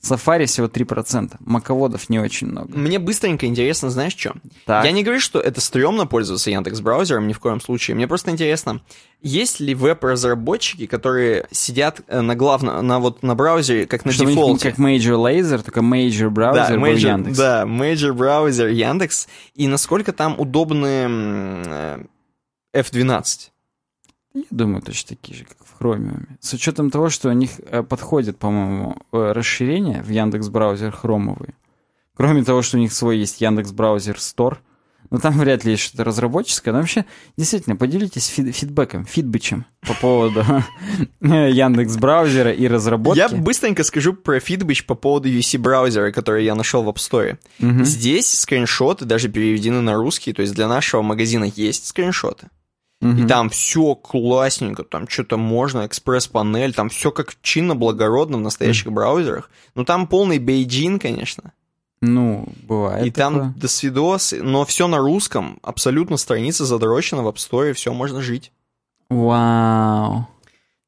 [0.02, 1.36] Safari всего 3%.
[1.40, 2.76] Маководов не очень много.
[2.76, 4.32] Мне быстренько интересно, знаешь что?
[4.64, 4.84] Так.
[4.84, 7.96] Я не говорю, что это стрёмно пользоваться Яндекс браузером ни в коем случае.
[7.96, 8.80] Мне просто интересно,
[9.20, 14.24] есть ли веб-разработчики, которые сидят э, на главном, на вот на браузере, как на Что
[14.24, 14.70] у них дефолте.
[14.70, 17.36] как Major Laser, только Major браузер да, был Major, Яндекс.
[17.36, 19.28] да, Major браузер Яндекс.
[19.54, 21.98] И насколько там удобны э,
[22.74, 23.50] F12.
[24.34, 26.26] Я думаю, точно такие же, как в Chromium.
[26.40, 31.54] С учетом того, что у них э, подходит, по-моему, э, расширение в Яндекс браузер хромовые.
[32.16, 34.58] Кроме того, что у них свой есть Яндекс браузер Store.
[35.10, 36.72] Но там вряд ли есть что-то разработческое.
[36.72, 37.04] Но вообще,
[37.36, 40.44] действительно, поделитесь фид- фидбэком, фидбичем по поводу
[41.20, 43.18] Яндекс браузера и разработки.
[43.18, 47.38] Я быстренько скажу про Fitbitch по поводу UC браузера, который я нашел в App Store.
[47.84, 52.48] Здесь скриншоты даже переведены на русский, то есть для нашего магазина есть скриншоты.
[53.00, 53.24] Мгм.
[53.24, 58.92] И там все классненько, там что-то можно, экспресс-панель, там все как чинно, благородно в настоящих
[58.92, 59.50] браузерах.
[59.74, 61.52] Ну там полный бейджин, конечно.
[62.02, 63.54] Ну, бывает и там такое.
[63.56, 68.52] до свидос, но все на русском, абсолютно страница задрочена в App Store, все можно жить.
[69.10, 70.26] Вау.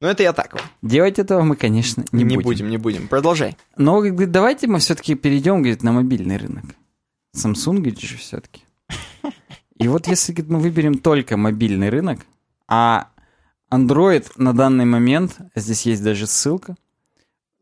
[0.01, 0.61] Но это я так.
[0.81, 2.43] Делать этого мы, конечно, не, Не, будем.
[2.43, 3.07] будем, не будем.
[3.07, 3.57] Продолжай.
[3.77, 6.65] Но говорит, давайте мы все-таки перейдем, говорит, на мобильный рынок.
[7.35, 8.62] Samsung говорит, же все-таки.
[9.83, 12.21] И вот если мы выберем только мобильный рынок,
[12.69, 13.09] а
[13.69, 16.77] Android на данный момент, здесь есть даже ссылка,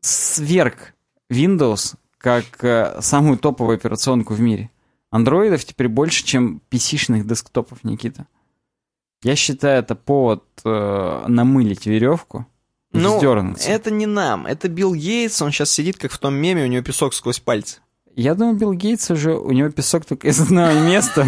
[0.02, 0.94] сверг
[1.28, 4.70] Windows как э, самую топовую операционку в мире.
[5.10, 8.28] Андроидов теперь больше, чем PC-шных десктопов, Никита.
[9.24, 12.46] Я считаю, это повод э, намылить веревку
[12.92, 13.18] и Ну,
[13.66, 16.84] это не нам, это Билл Гейтс, он сейчас сидит как в том меме, у него
[16.84, 17.80] песок сквозь пальцы.
[18.14, 21.26] Я думаю, Билл Гейтс уже, у него песок только из одного места.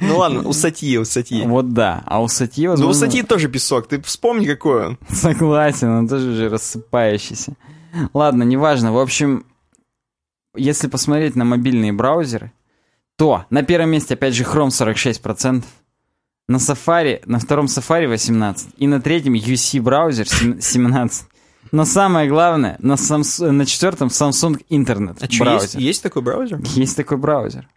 [0.00, 1.44] Ну ладно, у Сатьи, у Сатьи.
[1.46, 2.94] Вот да, а у Сати, Ну у возможно...
[3.06, 4.98] Сатьи тоже песок, ты вспомни, какой он.
[5.10, 7.54] Согласен, он тоже уже рассыпающийся.
[8.14, 8.92] Ладно, неважно.
[8.92, 9.44] В общем,
[10.56, 12.52] если посмотреть на мобильные браузеры,
[13.16, 15.64] то на первом месте, опять же, Chrome 46%,
[16.48, 21.26] на Safari, на втором Safari 18%, и на третьем UC браузер сем- 17%.
[21.72, 25.62] Но самое главное, на, Samsung, на четвертом Samsung Internet А что, браузер.
[25.64, 26.60] есть, есть такой браузер?
[26.74, 27.68] Есть такой браузер.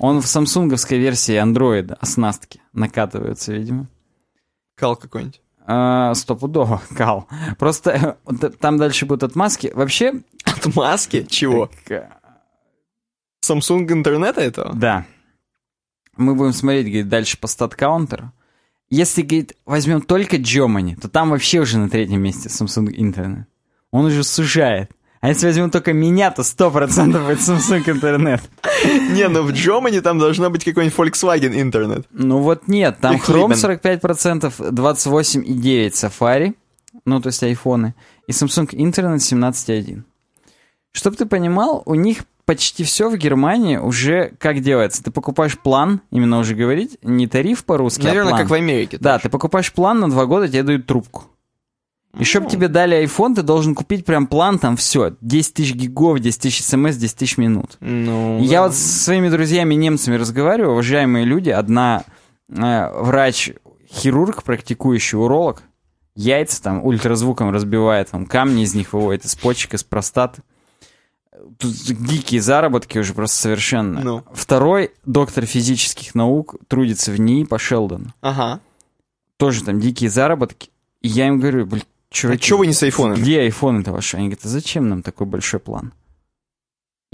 [0.00, 3.86] Он в самсунговской версии андроида, оснастки, накатывается, видимо.
[4.76, 5.40] Кал какой-нибудь.
[5.66, 7.26] А, стопудово, кал.
[7.58, 9.70] Просто э, там дальше будут отмазки.
[9.74, 10.14] Вообще...
[10.44, 11.24] От маски?
[11.28, 11.70] Чего?
[11.86, 12.08] к-
[13.44, 14.74] Samsung интернета этого?
[14.74, 15.06] Да.
[16.16, 18.30] Мы будем смотреть, говорит, дальше по стат-каунтеру.
[18.94, 23.46] Если, говорит, возьмем только Germany, то там вообще уже на третьем месте Samsung Internet.
[23.90, 24.92] Он уже сужает.
[25.20, 28.40] А если возьмем только меня, то 100% будет Samsung Internet.
[29.10, 32.06] Не, ну в Germany там должно быть какой-нибудь Volkswagen интернет.
[32.12, 34.00] Ну вот нет, там Chrome Клибен.
[34.00, 36.54] 45%, 28,9 Safari,
[37.04, 37.96] ну то есть айфоны,
[38.28, 40.04] и Samsung Internet 17,1.
[40.92, 45.02] Чтоб ты понимал, у них почти все в Германии уже как делается.
[45.02, 48.40] Ты покупаешь план, именно уже говорить, не тариф по-русски, а Наверное, план.
[48.42, 48.98] как в Америке.
[49.00, 51.24] Да, ты покупаешь план на два года, тебе дают трубку.
[52.18, 52.48] И Ну.
[52.48, 56.62] тебе дали iPhone, ты должен купить прям план, там все, 10 тысяч гигов, 10 тысяч
[56.62, 57.76] смс, 10 тысяч минут.
[57.80, 58.66] Ну, Я да.
[58.68, 62.04] вот со своими друзьями немцами разговариваю, уважаемые люди, одна
[62.48, 65.62] э, врач-хирург, практикующий уролог,
[66.14, 70.42] яйца там ультразвуком разбивает, там камни из них выводит, из почек, из простаты.
[71.58, 74.00] Тут дикие заработки уже просто совершенно.
[74.00, 74.24] Ну.
[74.32, 78.14] Второй доктор физических наук трудится в НИИ по Шелдону.
[78.20, 78.60] Ага.
[79.36, 80.70] Тоже там дикие заработки.
[81.02, 83.18] И я им говорю, блин, А чуваки, чё вы не с айфонами?
[83.20, 84.16] где айфоны-то ваши?
[84.16, 85.92] Они говорят, а зачем нам такой большой план?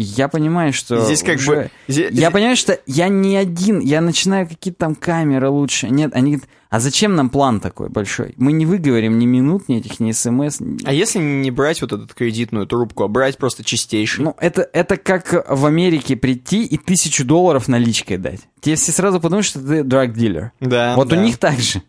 [0.02, 1.70] Я понимаю, что Здесь как уже- бы...
[1.88, 5.90] зе- я понимаю, что я не один, я начинаю какие-то там камеры лучше.
[5.90, 8.32] Нет, они говорят, а зачем нам план такой большой?
[8.38, 10.60] Мы не выговорим ни минут, ни этих, ни смс.
[10.84, 14.24] А если не брать вот эту кредитную трубку, а брать просто чистейший?
[14.24, 18.40] Ну, это, это как в Америке прийти и тысячу долларов наличкой дать.
[18.60, 20.52] Тебе все сразу подумают, что ты драг-дилер.
[20.60, 21.18] да, вот да.
[21.18, 21.82] у них так же.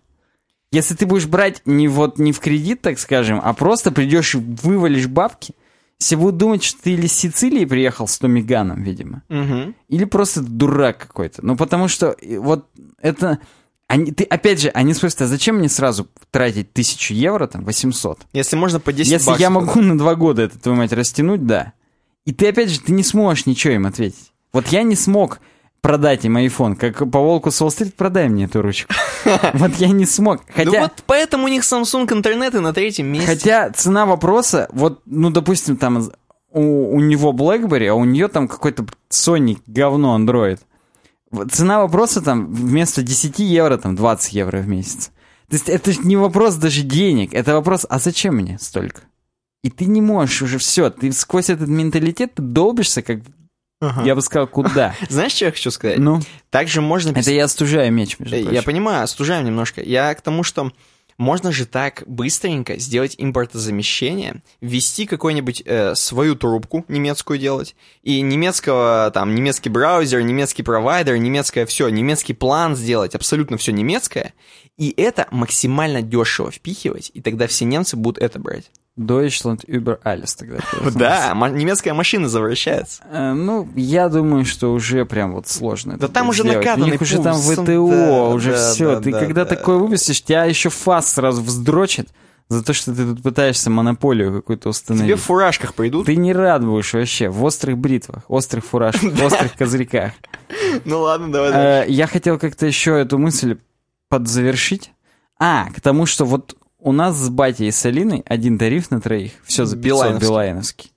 [0.74, 4.38] Если ты будешь брать не вот не в кредит, так скажем, а просто придешь и
[4.38, 5.53] вывалишь бабки,
[6.02, 9.21] все будут думать, что ты или с Сицилии приехал с Томиганом, видимо.
[9.30, 9.76] Мгм.
[9.88, 11.46] Или просто дурак какой-то.
[11.46, 12.67] Ну, потому что э, вот
[13.00, 13.39] это...
[13.88, 18.21] Они, ты, опять же, они спросят, а зачем мне сразу тратить тысячу евро, там, 800?
[18.34, 19.39] Если можно по 10 Если баксов.
[19.39, 21.74] я могу на два года это, твою мать, растянуть, да.
[22.26, 24.32] И ты, опять же, ты не сможешь ничего им ответить.
[24.54, 25.39] Вот я не смог
[25.82, 28.93] продать им iPhone, как по волку с Уолл-стрит, продай мне эту ручку.
[29.53, 30.41] Вот я не смог.
[30.47, 30.82] Ну Хотя...
[30.82, 33.28] вот поэтому у них Samsung интернет и на третьем месте.
[33.28, 36.12] Хотя цена вопроса, вот, ну, допустим, там
[36.51, 40.59] у, у него BlackBerry, а у нее там какой-то Sony говно Android.
[41.51, 45.12] Цена вопроса там вместо 10 евро, там 20 евро в месяц.
[45.47, 49.01] То есть это не вопрос даже денег, это вопрос, а зачем мне столько?
[49.63, 53.20] И ты не можешь уже все, ты сквозь этот менталитет ты долбишься, как,
[53.82, 54.03] Ага.
[54.03, 54.95] я бы сказал, куда.
[55.09, 55.97] Знаешь, что я хочу сказать?
[55.97, 57.12] Ну, Также можно...
[57.17, 58.63] это я остужаю меч, между Э, Я прочим.
[58.63, 59.82] понимаю, остужаем немножко.
[59.82, 60.71] Я к тому, что
[61.17, 69.12] можно же так быстренько сделать импортозамещение, ввести какую-нибудь э, свою трубку немецкую делать, и немецкого,
[69.13, 74.33] там, немецкий браузер, немецкий провайдер, немецкое все, немецкий план сделать, абсолютно все немецкое,
[74.78, 78.71] и это максимально дешево впихивать, и тогда все немцы будут это брать.
[78.97, 80.59] Deutschland über alles тогда.
[80.93, 83.01] Да, немецкая машина завращается.
[83.09, 85.97] Э, Ну, я думаю, что уже прям вот сложно.
[85.97, 86.58] Да там уже сделать.
[86.58, 89.00] У накатанный них уже там ВТО, уже все.
[89.00, 89.55] ты да, когда да.
[89.55, 92.09] такое выпустишь, тебя еще фас сразу вздрочит
[92.50, 95.20] за то, что ты тут пытаешься монополию какую-то Тебе установить.
[95.20, 96.05] в фуражках придут.
[96.05, 100.12] Ты не рад будешь вообще в острых бритвах, острых фуражках, острых козырьках.
[100.84, 101.51] Ну ладно, давай.
[101.54, 103.58] Э, Я хотел как-то еще эту мысль
[104.09, 104.92] подзавершить.
[105.39, 108.99] А, к тому, что вот у нас с батей и с Алиной один тариф на
[108.99, 110.28] троих, все за 500 Билайновский.
[110.28, 110.91] билайновский.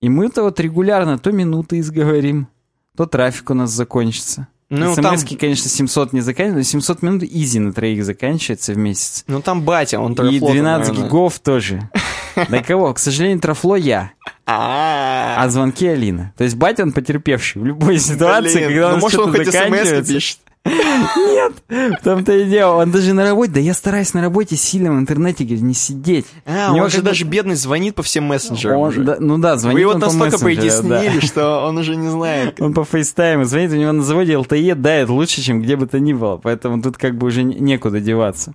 [0.00, 2.48] И мы-то вот регулярно то минуты изговорим,
[2.96, 4.48] то трафик у нас закончится.
[4.70, 8.78] Ну, там, СМСки, конечно, 700 не заканчиваются, но 700 минут изи на троих заканчивается в
[8.78, 9.24] месяц.
[9.26, 11.06] ну там батя, он И трафлотом, 12 наверное.
[11.08, 11.90] гигов тоже.
[12.48, 12.92] До кого?
[12.94, 14.12] К сожалению, трафло я,
[14.46, 16.32] А, а звонки Алина.
[16.36, 20.12] То есть батя он потерпевший в любой ситуации, когда ну, он что-то смс заканчивается.
[20.64, 22.76] Нет, в том-то и дело.
[22.82, 26.26] Он даже на работе, да я стараюсь на работе сильно в интернете говорит, не сидеть.
[26.46, 29.02] А, он же даже бедный звонит по всем мессенджерам Он- уже.
[29.02, 30.44] да, ну да, звонит Вы его он по настолько да.
[30.44, 32.60] притеснили, что он уже не знает.
[32.60, 36.00] Он по фейстайму звонит, у него на заводе LTE дает лучше, чем где бы то
[36.00, 38.54] ни было, поэтому тут как бы уже не- некуда деваться.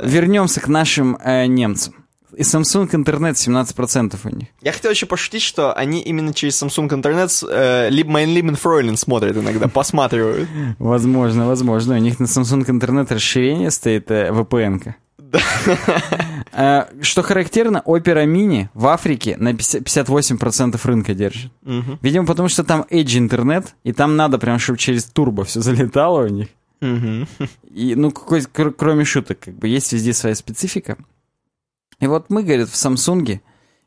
[0.00, 1.94] Вернемся к нашим э, немцам.
[2.36, 4.48] И Samsung интернет 17% у них.
[4.62, 9.36] Я хотел еще пошутить, что они именно через Samsung интернет э, Mein Lieben Fräulein смотрят
[9.36, 10.48] иногда, посматривают.
[10.78, 11.94] Возможно, возможно.
[11.94, 14.96] У них на Samsung интернет расширение стоит э, VPN-ка.
[16.52, 21.50] Э, Что характерно, Opera Mini в Африке на 50 58% рынка держит.
[22.02, 26.24] Видимо, потому что там Edge интернет, и там надо прям, чтобы через турбо все залетало
[26.24, 26.48] у них.
[26.82, 30.96] И, ну, какой, кр- кроме шуток, как бы есть везде своя специфика.
[32.02, 33.40] И вот мы, говорит, в Samsung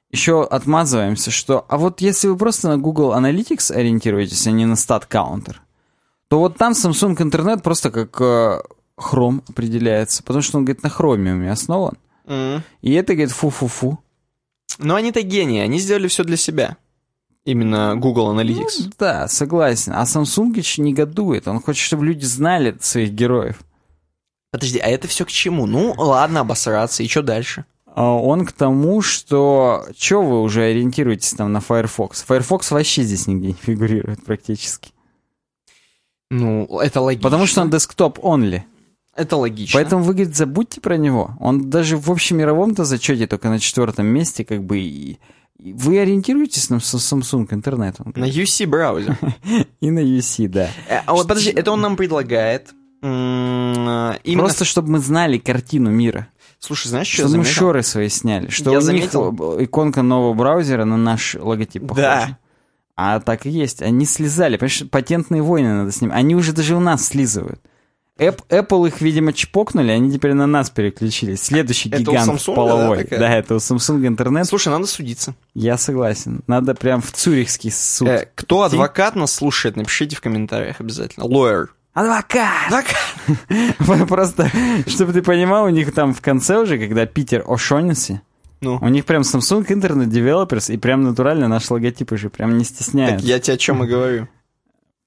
[0.10, 4.78] еще отмазываемся, что, а вот если вы просто на Google Analytics ориентируетесь, а не на
[4.78, 5.62] каунтер,
[6.30, 8.62] то вот там Samsung интернет просто как э,
[8.98, 11.98] Chrome определяется, потому что он, говорит, на хромиуме основан.
[12.26, 12.64] Мгм.
[12.82, 14.00] И это, говорит, фу-фу-фу.
[14.78, 16.78] Но они-то гении, они сделали все для себя.
[17.44, 18.76] Именно Google Analytics.
[18.80, 19.92] Ну, да, согласен.
[19.94, 21.50] А Samsung еще негодует.
[21.50, 23.60] Он хочет, чтобы люди знали своих героев.
[24.52, 25.66] Подожди, а это все к чему?
[25.66, 27.66] Ну, ладно, обосраться, и что дальше?
[27.96, 29.86] А Он к тому, что...
[29.96, 32.26] Че вы уже ориентируетесь там на Firefox?
[32.28, 34.92] Firefox вообще здесь нигде не фигурирует практически.
[36.30, 37.24] Ну, это логично.
[37.24, 38.64] Потому что он десктоп only.
[39.16, 39.80] Это логично.
[39.80, 41.38] Поэтому вы, говорит, забудьте про него.
[41.40, 44.78] Он даже в общемировом-то зачете только на четвертом месте, как бы...
[44.78, 45.18] И,
[45.58, 47.96] вы ориентируетесь на Samsung интернет.
[48.14, 48.26] На.
[48.26, 49.18] UC браузер.
[49.80, 50.70] И на UC, да.
[50.90, 52.74] Э, А вот подожди, это он нам предлагает.
[53.02, 54.20] Именно...
[54.36, 56.28] Просто, чтобы мы знали картину мира.
[56.60, 57.60] Слушай, знаешь, что я Чтобы мы заметил?
[57.61, 58.49] шоры свои сняли.
[58.49, 59.32] Что Я у заметил.
[59.32, 62.02] них иконка нового браузера на наш логотип похожа.
[62.02, 62.38] Да.
[62.95, 63.82] А так и есть.
[63.82, 64.57] Они слезали.
[64.57, 66.11] Понимаешь, патентные войны надо с ним.
[66.14, 67.60] Они уже даже у нас слизывают.
[68.18, 71.41] Apple их, видимо, чпокнули, они теперь на нас переключились.
[71.44, 72.98] Следующий Это у гигант Samsung, половой.
[72.99, 73.19] да, такая?
[73.19, 74.48] Да, это у Samsung интернет.
[74.48, 75.36] Слушай, надо судиться.
[75.53, 76.41] Я согласен.
[76.48, 78.07] Надо прям в Цюрихский суд.
[78.07, 81.26] Э, кто адвокат нас слушает, напишите в комментариях обязательно.
[81.26, 81.68] Lawyer.
[81.96, 82.68] Адвокат!
[82.68, 84.08] Адвокат.
[84.10, 84.52] Просто,
[84.86, 88.20] чтобы ты понимал, у них там в конце уже, когда Питер О'Шоннесси,
[88.62, 92.66] Ну, у них прям Samsung Internet Developers, и прям натурально наш логотип уже прям не
[92.66, 93.20] стесняет.
[93.20, 94.28] так я тебе о чем и говорю.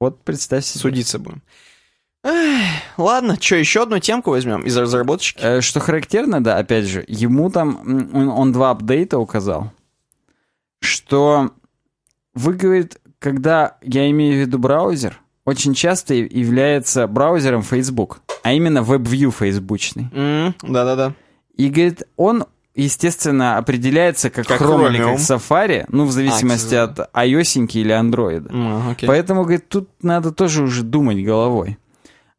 [0.01, 0.81] Вот представь себе.
[0.81, 1.43] Судиться будем.
[2.25, 2.65] Эх,
[2.97, 5.39] ладно, что, еще одну темку возьмем из разработчики?
[5.41, 9.73] Э, Что характерно, да, опять же, ему там, он, он два апдейта указал,
[10.81, 11.51] что
[12.35, 18.81] вы, говорит, когда, я имею в виду браузер, очень часто является браузером Facebook, а именно
[18.81, 20.09] WebView фейсбучный.
[20.13, 21.15] М, Да-да-да.
[21.57, 22.45] И, говорит, он,
[22.75, 25.17] естественно, определяется как, Chrome или Chromium.
[25.17, 28.49] как Safari, ну, в зависимости А, от iOS или Android.
[28.53, 29.07] М, окей.
[29.07, 31.79] Поэтому, говорит, тут надо тоже уже думать головой.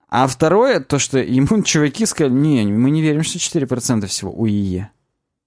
[0.07, 4.45] А второе, то, что ему чуваки сказали, не, мы не верим, что 4% всего у
[4.47, 4.89] ИЕ.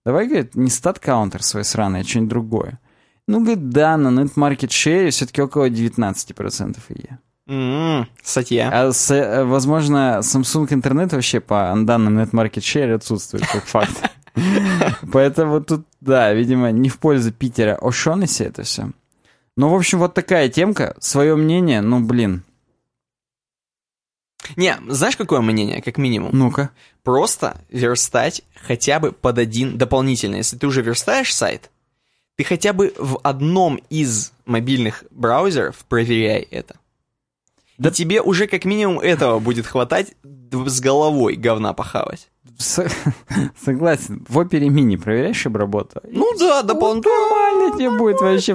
[0.05, 2.80] Давай, говорит, не стат-каунтер свой сраный, а что-нибудь другое.
[3.28, 7.18] Ну, говорит, да, на share все-таки около 19% ИЕ.
[7.53, 8.70] М, Статья.
[8.73, 14.11] А, с- э, возможно, Samsung интернет вообще по данным net market share отсутствует как факт.
[15.12, 18.91] Поэтому тут, да, видимо, не в пользу Питера О'Шонесси это все.
[19.57, 20.97] Ну, в общем, вот такая темка.
[20.99, 22.43] Свое мнение, ну, блин.
[24.57, 26.31] Не, знаешь, какое мнение, как минимум?
[26.33, 26.70] Ну-ка.
[27.03, 30.37] Просто верстать хотя бы под один дополнительно.
[30.37, 31.70] Если ты уже верстаешь сайт,
[32.37, 36.77] ты хотя бы в одном из мобильных браузеров проверяй это.
[37.82, 40.14] Да и тебе уже как минимум этого будет хватать
[40.52, 42.28] с головой говна похавать.
[42.59, 42.86] С-
[43.64, 44.24] Согласен.
[44.28, 46.00] В опере мини проверяешь обработку?
[46.04, 47.14] Ну да, дополнительно.
[47.14, 48.52] Нормально тебе будет вообще.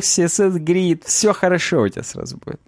[0.00, 1.02] CSS Grid.
[1.06, 2.60] Все хорошо у тебя сразу будет.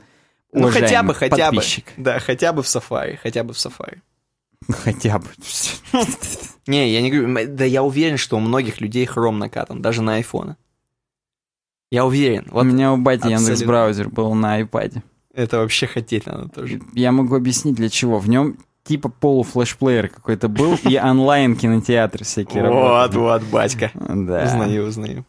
[0.52, 1.56] Ну хотя бы, хотя бы.
[1.56, 1.84] подписчик.
[1.96, 3.98] Да, хотя бы в Safari, хотя бы в Safari.
[4.70, 5.26] Хотя бы.
[6.66, 10.14] Не, я не говорю, да я уверен, что у многих людей хром накатан, даже на
[10.14, 10.56] айфоны.
[11.90, 12.46] Я уверен.
[12.50, 13.28] У Вот меня у бати.
[13.28, 15.02] Яндекс браузер был на iPad.
[15.34, 16.80] Это вообще хотеть надо тоже.
[16.94, 18.18] Я могу объяснить для чего.
[18.18, 23.18] В нем типа полуфлешплеер какой-то был и онлайн кинотеатр всякие Вот, работали.
[23.18, 23.90] вот, батька.
[23.94, 24.44] Да.
[24.44, 25.24] Узнаю, узнаю.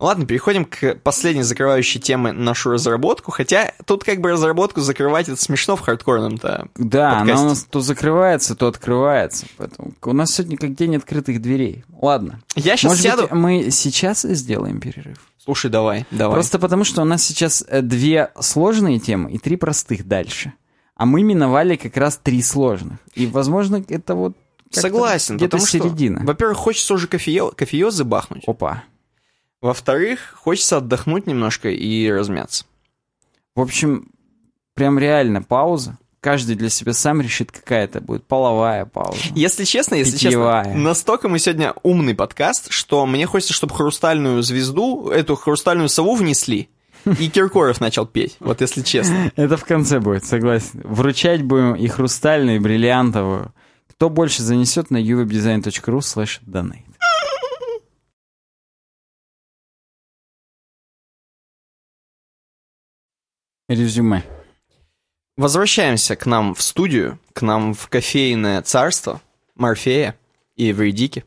[0.00, 3.30] Ладно, переходим к последней закрывающей теме нашу разработку.
[3.30, 6.68] Хотя тут как бы разработку закрывать это смешно в хардкорном-то.
[6.74, 7.32] Да, подкасте.
[7.32, 9.44] она у нас то закрывается, то открывается.
[9.58, 11.84] Поэтому у нас сегодня как день открытых дверей.
[12.00, 12.40] Ладно.
[12.56, 13.22] Я сейчас Может сяду...
[13.22, 15.18] быть, мы сейчас сделаем перерыв?
[15.36, 16.34] Слушай, давай, давай.
[16.34, 20.54] Просто потому, что у нас сейчас э, две сложные темы и три простых дальше.
[20.96, 22.98] А мы миновали как раз три сложных.
[23.14, 24.34] И, возможно, это вот
[24.70, 26.20] Согласен, где-то потому что, середина.
[26.24, 27.50] во-первых, хочется уже кофеё...
[27.50, 28.44] кофеёзы бахнуть.
[28.46, 28.84] Опа.
[29.60, 32.64] Во-вторых, хочется отдохнуть немножко и размяться.
[33.54, 34.10] В общем,
[34.74, 35.98] прям реально пауза.
[36.20, 38.26] Каждый для себя сам решит, какая это будет.
[38.26, 39.18] Половая пауза.
[39.34, 40.64] Если честно, если Питьевая.
[40.64, 46.14] честно, настолько мы сегодня умный подкаст, что мне хочется, чтобы хрустальную звезду, эту хрустальную сову
[46.14, 46.68] внесли,
[47.06, 48.36] и Киркоров начал петь.
[48.40, 49.32] Вот если честно.
[49.36, 50.82] Это в конце будет, согласен.
[50.84, 53.54] Вручать будем и хрустальную, и бриллиантовую.
[53.88, 56.89] Кто больше занесет на uwebdesign.ru slash donate.
[63.70, 64.24] Резюме.
[65.36, 69.20] Возвращаемся к нам в студию, к нам в кофейное царство
[69.54, 70.16] Морфея
[70.56, 71.24] и Эвридики.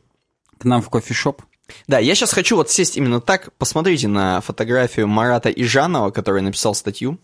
[0.58, 1.40] К нам в кофешоп.
[1.86, 3.50] Да, я сейчас хочу вот сесть именно так.
[3.56, 7.18] Посмотрите на фотографию Марата Ижанова, который написал статью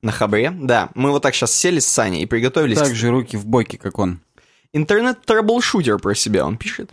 [0.00, 0.52] на Хабре.
[0.52, 2.78] Да, мы вот так сейчас сели с Саней и приготовились.
[2.78, 4.20] Так же руки в боки, как он.
[4.72, 6.92] Интернет-траблшутер про себя он пишет.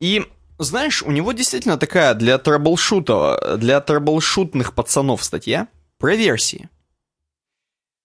[0.00, 0.26] И,
[0.58, 5.68] знаешь, у него действительно такая для траблшута, для траблшутных пацанов статья
[5.98, 6.68] про версии.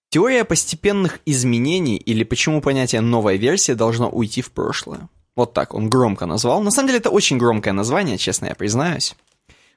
[0.09, 5.09] Теория постепенных изменений или почему понятие «новая версия» должно уйти в прошлое.
[5.35, 6.61] Вот так он громко назвал.
[6.61, 9.15] На самом деле это очень громкое название, честно я признаюсь.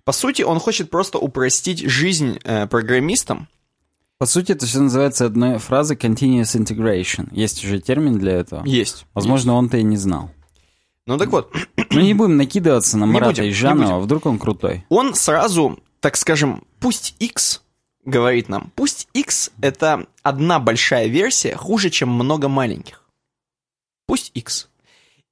[0.04, 3.48] По сути, он хочет просто упростить жизнь э, программистам.
[4.18, 7.28] По сути, это все называется одной фразой continuous integration.
[7.32, 8.64] Есть уже термин для этого.
[8.64, 9.06] Есть.
[9.14, 10.30] Возможно, он-то и не знал.
[11.06, 11.52] Ну так вот,
[11.90, 14.00] Но не будем накидываться на Марата Ижанова, будем.
[14.00, 14.84] вдруг он крутой.
[14.88, 17.62] он сразу, так скажем, пусть X
[18.08, 23.02] говорит нам, пусть X это одна большая версия хуже, чем много маленьких.
[24.06, 24.68] Пусть X.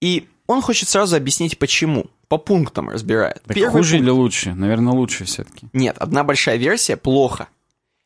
[0.01, 2.07] И он хочет сразу объяснить, почему.
[2.29, 3.41] По пунктам разбирает.
[3.47, 4.03] Так Первый хуже пункт.
[4.03, 4.55] или лучше?
[4.55, 5.69] Наверное, лучше все-таки.
[5.73, 7.49] Нет, одна большая версия плохо.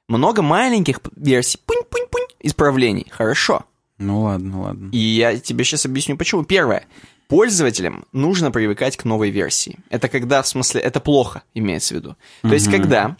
[0.08, 3.06] Много маленьких версий, пунь-пунь-пунь, исправлений.
[3.10, 3.64] Хорошо.
[3.96, 4.90] Ну ладно, ладно.
[4.92, 6.44] И я тебе сейчас объясню, почему.
[6.44, 6.84] Первое.
[7.28, 9.78] Пользователям нужно привыкать к новой версии.
[9.88, 12.16] Это когда, в смысле, это плохо, имеется в виду.
[12.42, 12.76] То есть, Мгм.
[12.76, 13.16] когда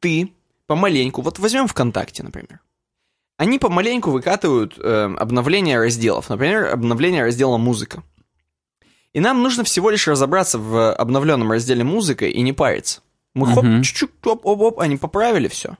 [0.00, 0.32] ты
[0.68, 2.60] помаленьку, вот возьмем ВКонтакте, например.
[3.38, 6.28] Они помаленьку выкатывают э, обновления разделов.
[6.28, 8.04] Например, обновление раздела «Музыка».
[9.12, 13.00] И нам нужно всего лишь разобраться в обновленном разделе «Музыка» и не париться.
[13.34, 15.76] Мы хоп, чуть-чуть, оп-оп-оп, они поправили все.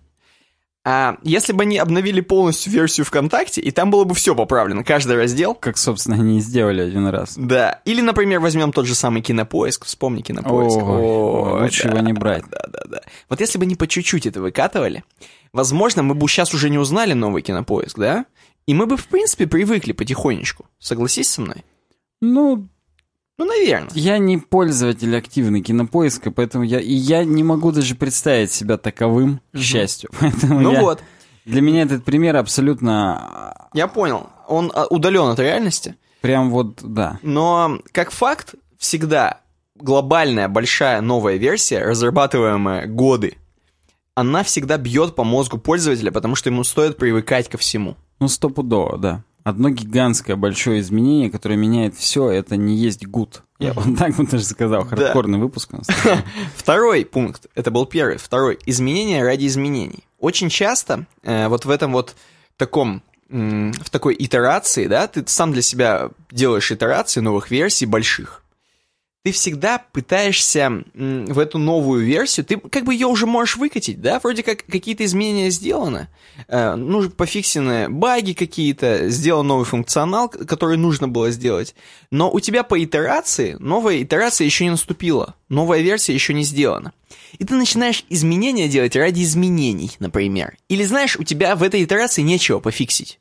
[0.84, 5.16] А если бы они обновили полностью версию ВКонтакте, и там было бы все поправлено, каждый
[5.16, 7.34] раздел, Как, собственно, они и сделали один раз.
[7.36, 7.80] да.
[7.84, 9.84] Или, например, возьмем тот же самый кинопоиск.
[9.84, 10.78] Вспомни кинопоиск.
[10.78, 12.44] Ой, лучше да, его не брать.
[12.50, 13.00] Да, да, да.
[13.28, 15.05] Вот если бы они по чуть-чуть это выкатывали,
[15.52, 18.24] возможно, мы бы сейчас уже не узнали новый кинопоиск, да?
[18.66, 20.66] И мы бы, в принципе, привыкли потихонечку.
[20.78, 21.64] Согласись со мной?
[22.20, 22.68] Ну,
[23.39, 23.89] Ну, наверное.
[23.94, 26.81] я не пользователь активный кинопоиска, поэтому я...
[26.81, 30.10] И я не могу даже представить себя таковым, к счастью.
[30.20, 31.02] Поэтому Ну я- вот,
[31.44, 33.55] Для меня этот пример абсолютно...
[33.74, 34.28] я понял.
[34.48, 35.94] Он а, удален от реальности.
[36.20, 37.20] Прям вот, да.
[37.23, 39.40] Но, как факт, всегда
[39.77, 43.36] глобальная большая новая версия, разрабатываемая годы,
[44.15, 47.97] она всегда бьет по мозгу пользователя, потому что ему стоит привыкать ко всему.
[48.19, 49.24] Ну, стопудово, да.
[49.48, 53.44] Одно гигантское большое изменение, которое меняет все, это не есть гуд.
[53.58, 54.84] Я вот так бы даже сказал.
[54.84, 55.86] Хардкорный выпуск у нас.
[56.54, 58.18] Второй пункт, это был первый.
[58.18, 60.04] Второй, изменения ради изменений.
[60.18, 62.14] Очень часто э, вот в этом вот
[62.58, 68.42] таком, в такой итерации, да, ты сам для себя делаешь итерации новых версий больших.
[69.28, 74.20] Ты всегда пытаешься в эту новую версию, ты как бы ее уже можешь выкатить, да,
[74.20, 76.09] вроде как какие-то изменения сделаны,
[76.48, 81.74] э, ну, пофиксены баги какие-то, сделан новый функционал, который нужно было сделать,
[82.10, 86.94] но у тебя по итерации, новая итерация еще не наступила, новая версия еще не сделана.
[87.38, 90.56] И ты начинаешь изменения делать ради изменений, например.
[90.70, 93.20] Или знаешь, у тебя в этой итерации нечего пофиксить,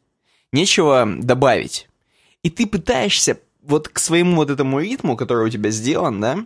[0.53, 1.89] нечего добавить.
[2.43, 6.45] И ты пытаешься вот к своему вот этому ритму, который у тебя сделан, да,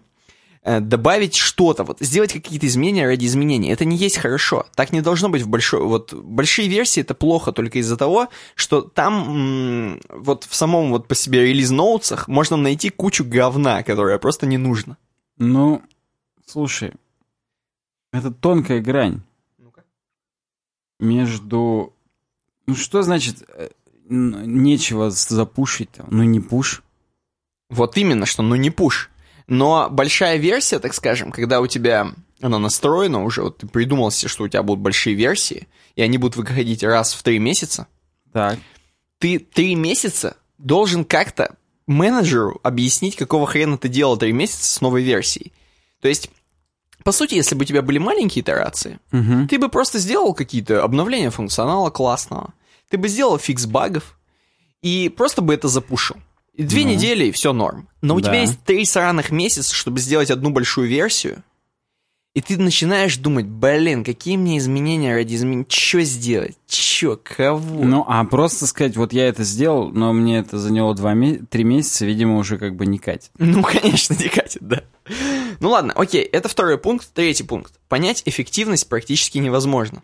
[0.64, 3.70] э, добавить что-то, вот сделать какие-то изменения ради изменений.
[3.70, 4.66] Это не есть хорошо.
[4.76, 5.82] Так не должно быть в большой...
[5.82, 11.16] Вот большие версии это плохо только из-за того, что там вот в самом вот по
[11.16, 14.98] себе релиз-ноутсах можно найти кучу говна, которое просто не нужно.
[15.38, 15.82] Ну,
[16.46, 16.94] слушай,
[18.12, 19.22] это тонкая грань
[21.02, 21.94] между...
[22.68, 23.70] Ну, что значит э,
[24.08, 25.90] нечего запушить?
[25.92, 26.08] там?
[26.12, 26.84] Ну, не пуш.
[27.72, 29.10] Вот именно, что ну не пуш.
[29.48, 32.12] Но большая версия, так скажем, когда у тебя
[32.42, 36.18] она настроена уже, вот ты придумал себе, что у тебя будут большие версии, и они
[36.18, 37.88] будут выходить раз в три месяца,
[38.34, 38.58] Так.
[39.20, 41.56] ты три месяца должен как-то
[41.88, 45.54] менеджеру объяснить, какого хрена ты делал три месяца с новой версией.
[46.02, 46.30] То есть,
[47.04, 49.48] по сути, если бы у тебя были маленькие итерации, Мгм.
[49.48, 52.54] ты бы просто сделал какие-то обновления функционала классного,
[52.90, 54.18] ты бы сделал фикс багов,
[54.82, 56.18] и просто бы это запушил.
[56.56, 56.92] И две Ну.
[56.92, 57.88] недели, и все норм.
[58.02, 58.30] Но у Да.
[58.30, 61.44] тебя есть три сраных месяца, чтобы сделать одну большую версию,
[62.34, 67.84] и ты начинаешь думать, блин, какие мне изменения ради изменений, что сделать, чё, кого?
[67.84, 71.64] Ну, а просто сказать, вот я это сделал, но мне это заняло два ме- три
[71.66, 73.32] месяца, видимо, уже как бы не катит.
[73.38, 74.84] Ну, конечно, не катит, да.
[75.60, 77.10] Ну ладно, окей, это второй пункт.
[77.14, 77.74] Третий пункт.
[77.90, 80.02] Понять эффективность практически невозможно.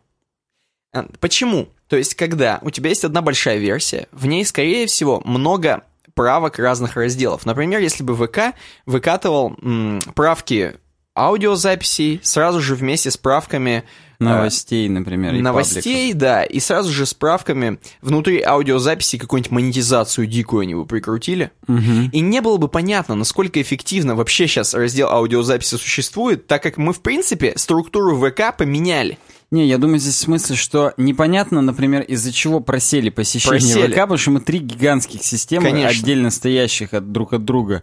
[0.93, 1.69] А, Почему?
[1.87, 5.83] То есть, когда у тебя есть одна большая версия, в ней, скорее всего, много
[6.17, 7.45] правок разных разделов.
[7.45, 10.73] Например, если бы ВК выкатывал м, правки
[11.15, 13.83] аудиозаписей сразу же вместе с правками
[14.19, 20.61] э, Новостей, например, и новостей, да, и сразу же справками внутри аудиозаписи какую-нибудь монетизацию дикую
[20.61, 21.51] они бы прикрутили.
[21.65, 21.93] пабликов.
[21.95, 22.09] Мгм.
[22.11, 26.93] И не было бы понятно, насколько эффективно вообще сейчас раздел аудиозаписи существует, так как мы,
[26.93, 29.17] в принципе, структуру ВК поменяли.
[29.49, 33.91] Не, я думаю, здесь смысл, что непонятно, например, из-за чего просели посещения Просели.
[33.93, 35.89] ВК, потому что мы три гигантских системы, Конечно.
[35.89, 37.81] отдельно стоящих от друг от друга,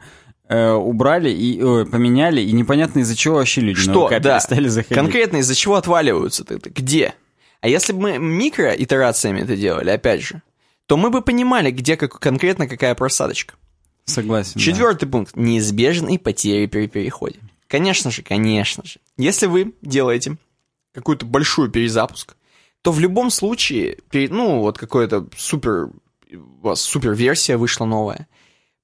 [0.48, 4.34] э, убрали и ой, поменяли, и непонятно из-за чего вообще люди на Что, ВК да,
[4.34, 4.94] перестали заходить.
[4.94, 7.14] конкретно из-за чего отваливаются ты Где?
[7.62, 10.42] А если бы мы микроитерациями это делали, опять же,
[10.86, 13.54] то мы бы понимали, где как, конкретно какая просадочка.
[14.04, 14.52] Согласен.
[14.56, 14.60] да.
[14.60, 15.34] Четвертый пункт.
[15.34, 17.38] Неизбежные потери при переходе.
[17.68, 18.98] Конечно же, конечно же.
[19.16, 20.36] Если вы делаете
[20.94, 22.36] какую-то большую перезапуск,
[22.82, 25.90] то в любом случае, ну, вот какое-то супер,
[26.32, 28.28] у вас супер версия вышла новая,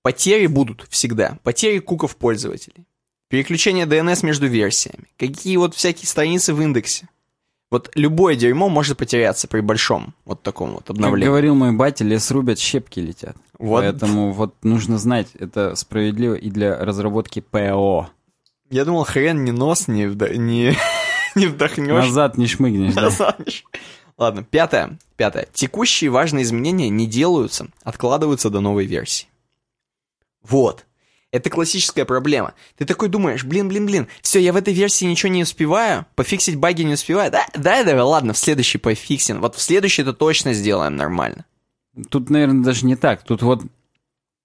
[0.02, 1.38] потери будут всегда.
[1.42, 2.86] Потери куков пользователей.
[3.28, 5.04] Переключение DNS между версиями.
[5.16, 7.08] Какие вот всякие страницы в индексе.
[7.70, 11.26] Вот любое дерьмо может потеряться при большом вот таком вот Как обновлении.
[11.26, 13.36] говорил мой батя, лес рубят, щепки летят.
[13.60, 13.82] Вот.
[13.82, 18.10] Поэтому вот нужно знать, это справедливо и для разработки ПО.
[18.70, 20.06] Я думал, хрен ни нос не,
[20.36, 20.76] не,
[21.35, 21.89] не вдохнешь.
[21.89, 22.94] Назад не шмыгнешь.
[22.94, 23.02] да.
[23.02, 23.40] Назад.
[24.16, 24.98] Ладно, пятое.
[25.16, 25.48] Пятое.
[25.52, 29.28] Текущие важные изменения не делаются, откладываются до новой версии.
[30.43, 30.85] Вот.
[31.32, 32.55] Это классическая проблема.
[32.77, 36.57] Ты такой думаешь, блин, блин, блин, все, я в этой версии ничего не успеваю, пофиксить
[36.57, 37.31] баги не успеваю.
[37.31, 39.40] Да, да, да, ладно, в следующий пофиксим.
[39.40, 41.44] Вот в следующий это точно сделаем нормально.
[42.09, 43.23] Тут, наверное, даже не так.
[43.23, 43.62] Тут вот,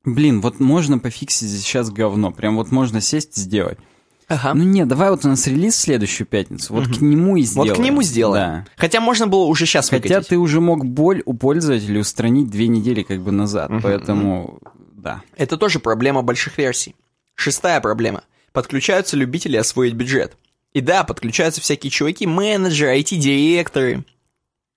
[0.03, 2.32] блин, вот можно пофиксить сейчас говно.
[2.32, 3.80] Прям вот можно сесть сделать.
[4.27, 4.53] Ага.
[4.56, 6.73] Ну не, давай вот у нас релиз в следующую пятницу.
[6.73, 7.69] Вот к нему и сделаем.
[7.69, 8.43] вот к нему сделаем.
[8.43, 8.65] Да.
[8.76, 10.30] Хотя можно было уже сейчас Хотя выкатить.
[10.30, 13.69] ты уже мог боль у пользователя устранить две недели как бы назад.
[13.69, 14.60] Мгм, Поэтому,
[14.93, 15.22] да.
[15.38, 16.95] Это тоже проблема больших версий.
[17.35, 18.23] Шестая проблема.
[18.52, 20.38] Подключаются любители освоить бюджет.
[20.73, 24.03] И да, подключаются всякие чуваки, менеджеры, IT-директоры,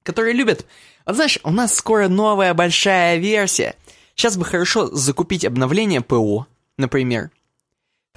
[0.02, 0.66] которые любят...
[1.06, 3.76] Вот знаешь, у нас скоро новая большая версия.
[4.14, 6.46] Сейчас бы хорошо закупить обновление ПО,
[6.76, 7.30] например.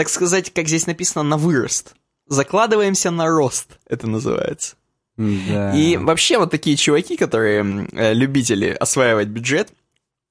[0.01, 1.93] Так сказать, как здесь написано, на вырост.
[2.27, 4.75] Закладываемся на рост, это называется.
[5.15, 5.77] Да.
[5.77, 9.71] И вообще вот такие чуваки, которые э, любители осваивать бюджет,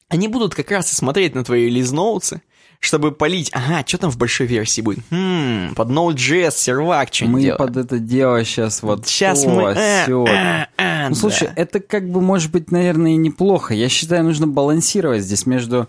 [0.08, 2.42] они будут как раз и смотреть на твои релиз-ноутсы,
[2.80, 5.04] чтобы полить, ага, что там в большой версии будет?
[5.12, 7.58] Хм, под Node.js, сервак что-нибудь мы делаем.
[7.58, 10.04] под это дело сейчас вот Сейчас то, мы...
[10.04, 10.24] сё.
[10.28, 11.52] а, а, Ну, слушай, да.
[11.54, 13.72] это как бы может быть, наверное, и неплохо.
[13.72, 15.86] Я считаю, нужно балансировать здесь между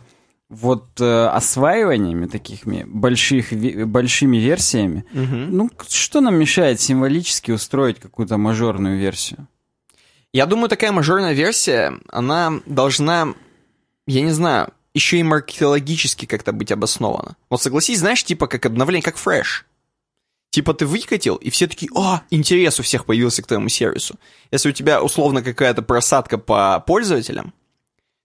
[0.52, 3.54] вот э, осваиваниями такими больших,
[3.88, 5.06] большими версиями.
[5.14, 5.58] Мгм.
[5.58, 9.48] Ну, что нам мешает символически устроить какую-то мажорную версию?
[10.34, 13.34] Я думаю, такая мажорная версия, она должна,
[14.08, 17.38] я не знаю, еще и маркетологически как-то быть обосновано.
[17.50, 19.66] Вот согласись, знаешь, типа как обновление, как фреш.
[20.50, 24.16] Типа ты выкатил, и все такие, о, интерес у всех появился к твоему сервису.
[24.52, 27.54] Если у тебя условно какая-то просадка по пользователям,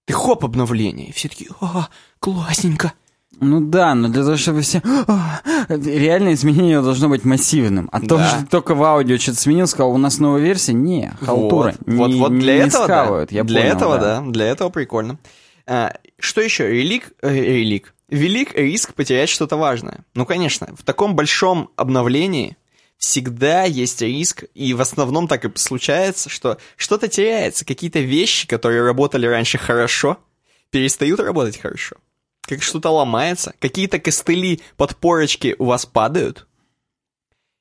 [0.07, 1.89] ты хоп, обновление, и все такие, о,
[2.21, 2.95] классненько.
[3.39, 4.81] Ну да, но для того, чтобы все...
[5.07, 7.91] «А, реальное изменение должно быть массивным.
[7.93, 8.29] А то, Да.
[8.29, 11.75] что ты только в аудио что-то сменил, сказал, у нас новая версия, не, халтура.
[11.81, 13.37] Вот, не, вот, вот для не этого, скавают, да.
[13.37, 14.21] я для понял, этого, да.
[14.23, 15.19] для этого прикольно.
[15.67, 16.67] А, что еще?
[16.71, 17.93] Релик, э, релик.
[18.09, 19.99] Велик риск потерять что-то важное.
[20.15, 22.57] Ну, конечно, в таком большом обновлении
[22.99, 28.83] всегда есть риск, и в основном так и случается, что что-то теряется, какие-то вещи, которые
[28.83, 30.19] работали раньше хорошо,
[30.71, 31.97] перестают работать хорошо.
[32.43, 36.47] Как что-то ломается, какие-то костыли, подпорочки у вас падают,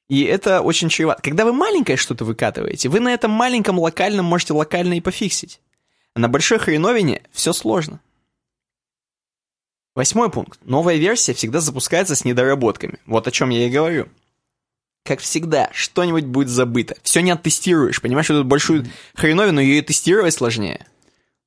[0.08, 1.22] и это очень чревато.
[1.22, 5.60] Когда вы маленькое что-то выкатываете, вы на этом маленьком локальном можете локально и пофиксить.
[6.14, 8.00] А на большой хреновине все сложно.
[9.96, 10.60] Восьмой пункт.
[10.64, 13.00] Новая версия всегда запускается с недоработками.
[13.06, 14.10] Вот о чем я и говорю.
[15.06, 16.96] Как всегда, что-нибудь будет забыто.
[17.04, 18.02] Все не оттестируешь.
[18.02, 20.88] Понимаешь, что тут большую хреновину, ее тестировать сложнее.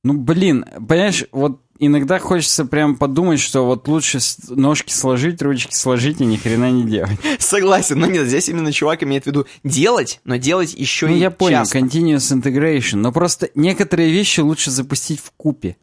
[0.04, 6.20] Ну, блин, понимаешь, вот иногда хочется прям подумать, что вот лучше ножки сложить, ручки сложить
[6.20, 7.18] и ни хрена не делать.
[7.40, 11.18] Согласен, но нет, здесь именно чувак имеет в виду делать, но делать еще Ну, и
[11.18, 11.78] я понял, часто.
[11.78, 15.76] continuous integration, но просто некоторые вещи лучше запустить в купе.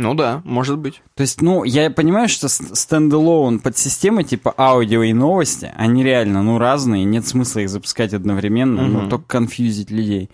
[0.00, 1.02] Ну да, может быть.
[1.14, 6.56] То есть, ну, я понимаю, что стендалон подсистемы типа аудио и новости, они реально, ну,
[6.56, 9.10] разные, нет смысла их запускать одновременно, ну, Мгм.
[9.10, 10.30] только конфьюзить людей.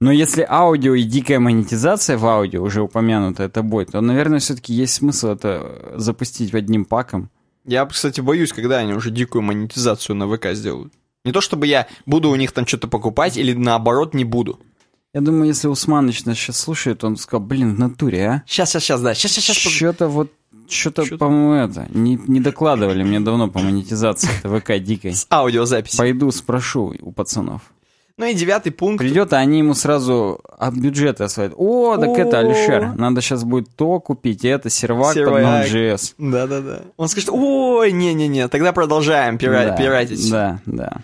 [0.00, 4.94] Но если аудио и дикая монетизация в аудио, уже упомянутая тобой, то, наверное, все-таки есть
[4.94, 7.30] смысл это запустить одним паком.
[7.64, 10.92] Я, кстати, боюсь, когда они уже дикую монетизацию на ВК сделают.
[11.24, 14.58] Не то чтобы я буду у них там что-то покупать, или наоборот не буду.
[15.16, 18.42] Я думаю, если Усманыч нас сейчас слушает, он сказал, блин, в натуре, а?
[18.46, 19.14] Сейчас, сейчас, сейчас, да.
[19.14, 19.72] Сейчас, сейчас, сейчас.
[19.72, 20.30] Что-то вот,
[20.68, 25.14] что-то, Чё-то- по-моему, это, не, не докладывали мне давно по монетизации это ВК дикой.
[25.14, 25.96] С аудиозаписи.
[25.96, 27.62] Пойду спрошу у пацанов.
[28.18, 28.98] Ну и девятый пункт.
[28.98, 31.54] Придет, а они ему сразу от бюджета освоят.
[31.56, 32.40] О, так это, О.
[32.40, 35.66] Алишер, надо сейчас будет то купить, это, сервак под Сервак.
[35.66, 36.12] Node.js.
[36.18, 36.82] Да-да-да.
[36.98, 40.30] Он скажет, ой, не-не-не, тогда продолжаем пира- Да, пиратить.
[40.30, 40.98] Да, да.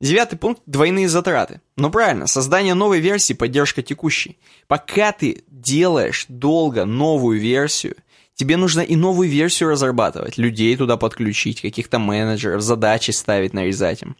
[0.00, 1.60] Девятый пункт– двойные затраты.
[1.76, 4.38] Ну правильно, создание новой версии, поддержка текущей.
[4.68, 7.96] Пока ты делаешь долго новую версию,
[8.34, 14.16] тебе нужно и новую версию разрабатывать, людей туда подключить, каких-то менеджеров, задачи ставить, нарезать им.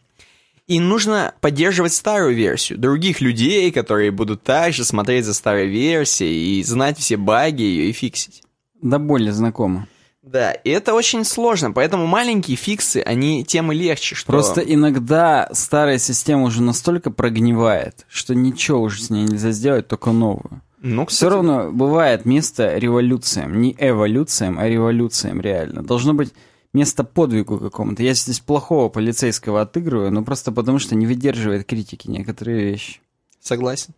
[0.67, 6.63] И нужно поддерживать старую версию, других людей, которые будут также смотреть за старой версией и
[6.65, 8.43] знать все баги ее и фиксить.
[8.83, 9.87] Да более знакомо.
[10.31, 14.31] Да, и это очень сложно, поэтому маленькие фиксы, они тем и легче, что...
[14.31, 20.13] Просто иногда старая система уже настолько прогнивает, что ничего уже с ней нельзя сделать, только
[20.13, 20.61] новую.
[20.83, 25.83] ну, Все кстати, равно бывает место революциям, не эволюциям, а революциям реально.
[25.83, 26.35] Должно быть
[26.75, 28.03] место подвигу какому-то.
[28.03, 33.01] Я здесь плохого полицейского отыгрываю, но просто потому, что не выдерживает критики некоторые вещи.
[33.41, 33.95] Согласен.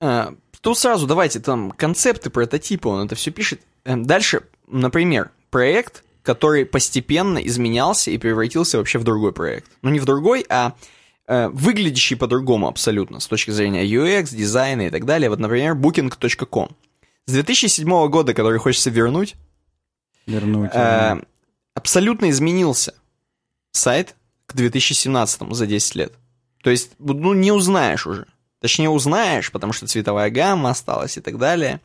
[0.00, 3.60] А, тут сразу давайте там концепты, прототипы, он это все пишет.
[3.84, 9.70] Эм, Дальше, например, проект, который постепенно изменялся и превратился вообще в другой проект.
[9.82, 10.74] Ну не в другой, а
[11.26, 15.30] э, выглядящий по-другому абсолютно с точки зрения UX, дизайна и так далее.
[15.30, 16.70] Вот, например, booking.com.
[17.26, 19.34] С 2007 года, который хочется вернуть,
[20.26, 20.70] Вернуть.
[20.74, 21.20] э,
[21.74, 22.94] абсолютно изменился
[23.72, 24.14] сайт
[24.46, 26.12] к 2017 за 10 лет.
[26.62, 28.26] То есть, ну, не узнаешь уже.
[28.60, 31.80] Точнее, узнаешь, потому что цветовая гамма осталась и так далее.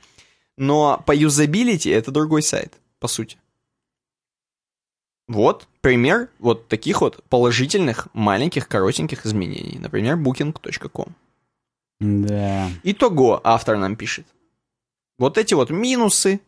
[0.57, 3.37] Но по юзабилити это другой сайт, по сути.
[5.31, 9.79] Вот пример вот таких вот положительных, маленьких, коротеньких изменений.
[9.79, 11.15] Например, booking.com.
[12.01, 12.69] Да.
[12.83, 14.25] Итого автор нам пишет.
[15.17, 16.41] Вот эти вот минусы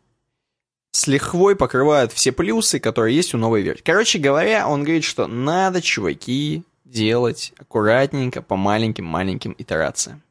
[0.92, 3.84] с лихвой покрывают все плюсы, которые есть у новой версии.
[3.84, 10.22] Короче говоря, он говорит, что надо, чуваки, делать аккуратненько, по маленьким-маленьким итерациям.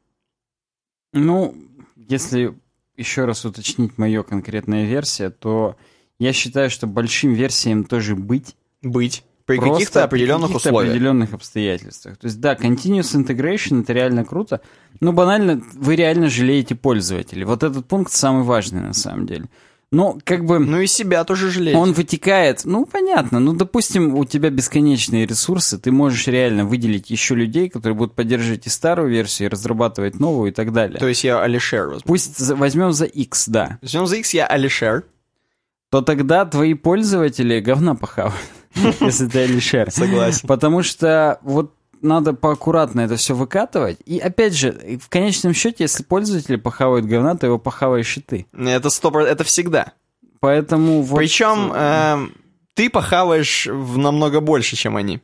[1.11, 1.55] Ну,
[1.95, 2.53] если
[2.97, 5.75] еще раз уточнить мою конкретная версия, то
[6.19, 8.55] я считаю, что большим версиям тоже быть.
[8.81, 9.23] Быть.
[9.45, 10.91] При каких-то определенных при каких-то условиях.
[10.93, 12.17] определенных обстоятельствах.
[12.17, 14.61] То есть, да, continuous integration это реально круто,
[15.01, 17.43] но банально вы реально жалеете пользователей.
[17.43, 19.45] Вот этот пункт самый важный на самом деле.
[19.91, 21.75] Но как бы Ну и себя тоже жалеть.
[21.75, 27.35] он вытекает, ну понятно, ну допустим у тебя бесконечные ресурсы, ты можешь реально выделить еще
[27.35, 30.97] людей, которые будут поддерживать и старую версию, и разрабатывать новую и так далее.
[30.97, 32.01] То есть я Алишер возьму.
[32.05, 33.77] Пусть возьмем за X, да.
[33.83, 35.03] Возьмем за X я Алишер.
[35.93, 38.35] То тогда твои пользователи говна похавают,
[38.99, 39.91] если ты Алишер.
[39.91, 40.47] Согласен.
[40.47, 43.99] Потому что вот надо поаккуратно это все выкатывать.
[44.07, 48.47] И опять же, в конечном счете, если пользователи похавают говна, то его похаваешь и ты.
[48.57, 49.93] Это сто про- это всегда.
[50.39, 51.15] Поэтому вот...
[51.15, 52.27] Причем э,
[52.73, 55.21] ты похаваешь в намного больше, чем они.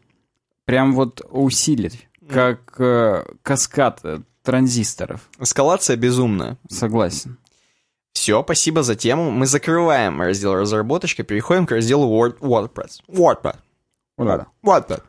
[0.66, 5.32] Прям вот усилить, как э, каскад э, транзисторов.
[5.40, 6.60] Эскалация безумная.
[6.70, 7.40] Согласен.
[8.20, 9.32] Все, спасибо за тему.
[9.32, 13.00] Мы закрываем раздел разработочка, переходим к разделу Word, WordPress.
[13.08, 13.56] WordPress.
[14.18, 14.46] WordPress.
[14.62, 15.04] WordPress.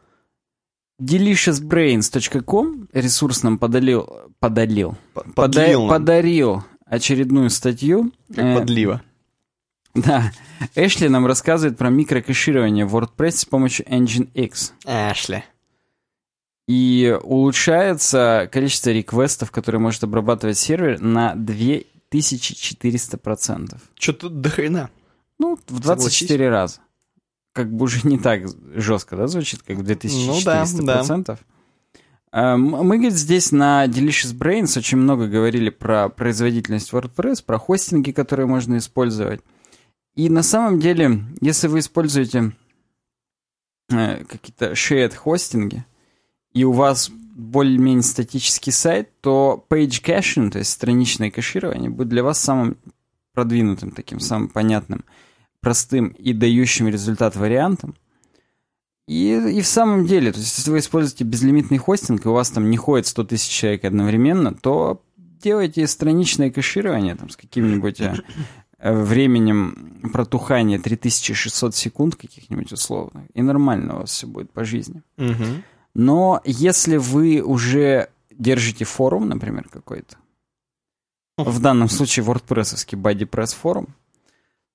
[1.02, 4.08] Deliciousbrains.com ресурс нам подалил,
[4.38, 5.88] подалил, Под, нам.
[5.88, 8.12] подарил очередную статью.
[8.32, 9.02] Как э, подлива.
[9.94, 10.30] Да.
[10.76, 14.72] Эшли нам рассказывает про микрокэширование в WordPress с помощью Engine X.
[14.86, 15.42] Эшли.
[16.68, 21.80] И улучшается количество реквестов, которые может обрабатывать сервер, на 2
[22.10, 23.78] 1400%.
[23.98, 24.90] Что-то дохрена.
[25.38, 26.38] Ну, в 24 Согласись.
[26.38, 26.80] раза.
[27.52, 28.42] Как бы уже не так
[28.74, 30.16] жестко, да, звучит, как в 2400%.
[30.26, 31.38] Ну, да, да.
[32.32, 38.12] Эм, мы, говорит, здесь на Delicious Brains очень много говорили про производительность WordPress, про хостинги,
[38.12, 39.40] которые можно использовать.
[40.14, 42.52] И на самом деле, если вы используете
[43.90, 45.84] э, какие-то shared хостинги,
[46.52, 47.10] и у вас
[47.40, 52.76] более-менее статический сайт, то page caching, то есть страничное кэширование, будет для вас самым
[53.32, 55.04] продвинутым, таким самым понятным,
[55.60, 57.94] простым и дающим результат вариантом.
[59.06, 62.50] И, и в самом деле, то есть если вы используете безлимитный хостинг, и у вас
[62.50, 68.14] там не ходит 100 тысяч человек одновременно, то делайте страничное кэширование там, с каким-нибудь э,
[68.78, 75.02] временем протухания 3600 секунд каких-нибудь условно, и нормально у вас все будет по жизни.
[75.16, 75.64] Мгм.
[75.94, 80.16] Но если вы уже держите форум, например, какой-то,
[81.36, 83.88] в данном случае WordPress-овский BuddyPress форум,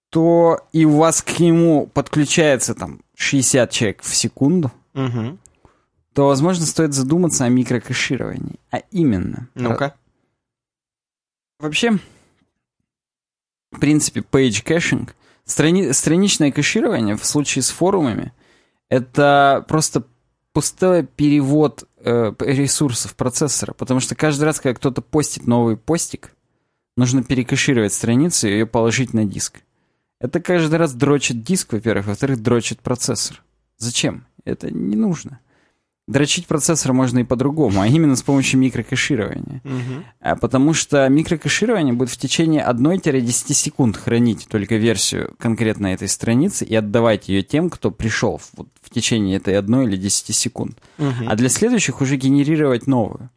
[0.10, 5.40] то и у вас к нему подключается там 60 человек в секунду, Мгм.
[6.14, 8.60] то, возможно, стоит задуматься о микрокэшировании.
[8.72, 9.50] А именно...
[9.56, 9.96] Ну-ка.
[11.60, 12.00] Вообще,
[13.72, 15.10] в принципе, page caching,
[15.46, 18.34] страни- страничное кэширование в случае с форумами,
[18.90, 20.06] это просто
[20.56, 26.32] пустой перевод э, ресурсов процессора, потому что каждый раз, когда кто-то постит новый постик,
[26.96, 29.60] нужно перекэшировать страницу и ее положить на диск.
[30.22, 33.44] Это каждый раз дрочит диск, во-первых, во-вторых, дрочит процессор.
[33.78, 34.28] Зачем?
[34.46, 35.42] Это не нужно.
[36.08, 39.62] Дрочить процессор можно и по-другому, а именно с помощью микрокэширования.
[40.20, 46.64] А Потому что микрокэширование будет в течение 1-10 секунд хранить только версию конкретно этой страницы
[46.64, 50.78] и отдавать ее тем, кто пришел в, вот в течение этой 1 или 10 секунд.
[51.00, 51.28] Мгм.
[51.28, 53.32] А для следующих уже генерировать новую.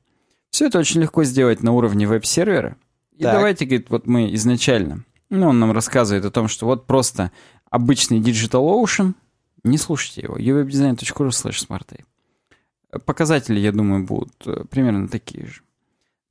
[0.50, 2.76] Все это очень легко сделать на уровне веб-сервера.
[3.16, 3.34] И Так.
[3.34, 7.32] давайте, говорит, вот мы изначально, ну, он нам рассказывает о том, что вот просто
[7.70, 9.14] обычный DigitalOcean,
[9.64, 12.04] не слушайте его, uwebdesign.ru slash smartape.
[13.04, 15.60] Показатели, я думаю, будут э, примерно такие же.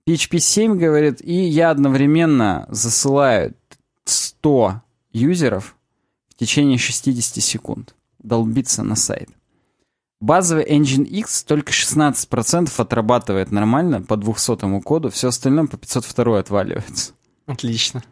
[0.07, 3.53] PHP 7 говорит, и я одновременно засылаю
[4.05, 4.81] 100
[5.11, 5.75] юзеров
[6.29, 7.93] в течение 60 секунд.
[8.19, 9.29] Долбиться на сайт.
[10.19, 17.13] Базовый Nginx только 16% отрабатывает нормально по 200 коду, все остальное по 502 отваливается.
[17.45, 18.03] Отлично.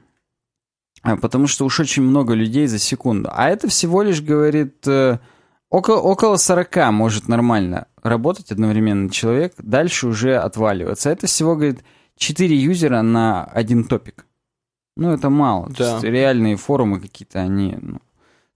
[1.02, 3.30] А, Потому что уж очень много людей за секунду.
[3.32, 5.18] А это всего лишь, говорит, э,
[5.70, 11.10] около, около 40 может нормально работать одновременно человек, дальше уже отваливаться.
[11.10, 11.84] Это всего, говорит,
[12.18, 14.26] 4 юзера на один топик.
[14.96, 15.68] Ну, это мало.
[15.74, 15.92] То Да.
[15.94, 18.00] есть реальные форумы какие-то, они ну,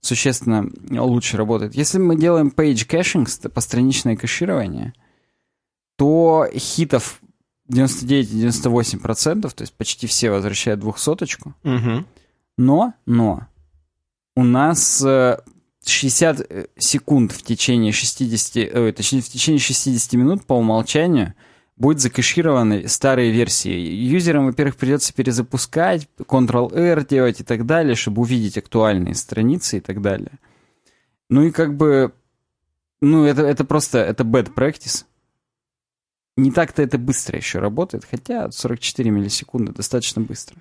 [0.00, 1.74] существенно лучше работают.
[1.74, 4.94] Если мы делаем page caching, ст- постраничное кэширование,
[5.96, 7.20] то хитов
[7.70, 11.54] 99-98%, то есть почти все возвращают двухсоточку.
[11.62, 12.06] Мгм.
[12.56, 13.46] Но, но,
[14.36, 15.38] у нас э,
[15.84, 21.34] 60 э, секунд в течение 60, ой, точнее, в течение 60 минут по умолчанию
[21.76, 23.70] будет закэшированы старые версии.
[23.70, 30.02] Юзерам, во-первых, придется перезапускать, Ctrl-R делать и так далее, чтобы увидеть актуальные страницы и так
[30.02, 30.32] далее.
[31.30, 32.12] Ну и как бы,
[33.00, 35.04] ну это, это просто, это bad practice.
[36.36, 40.56] Не так-то это быстро еще работает, хотя 44 миллисекунды достаточно быстро.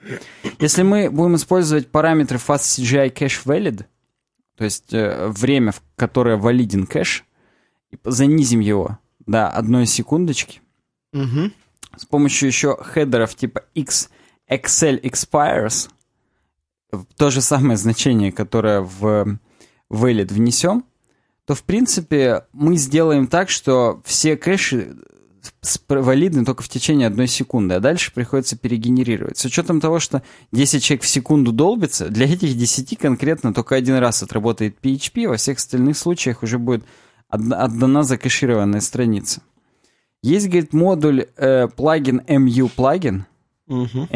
[0.60, 3.86] Если мы будем использовать параметры FastCGI Cache Valid,
[4.60, 7.23] то есть э, время, в которое валиден кэш,
[7.91, 10.60] и занизим его до одной секундочки,
[11.14, 11.53] Мгм.
[11.95, 14.10] с помощью еще хедеров типа X
[14.52, 15.90] Excel Expires,
[17.15, 19.40] то же самое значение, которое в
[19.90, 20.84] valid внесем,
[21.45, 24.98] то, в принципе, мы сделаем так, что все кэши
[25.88, 29.38] валидны только в течение одной секунды, а дальше приходится перегенерировать.
[29.38, 33.95] С учетом того, что 10 человек в секунду долбится, для этих 10 конкретно только один
[33.97, 36.84] раз отработает PHP, во всех остальных случаях уже будет
[37.30, 39.41] отда- отдана закэшированная страница.
[40.21, 43.26] Есть, говорит, модуль э, плагин MU плагин.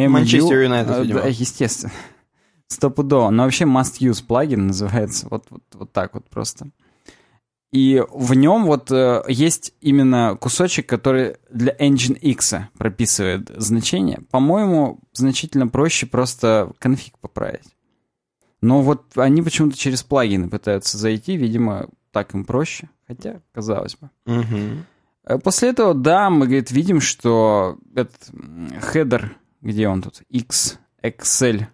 [0.10, 1.94] Манчестер Юнайтед, э, естественно.
[2.68, 3.30] Стопудово.
[3.30, 5.28] Но вообще must use плагин называется.
[5.30, 6.68] Вот, вот, вот так вот просто.
[7.74, 14.20] И в нем вот э, есть именно кусочек, который для Engine X прописывает значение.
[14.30, 17.76] По-моему, значительно проще просто конфиг поправить.
[18.62, 22.90] Но вот они почему-то через плагины пытаются зайти, видимо, так им проще.
[23.08, 24.12] Хотя, казалось бы.
[24.28, 25.40] Угу.
[25.42, 28.30] После этого, да, мы, говорит, видим, что этот
[28.82, 31.66] хедер, где он тут, X, Excel,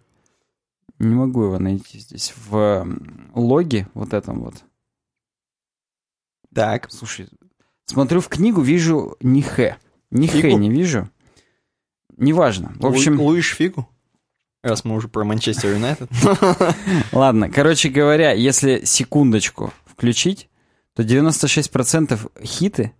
[0.97, 2.87] не могу его найти здесь, в
[3.33, 4.63] логе вот этом вот.
[6.53, 6.91] Так.
[6.91, 7.29] Слушай,
[7.85, 9.77] смотрю в книгу, вижу не Х.
[10.11, 11.09] Ни Х не вижу.
[12.17, 12.73] Неважно.
[12.79, 13.19] В общем...
[13.19, 13.87] Лу Луишь фигу?
[14.61, 16.09] Раз мы уже про Манчестер Юнайтед.
[17.13, 20.49] Ладно, короче говоря, если секундочку включить,
[20.95, 22.91] то 96% хиты,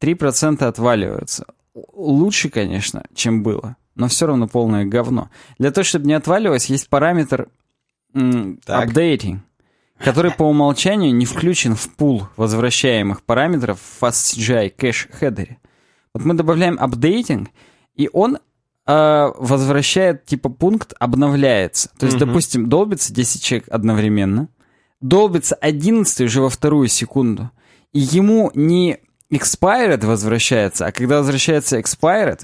[0.00, 1.46] 3% отваливаются.
[1.74, 5.30] Лучше, конечно, чем было, но все равно полное говно.
[5.58, 7.48] Для того, чтобы не отваливалось, есть параметр
[8.14, 9.38] updating,
[9.98, 15.58] который по умолчанию не включен в пул возвращаемых параметров в FastCGI кэш хедере.
[16.14, 17.48] Вот мы добавляем updating,
[17.94, 18.38] и он
[18.86, 21.90] э, возвращает, типа, пункт обновляется.
[21.98, 22.26] То есть, mm-hmm.
[22.26, 24.48] допустим, долбится 10 человек одновременно,
[25.00, 27.50] долбится 11 уже во вторую секунду,
[27.92, 28.98] и ему не
[29.32, 32.42] expired возвращается, а когда возвращается expired,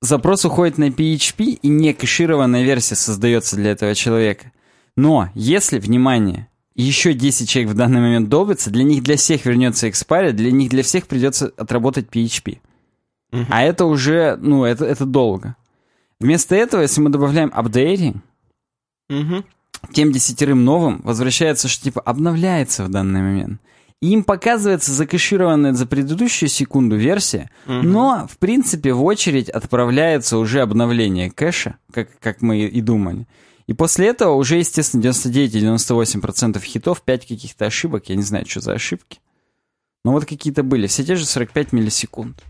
[0.00, 4.52] запрос уходит на PHP, и не кэшированная версия создается для этого человека.
[4.96, 6.48] Но если, внимание,
[6.82, 10.70] еще 10 человек в данный момент долбится, для них для всех вернется expired, для них
[10.70, 12.58] для всех придется отработать PHP.
[13.32, 13.46] Uh-huh.
[13.50, 15.56] А это уже, ну, это, это долго.
[16.20, 18.18] Вместо этого, если мы добавляем updating,
[19.10, 19.44] uh-huh.
[19.92, 23.60] тем десятерым новым возвращается, что типа обновляется в данный момент.
[24.00, 27.82] И им показывается закэшированная за предыдущую секунду версия, uh-huh.
[27.82, 33.26] но, в принципе, в очередь отправляется уже обновление кэша, как, как мы и думали.
[33.68, 38.72] И после этого уже, естественно, 99-98% хитов, 5 каких-то ошибок, я не знаю, что за
[38.72, 39.20] ошибки.
[40.04, 42.42] Но вот какие-то были, все те же 45 миллисекунд.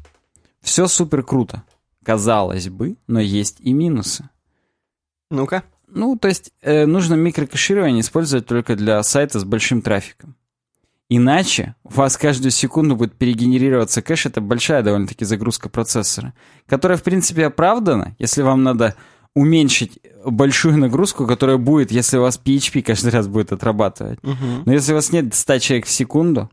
[0.61, 1.65] Все супер круто.
[2.05, 4.29] Казалось бы, но есть и минусы.
[5.29, 5.65] Ну-ка.
[5.89, 10.37] Ну, то есть э, нужно микрокэширование использовать только для сайта с большим трафиком.
[11.09, 14.27] Иначе у вас каждую секунду будет перегенерироваться кэш.
[14.27, 16.33] Это большая довольно-таки загрузка процессора,
[16.67, 18.95] которая, в принципе, оправдана, если вам надо
[19.35, 24.19] уменьшить большую нагрузку, которая будет, если у вас PHP каждый раз будет отрабатывать.
[24.23, 24.65] Угу.
[24.67, 26.51] Но если у вас нет 100 человек в секунду,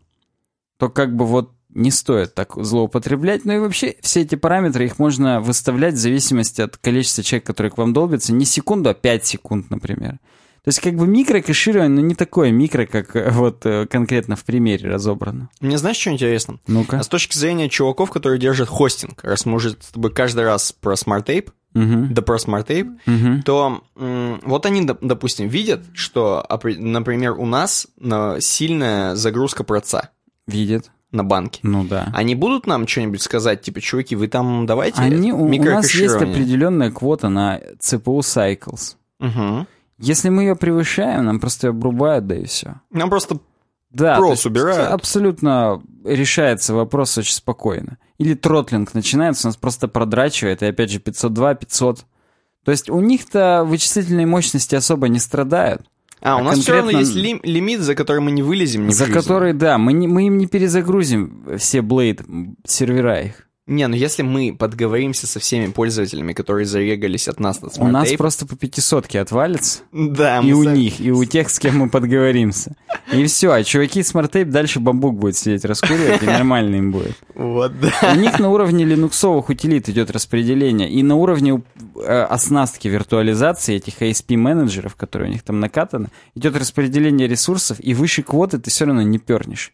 [0.77, 3.45] то как бы вот не стоит так злоупотреблять.
[3.45, 7.72] Ну и вообще все эти параметры, их можно выставлять в зависимости от количества человек, которые
[7.72, 8.34] к вам долбятся.
[8.34, 10.19] Не секунду, а 5 секунд, например.
[10.64, 14.43] То есть как бы микрокэширование, но не такое микро, как э, вот э, конкретно в
[14.43, 15.49] примере разобрано.
[15.60, 16.60] Мне знаешь, что интересно?
[16.65, 16.97] Ну-ка.
[16.97, 20.72] А с точки зрения чуваков, которые держат хостинг, раз мы уже с тобой каждый раз
[20.72, 22.14] про Tape, Угу.
[22.14, 23.43] Smart Tape, Угу.
[23.43, 23.84] то
[24.43, 26.45] вот они, доп- допустим, видят, что,
[26.77, 30.10] например, у нас на сильная загрузка проца
[30.47, 30.89] Видят.
[31.11, 31.60] на банке.
[31.64, 32.11] Ну да.
[32.14, 35.60] Они будут нам что-нибудь сказать, типа, чуваки, вы там давайте Они, у, у нас есть
[35.65, 38.95] микрокэширование?» определенная квота на CPU cycles.
[39.19, 39.68] Мгм.
[39.97, 42.76] Если мы ее превышаем, нам просто ее обрубают, да и все.
[42.91, 43.39] Нам просто
[43.91, 44.91] Да, Прос убирают.
[44.91, 47.97] абсолютно решается вопрос очень спокойно.
[48.17, 52.05] Или тротлинг начинается, у нас просто продрачивает, и опять же 502, 500.
[52.63, 55.81] То есть у них-то вычислительные мощности особо не страдают.
[56.21, 58.87] А, у А нас все равно конкретно- есть лим- лимит, за который мы не вылезем
[58.87, 62.25] в за который, да, мы, не- мы им не перезагрузим все Blade
[62.65, 63.47] сервера их.
[63.67, 68.11] Не, ну если мы подговоримся со всеми пользователями, которые зарегались от нас на У нас
[68.13, 69.79] просто по пятисотке отвалится.
[69.91, 72.75] Да, И у сами- них, и у тех, с кем мы подговоримся.
[73.11, 76.91] И все, а чуваки с с smart-тейп дальше бамбук будет сидеть раскуривать, и нормально им
[76.91, 77.17] будет.
[77.33, 77.91] Вот, да.
[78.13, 81.63] У них на уровне линуксовых утилит идет распределение, и на уровне
[81.95, 88.21] э, оснастки виртуализации этих ASP-менеджеров, которые у них там накатаны, идет распределение ресурсов, и выше
[88.21, 89.73] квоты ты все равно не пернешь.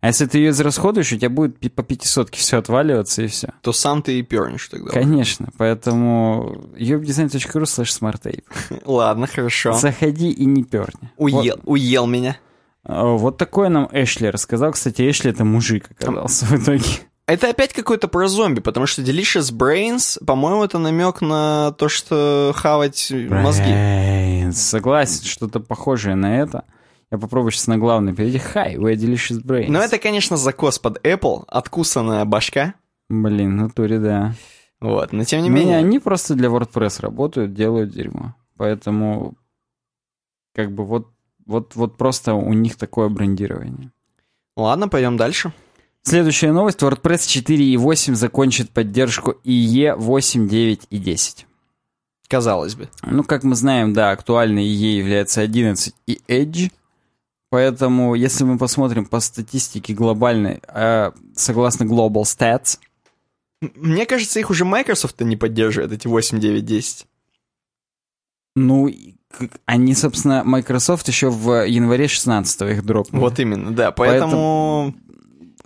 [0.00, 3.52] А если ты ее израсходуешь, у тебя будет по пятисотке все отваливаться, и все.
[3.60, 4.90] То сам ты и пернешь тогда.
[4.90, 8.44] Конечно, поэтому ubedesign.ru slash smarttape.
[8.86, 9.72] Ладно, хорошо.
[9.74, 11.10] Заходи и не перни.
[11.18, 12.38] Уел, уел меня.
[12.82, 14.72] А, Вот такое нам Эшли рассказал.
[14.72, 16.84] Кстати, Эшли это мужик оказался в итоге.
[17.26, 22.52] Это опять какой-то про зомби, потому что Delicious Brains, по-моему, это намек на то, что
[22.56, 23.70] хавать мозги.
[23.70, 24.52] Brains.
[24.54, 26.64] Согласен, что-то похожее на это.
[27.10, 28.38] Я попробую сейчас на главный перейти.
[28.54, 29.68] Hi, we're delicious brains.
[29.68, 32.74] Но это, конечно, закос под Apple, откусанная башка.
[33.08, 34.34] Блин, в натуре, да.
[34.80, 35.76] Вот, но тем не Не менее.
[35.78, 38.34] они просто для WordPress работают, делают дерьмо.
[38.56, 39.34] Поэтому,
[40.54, 41.08] как бы, вот,
[41.46, 43.90] вот, вот просто у них такое брендирование.
[44.56, 45.52] Ладно, пойдем дальше.
[46.02, 46.80] Следующая новость.
[46.80, 51.46] WordPress 4.8 закончит поддержку IE 8, 9 и 10.
[52.28, 52.88] казалось бы.
[53.02, 56.70] Ну, как мы знаем, да, актуальной ей является 11 и Edge.
[57.50, 62.78] Поэтому, если мы посмотрим по статистике глобальной, э, согласно Global Stats,
[63.60, 67.06] Мне кажется, их уже Microsoft не поддерживает, эти 8, 9, 10.
[68.56, 68.90] ну,
[69.66, 73.20] они, собственно, Microsoft еще в январе 16 их дропнули.
[73.20, 73.90] Вот именно, да.
[73.92, 74.94] Поэтому,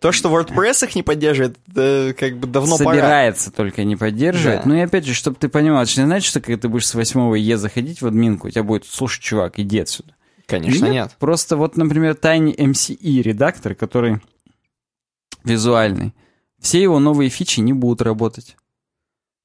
[0.01, 2.90] то, что WordPress их не поддерживает, это как бы давно пора.
[2.90, 4.65] Собирается только не поддерживать.
[4.65, 4.69] Да.
[4.69, 6.94] Ну и опять же, чтобы ты понимал, это не значит, что когда ты будешь с
[6.94, 10.15] 8 Е заходить в админку, у тебя будет, слушай, чувак, иди отсюда.
[10.47, 11.16] Конечно, нет.
[11.19, 14.21] Просто вот, например, Tiny MCE редактор, который
[15.43, 16.15] визуальный,
[16.61, 18.57] все его новые фичи не будут работать.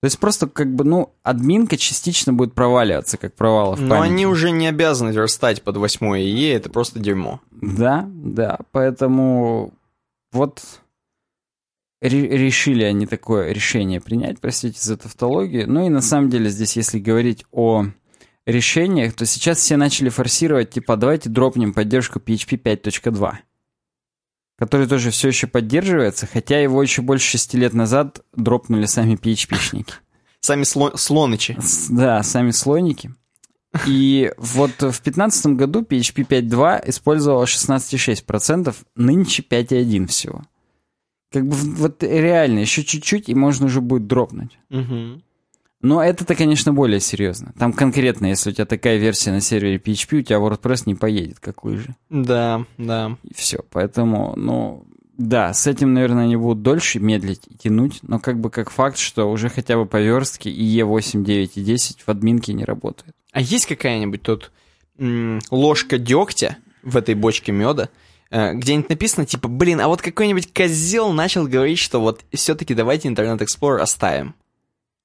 [0.02, 4.12] То есть просто как бы, ну, админка частично будет проваливаться, как провалы в Но памяти.
[4.14, 7.42] они уже не обязаны верстать под 8 ИЕ, это просто дерьмо.
[7.52, 9.74] Да, да, поэтому
[10.32, 10.62] вот
[12.02, 15.70] ре- решили они такое решение принять, простите за тавтологию.
[15.70, 17.88] Ну и на самом деле здесь, если говорить о
[18.50, 23.34] решениях, то сейчас все начали форсировать, типа, давайте дропнем поддержку PHP 5.2,
[24.58, 29.94] который тоже все еще поддерживается, хотя его еще больше шести лет назад дропнули сами PHP-шники.
[30.42, 31.58] Сами сло- слонычи.
[31.90, 33.14] Да, сами слойники.
[33.86, 40.44] И вот в 2015 году PHP 5.2 использовала 16,6%, нынче 5.1 всего.
[41.32, 44.58] Как бы вот реально, еще чуть-чуть, и можно уже будет дропнуть.
[44.70, 45.22] Мгм.
[45.82, 47.54] Но это-то, конечно, более серьезно.
[47.58, 51.40] Там конкретно, если у тебя такая версия на сервере PHP, у тебя WordPress не поедет,
[51.40, 51.96] как лыжи.
[52.10, 53.18] Да, да.
[53.24, 53.60] И все.
[53.72, 54.86] Поэтому, ну,
[55.20, 58.98] да, с этим, наверное, они будут дольше медлить и тянуть, но как бы как факт,
[58.98, 63.14] что уже хотя бы по верстке и E8, 9 и 10 в админке не работает.
[63.32, 64.52] А есть какая-нибудь тут
[65.52, 67.90] ложка дегтя в этой бочке меда,
[68.32, 73.10] э, где-нибудь написано, типа, блин, а вот какой-нибудь козел начал говорить, что вот все-таки давайте
[73.10, 74.36] Internet Explorer оставим.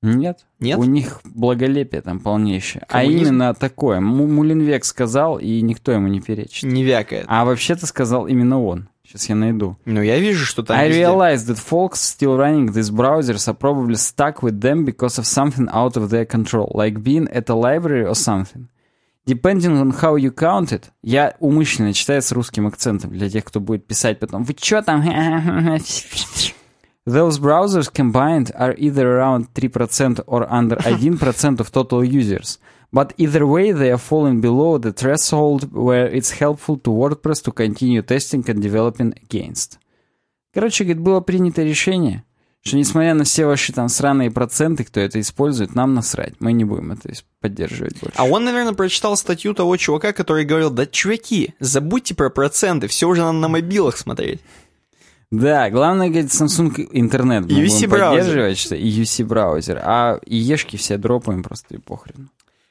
[0.04, 0.40] Нет.
[0.60, 0.78] Нет?
[0.78, 2.84] У них благолепие там полнейшее.
[2.88, 3.22] А Коммунизм?
[3.32, 4.00] именно такое.
[4.00, 6.62] Му- Мулинвек сказал, и никто ему не перечит.
[6.64, 7.24] Не вякает.
[7.28, 8.88] А вообще-то сказал именно он.
[9.06, 9.76] Сейчас я найду.
[9.84, 11.02] Ну, я вижу, что там I везде.
[11.02, 15.68] realized that folks still running these browsers are probably stuck with them because of something
[15.72, 18.66] out of their control, like being at a library or something.
[19.26, 23.58] Depending on how you count it, я умышленно читаю с русским акцентом для тех, кто
[23.60, 24.42] будет писать потом.
[24.44, 25.02] Вы чё там?
[27.06, 32.58] Those browsers combined are either around 3% or under 1% of total users.
[32.92, 37.52] But either way, they are falling below the threshold where it's helpful to WordPress to
[37.52, 39.78] continue testing and developing against.
[40.54, 42.22] Короче, говорит, было принято решение,
[42.62, 46.34] что несмотря на все ваши там сраные проценты, кто это использует, нам насрать.
[46.38, 47.10] Мы не будем это
[47.40, 48.16] поддерживать больше.
[48.16, 53.08] А он, наверное, прочитал статью того чувака, который говорил, да, чуваки, забудьте про проценты, все
[53.08, 54.40] уже надо на мобилах смотреть.
[55.30, 58.20] Да, главное, говорит, Samsung интернет мы UC будем браузер.
[58.20, 62.30] поддерживать, что и UC браузер, а ешки все дропаем просто и похрен.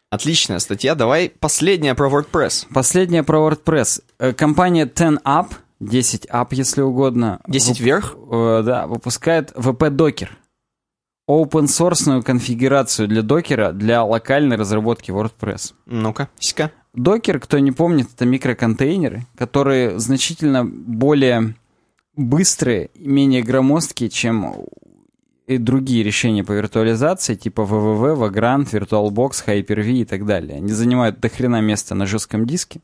[0.10, 2.68] Отличная статья, давай последняя про WordPress.
[2.74, 4.04] Последнее про WordPress.
[4.20, 5.48] Э, Компания 10up,
[5.80, 7.42] 10 up, если угодно.
[7.48, 8.16] 10 вып- вверх?
[8.32, 10.30] э, да, выпускает VP Docker.
[11.30, 15.74] Open source конфигурацию для докера для локальной разработки WordPress.
[15.86, 16.72] Ну-ка, сиська.
[16.94, 21.56] Докер, кто не помнит, это микроконтейнеры, которые значительно более
[22.16, 24.56] быстрые менее громоздкие, чем
[25.48, 30.58] и другие решения по виртуализации, типа www, Vagrant, VirtualBox, Hyper-V и так далее.
[30.58, 32.82] Они занимают дохрена места на жестком диске.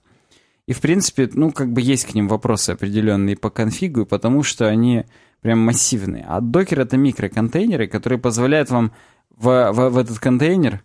[0.67, 4.67] И, в принципе, ну, как бы есть к ним вопросы определенные по конфигу, потому что
[4.67, 5.05] они
[5.41, 6.25] прям массивные.
[6.27, 8.91] А докер— это микроконтейнеры, которые позволяют вам
[9.35, 10.83] в, в- в этот контейнер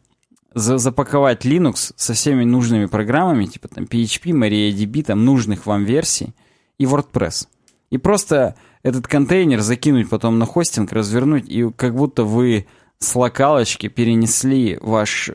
[0.55, 6.33] за- запаковать Linux со всеми нужными программами, типа там PHP, MariaDB, там нужных вам версий,
[6.79, 7.49] и WordPress.
[7.95, 12.67] И просто этот контейнер закинуть потом на хостинг, развернуть, и как будто вы
[12.99, 15.31] с локалочки перенесли ваш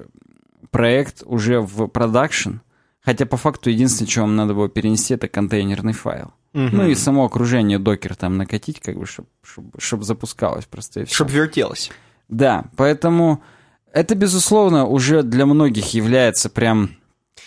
[0.70, 2.56] проект уже в продакшн,
[3.00, 6.34] хотя по факту единственное, что вам надо было перенести, это контейнерный файл.
[6.52, 11.16] Ну и само окружение докер там накатить, как бы, чтобы запускалось просто и всё.
[11.16, 11.92] Чтоб вертелось.
[12.28, 13.42] Да, поэтому
[13.94, 16.90] это, безусловно, уже для многих является прям...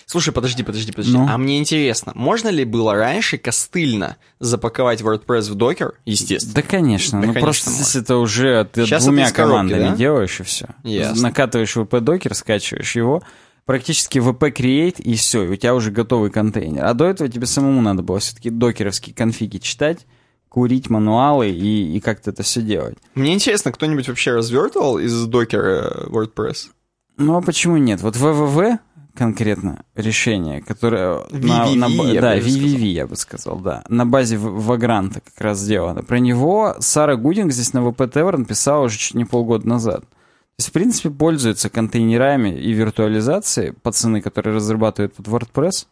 [0.07, 1.17] Слушай, подожди, подожди, подожди.
[1.17, 1.27] Ну?
[1.29, 5.95] А мне интересно, можно ли было раньше костыльно запаковать WordPress в докер?
[6.05, 6.55] Естественно.
[6.55, 7.21] Да, конечно.
[7.21, 7.99] Да, ну, конечно, просто можно.
[7.99, 9.97] это уже ты Щас двумя коробки, командами да?
[9.97, 10.67] делаешь, и все.
[10.83, 11.23] Ясно.
[11.23, 13.23] Накатываешь VP-докер, скачиваешь его,
[13.65, 16.85] практически VP-create, и все, у тебя уже готовый контейнер.
[16.85, 20.07] А до этого тебе самому надо было все-таки докеровские конфиги читать,
[20.49, 22.99] курить мануалы и, и как-то это все делать.
[23.15, 26.71] Мне интересно, кто-нибудь вообще развертывал из докера WordPress?
[27.17, 28.01] Ну, а почему нет?
[28.03, 28.79] Вот www
[29.15, 31.21] конкретно решение, которое...
[31.31, 32.61] на- VVV, на ба- я бы да, сказал.
[32.61, 33.85] VVV, я бы сказал, да.
[33.89, 36.03] На базе В- Vagrant как раз сделано.
[36.03, 40.01] Про него Сара Гудинг здесь на VP Tavern писала уже чуть не полгода назад.
[40.03, 45.87] То есть, в принципе, пользуются контейнерами и виртуализацией пацаны, которые разрабатывают под WordPress.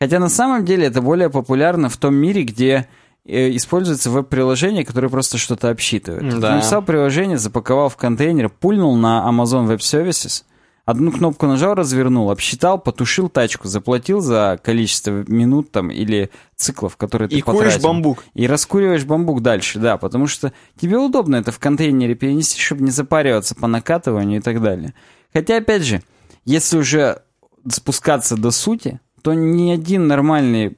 [0.00, 2.88] Хотя на самом деле это более популярно в том мире, где
[3.26, 6.40] э, используется веб-приложение, которое просто что-то обсчитывает.
[6.40, 6.48] Да.
[6.48, 10.44] Ты написал приложение, запаковал в контейнер, пульнул на Amazon Web Services,
[10.90, 17.28] одну кнопку нажал, развернул, обсчитал, потушил тачку, заплатил за количество минут там или циклов, которые
[17.28, 17.82] ты И куришь потратил.
[17.88, 18.24] бамбук.
[18.34, 22.90] И раскуриваешь бамбук дальше, да, потому что тебе удобно это в контейнере перенести, чтобы не
[22.90, 24.94] запариваться по накатыванию и так далее.
[25.32, 26.02] Хотя, опять же,
[26.44, 27.22] если уже
[27.68, 30.76] спускаться до сути, то ни один нормальный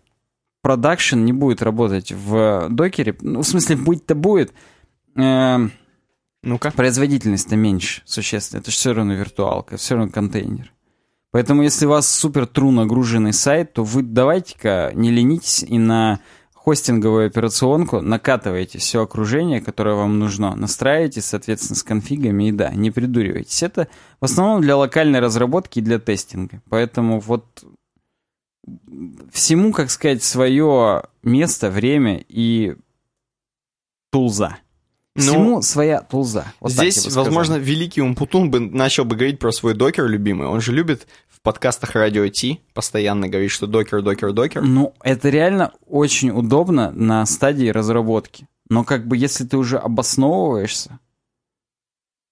[0.62, 3.16] продакшн не будет работать в докере.
[3.20, 4.52] Ну, в смысле, будь-то будет,
[5.16, 5.68] э,
[6.42, 6.70] Ну-ка.
[6.70, 8.60] производительность-то меньше существенно.
[8.60, 10.72] Это же все равно виртуалка, все равно контейнер.
[11.30, 16.20] Поэтому, если у вас супер тру нагруженный сайт, то вы давайте-ка не ленитесь и на
[16.54, 22.90] хостинговую операционку накатываете все окружение, которое вам нужно, настраиваете, соответственно, с конфигами, и да, не
[22.90, 23.62] придуривайтесь.
[23.62, 23.88] Это
[24.20, 26.62] в основном для локальной разработки и для тестинга.
[26.68, 27.64] Поэтому вот
[29.32, 32.76] всему, как сказать, свое место, время и
[34.10, 34.58] тулза.
[35.14, 36.52] Ну, Всему своя тулза.
[36.60, 40.48] Вот Здесь, возможно, великий Умпутун бы начал бы говорить про свой докер любимый.
[40.48, 44.62] Он же любит в подкастах Радио Ти постоянно говорить, что докер, докер, докер.
[44.62, 48.46] Ну, это реально очень удобно на стадии разработки.
[48.70, 50.98] Но как бы если ты уже обосновываешься,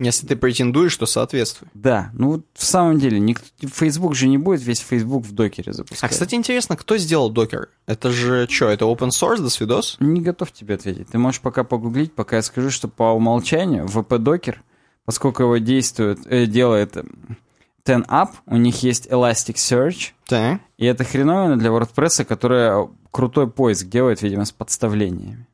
[0.02, 1.68] Если ты претендуешь, то соответствуй.
[1.74, 5.74] да, ну вот в самом деле, никто, Facebook же не будет весь Facebook в докере
[5.74, 6.02] запускать.
[6.02, 7.68] А, кстати, интересно, кто сделал докер?
[7.86, 9.98] Это же что, это open source, до свидос?
[10.00, 11.08] Не готов тебе ответить.
[11.08, 14.62] Ты можешь пока погуглить, пока я скажу, что по умолчанию VP-докер,
[15.04, 16.96] поскольку его действует, э, делает
[17.84, 20.60] 10up, у них есть Elasticsearch, Так.
[20.78, 25.46] и это хреновина для WordPress, которая крутой поиск делает, видимо, с подставлениями.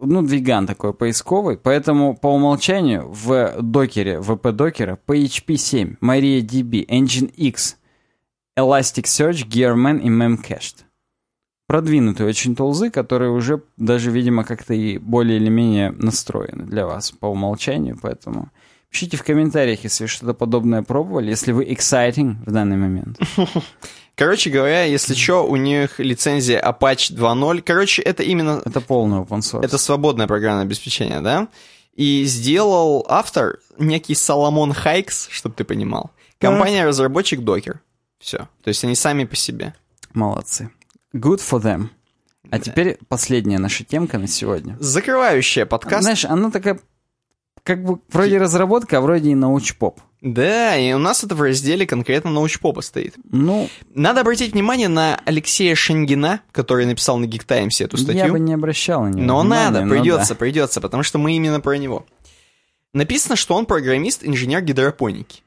[0.00, 7.76] Ну, двиган такой поисковый, поэтому по умолчанию в докере, VP-докера PHP 7, MariaDB, Nginx,
[8.58, 10.84] Elasticsearch, Gearman и Memcached.
[11.66, 17.10] Продвинутые очень тулзы, которые уже даже, видимо, как-то и более или менее настроены для вас
[17.10, 18.50] по умолчанию, поэтому
[18.90, 23.18] пишите в комментариях, если что-то подобное пробовали, если вы exciting в данный момент.
[24.16, 27.60] Короче говоря, если что, у них лицензия Apache 2.0.
[27.60, 28.62] Короче, это именно...
[28.64, 29.62] Это полный open source.
[29.62, 31.48] Это свободное программное обеспечение, да?
[31.92, 36.12] И сделал автор некий Соломон Хайкс, чтобы ты понимал.
[36.38, 37.76] Компания-разработчик Docker.
[38.18, 38.38] Все.
[38.64, 39.74] То есть они сами по себе.
[40.14, 40.70] Молодцы.
[41.14, 41.88] Good for them.
[42.50, 44.78] А теперь последняя наша темка на сегодня.
[44.80, 46.02] Закрывающая подкаст.
[46.02, 46.80] Знаешь, она такая,
[47.62, 50.00] как бы, вроде разработка, а вроде и научпоп.
[50.22, 53.14] Да, и у нас это в разделе конкретно научпопа стоит.
[53.30, 58.24] Ну, Надо обратить внимание на Алексея Шенгина, который написал на Times эту статью.
[58.24, 60.38] я бы не обращал на него Но внимания, надо, придется, да.
[60.38, 62.06] придется, потому что мы именно про него.
[62.94, 65.42] Написано, что он программист, инженер гидропоники.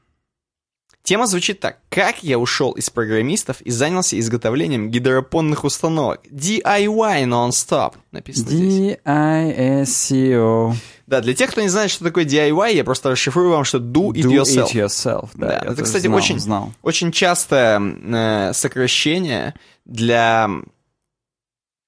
[1.02, 1.78] Тема звучит так.
[1.88, 6.20] Как я ушел из программистов и занялся изготовлением гидропонных установок?
[6.30, 7.94] DIY non-stop.
[8.12, 8.74] Написано здесь.
[9.04, 10.74] D-I-S-C-O.
[11.10, 14.10] Да, для тех, кто не знает, что такое DIY, я просто расшифрую вам, что do
[14.12, 14.72] it Do yourself.
[14.72, 15.30] it yourself.
[15.34, 16.72] Да, Да, это, кстати, знал, очень, знал.
[16.82, 19.54] очень частое э, сокращение
[19.84, 20.48] для...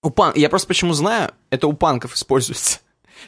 [0.02, 0.32] У пан...
[0.34, 2.80] Я просто почему знаю, это у панков используется.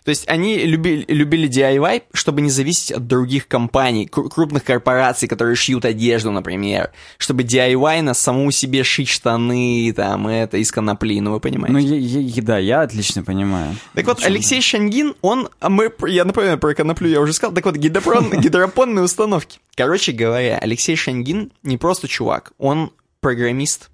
[0.02, 5.28] То есть они любили, любили DIY, чтобы не зависеть от других компаний, кру- крупных корпораций,
[5.28, 6.90] которые шьют одежду, например.
[7.18, 11.72] Чтобы DIY на саму себе шить штаны, там, это, из конопли, ну вы понимаете.
[11.72, 13.76] Ну, я, я- да, я отлично понимаю.
[13.94, 17.64] Так вот, Алексей Шангин, он, а мы, я напомню про коноплю, я уже сказал, так
[17.64, 19.58] вот, гидропон, гидропонные установки.
[19.76, 22.90] Короче говоря, Алексей Шангин не просто чувак, он
[23.20, 23.90] программист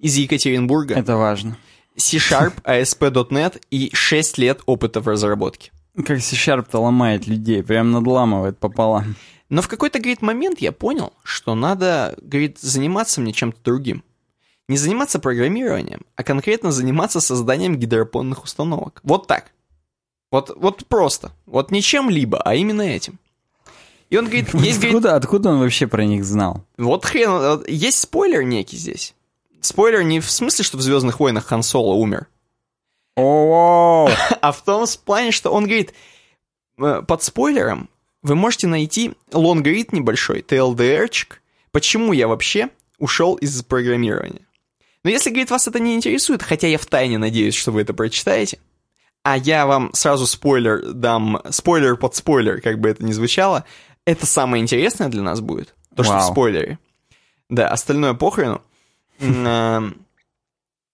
[0.00, 1.56] из Екатеринбурга, Это важно.
[1.96, 5.72] C-Sharp, ASP.NET и 6 лет опыта в разработке.
[5.96, 9.14] Как C-Sharp-то ломает людей, прям надламывает пополам.
[9.48, 14.02] Но в какой-то, говорит, момент я понял, что надо, говорит, заниматься мне чем-то другим.
[14.68, 19.00] Не заниматься программированием, а конкретно заниматься созданием гидропонных установок.
[19.02, 19.52] Вот так.
[20.30, 21.32] Вот, вот просто.
[21.44, 23.18] Вот не чем-либо, а именно этим.
[24.08, 26.64] И он говорит, есть, говорит, Откуда, откуда он вообще про них знал?
[26.78, 29.14] вот хрен, вот есть спойлер некий здесь.
[29.62, 32.26] Спойлер не в смысле, что в Звездных войнах Хан Соло умер,
[33.16, 34.10] О,
[34.40, 35.94] а в том плане, что он говорит,
[36.78, 37.88] э, под спойлером
[38.22, 41.40] вы можете найти лонгрид небольшой, TLDR-чик,
[41.70, 42.68] почему я вообще
[42.98, 44.46] ушел из программирования.
[45.04, 48.58] Но если, говорит, вас это не интересует, хотя я втайне надеюсь, что вы это прочитаете,
[49.24, 53.64] а я вам сразу спойлер дам, спойлер под спойлер, как бы это ни звучало,
[54.04, 56.78] это самое интересное для нас будет, то, что в спойлере.
[57.48, 58.62] Да, остальное похрену.
[59.22, 60.06] Эм,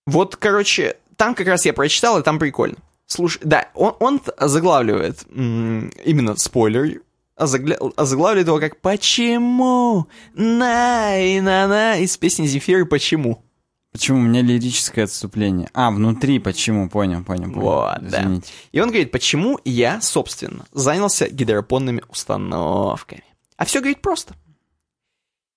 [0.07, 2.77] Вот, короче, там как раз я прочитал, и там прикольно.
[3.07, 7.01] Слушай, да, он, он заглавливает именно спойлер,
[7.37, 13.43] озаглавливает его как «Почему?» на и на на из песни Земфиры «Почему?».
[13.91, 14.19] Почему?
[14.19, 15.71] У меня лирическое отступление.
[15.73, 16.91] А, внутри почему?
[16.91, 17.61] Понял, понял, понял.
[17.61, 18.21] Вот, да.
[18.21, 18.53] Извините.
[18.71, 23.25] И он говорит, почему я, собственно, занялся гидропонными установками.
[23.57, 24.35] А все, говорит, просто.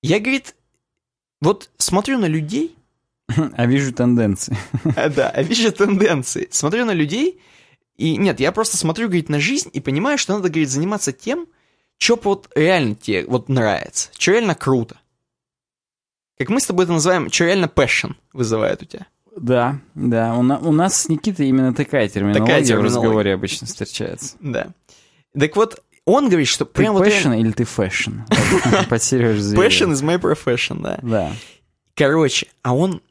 [0.02, 0.56] Я, говорит,
[1.42, 2.76] вот смотрю на людей,
[3.56, 4.58] А вижу тенденции.
[4.96, 6.48] а, да, а вижу тенденции.
[6.52, 7.40] Смотрю на людей,
[7.98, 11.48] и нет, я просто смотрю, говорит, на жизнь и понимаю, что надо, говорит, заниматься тем,
[11.98, 14.98] что вот реально тебе вот нравится, что реально круто.
[16.38, 19.06] Как мы с тобой это называем, что реально passion вызывает у тебя.
[19.38, 20.36] Да, да.
[20.36, 22.96] У, на- у нас с Никитой именно такая терминология, Такая в терминология.
[22.98, 24.36] разговоре обычно встречается.
[24.40, 24.74] Да.
[25.40, 28.22] Так вот, он говорит, что Ты прям вот passion или ты fashion?
[28.30, 29.66] Вот Под Сережу Зверева.
[29.68, 31.00] passion is my profession, да.
[31.02, 31.34] Да.
[31.96, 33.02] Короче, а он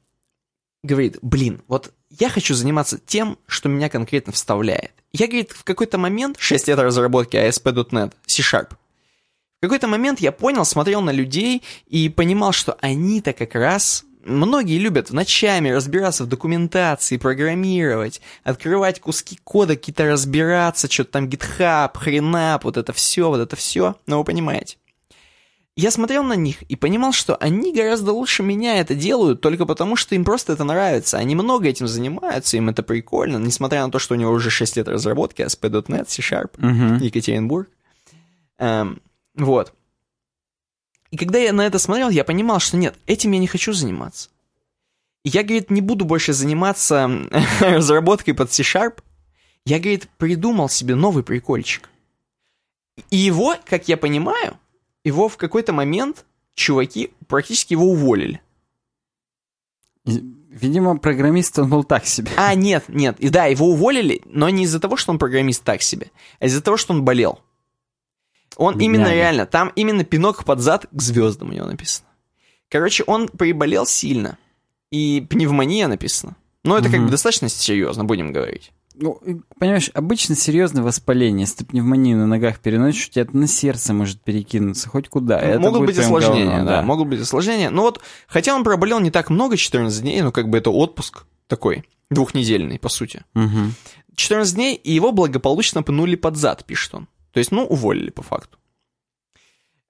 [0.83, 4.93] говорит, блин, вот я хочу заниматься тем, что меня конкретно вставляет.
[5.13, 10.65] Я, говорит, в какой-то момент, 6 лет разработки ASP.NET, C-Sharp, в какой-то момент я понял,
[10.65, 14.05] смотрел на людей и понимал, что они-то как раз...
[14.25, 21.97] Многие любят ночами разбираться в документации, программировать, открывать куски кода, какие-то разбираться, что-то там GitHub,
[21.97, 23.97] хренап, вот это все, вот это все.
[24.07, 24.77] Ну, вы понимаете.
[25.77, 29.97] Я смотрел на них и понимал, что они гораздо лучше меня это делают, только потому,
[29.97, 31.17] что им просто это нравится.
[31.17, 34.77] Они много этим занимаются, им это прикольно, несмотря на то, что у него уже 6
[34.77, 36.99] лет разработки, ASP.NET, C-Sharp, Мгм.
[36.99, 37.71] Екатеринбург.
[38.59, 39.01] Эм,
[39.35, 39.73] вот.
[41.11, 44.31] И когда я на это смотрел, я понимал, что нет, этим я не хочу заниматься.
[45.25, 47.11] И я, говорит, не буду больше заниматься
[47.61, 49.03] разработкой под C-Sharp.
[49.67, 51.91] Я, говорит, придумал себе новый прикольчик.
[53.11, 54.59] И его, как я понимаю,
[55.05, 56.25] его в какой-то момент
[56.55, 58.41] чуваки практически его уволили.
[60.05, 62.31] Видимо, программист он был так себе.
[62.37, 63.19] А, нет, нет.
[63.21, 66.63] И да, его уволили, но не из-за того, что он программист так себе, а из-за
[66.63, 67.41] того, что он болел.
[68.57, 68.85] Он Бедняга.
[68.85, 72.07] именно реально, там именно пинок под зад к звездам у него написано.
[72.69, 74.39] Короче, он приболел сильно.
[74.91, 76.37] И пневмония написано.
[76.65, 77.07] Но это как Мгм.
[77.07, 78.73] бы достаточно серьезно, будем говорить.
[78.95, 79.19] Ну,
[79.59, 81.43] понимаешь, обычно серьезное воспаление.
[81.43, 85.39] Если ты пневмонию на ногах переносишь, у тебя это на сердце может перекинуться хоть куда.
[85.39, 87.71] Это могут быть осложнения, говно, да, могут быть осложнения.
[87.71, 91.25] Ну вот, хотя он проболел не так много, 14 дней, но как бы это отпуск
[91.47, 93.25] такой, двухнедельный, по сути.
[93.33, 93.75] Мгм.
[94.17, 97.09] 14 дней, и его благополучно пнули под зад, пишет он.
[97.33, 98.59] То есть, ну, уволили по факту.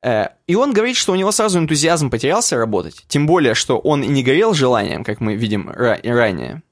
[0.03, 4.03] Э, И он говорит, что у него сразу энтузиазм потерялся работать, тем более, что он
[4.03, 6.62] и не горел желанием, как мы видим ра- ранее.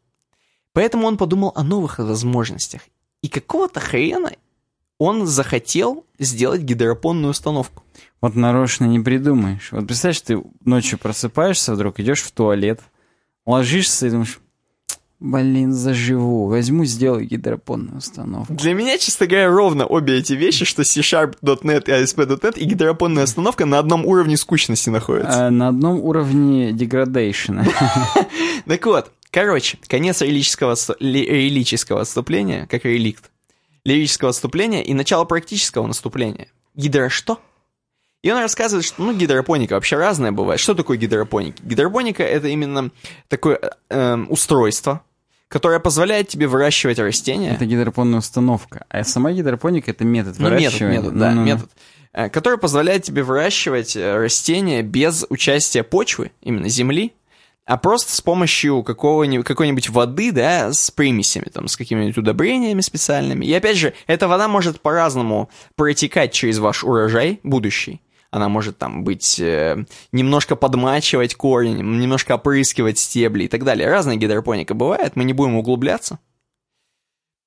[0.73, 2.83] Поэтому он подумал о новых возможностях.
[3.23, 4.33] И какого-то хрена
[4.99, 7.83] он захотел сделать гидропонную установку.
[8.21, 9.71] Вот нарочно не придумаешь.
[9.73, 12.81] Вот представляешь, ты ночью просыпаешься, вдруг идешь в туалет,
[13.47, 14.41] ложишься и думаешь,
[15.21, 18.53] блин, заживу, возьму, сделаю гидропонную установку.
[18.53, 23.67] Для меня, честно говоря, ровно обе эти вещи, что C-Sharp.net и ASP.NET и гидропонная установка
[23.67, 25.47] на одном уровне скучности находятся.
[25.47, 27.67] А, на одном уровне деградейшена.
[28.67, 33.31] Так вот, короче, конец ли- лирического отступления, как реликт,
[33.85, 36.49] лирического отступления и начало практического наступления.
[36.75, 37.41] Гидро что?
[38.23, 40.61] И он рассказывает, что ну, гидропоника вообще разная бывает.
[40.61, 41.63] Что такое гидропоника?
[41.63, 42.91] Гидропоника— это именно
[43.29, 45.03] такое эм, устройство,
[45.49, 47.53] которое позволяет тебе выращивать растения.
[47.53, 48.85] Это гидропонная установка.
[48.89, 51.01] А сама гидропоника— это метод Ну, метод, выращивания.
[51.01, 51.47] метод, да, Ну-ну-ну.
[51.47, 51.71] метод.
[52.13, 57.13] э, Который позволяет тебе выращивать э, растения без участия почвы, именно земли,
[57.65, 63.45] а просто с помощью какого-нибудь, какой-нибудь воды, да, с примесями, там, с какими-нибудь удобрениями специальными.
[63.45, 68.01] И опять же, эта вода может по-разному протекать через ваш урожай будущий.
[68.31, 73.89] Она может там быть э, немножко подмачивать корень, немножко опрыскивать стебли и так далее.
[73.89, 76.19] Разная гидропоника бывает, мы не будем углубляться.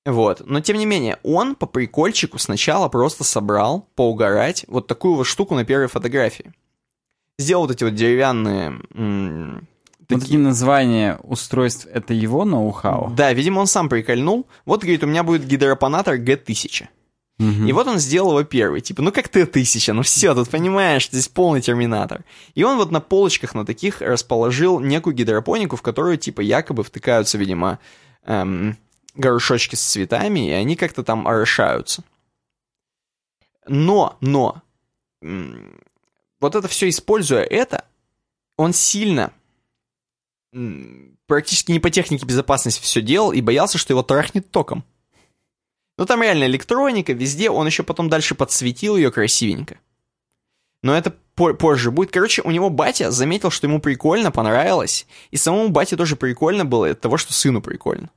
[0.05, 0.41] Вот.
[0.45, 5.53] Но тем не менее, он по прикольчику сначала просто собрал, поугарать, вот такую вот штуку
[5.53, 6.51] на первой фотографии.
[7.37, 8.79] Сделал вот эти вот деревянные...
[8.95, 9.67] м,
[9.99, 13.11] Вот такие- такие названия устройств— это его ноу-хау?
[13.15, 14.47] Да, видимо, он сам прикольнул.
[14.65, 16.87] Вот, говорит, у меня будет гидропонатор G1000.
[17.41, 17.67] Мгм.
[17.67, 18.81] И вот он сделал его первый.
[18.81, 22.23] Типа, ну как Т-1000, ну все, тут понимаешь, здесь полный терминатор.
[22.53, 27.39] И он вот на полочках на таких расположил некую гидропонику, в которую, типа, якобы втыкаются,
[27.39, 27.79] видимо,
[28.25, 28.77] эм,
[29.15, 32.03] горшочки с цветами, и они как-то там орошаются.
[33.67, 34.61] Но, но,
[35.21, 37.85] вот это все используя это,
[38.55, 39.33] он сильно
[41.25, 44.83] практически не по технике безопасности все делал и боялся, что его трахнет током.
[46.01, 49.77] Ну там реально электроника, везде, он еще потом дальше подсветил ее красивенько.
[50.81, 52.09] Но это по- позже будет.
[52.09, 55.05] Короче, у него батя заметил, что ему прикольно, понравилось.
[55.29, 58.09] И самому бате тоже прикольно было от того, что сыну прикольно.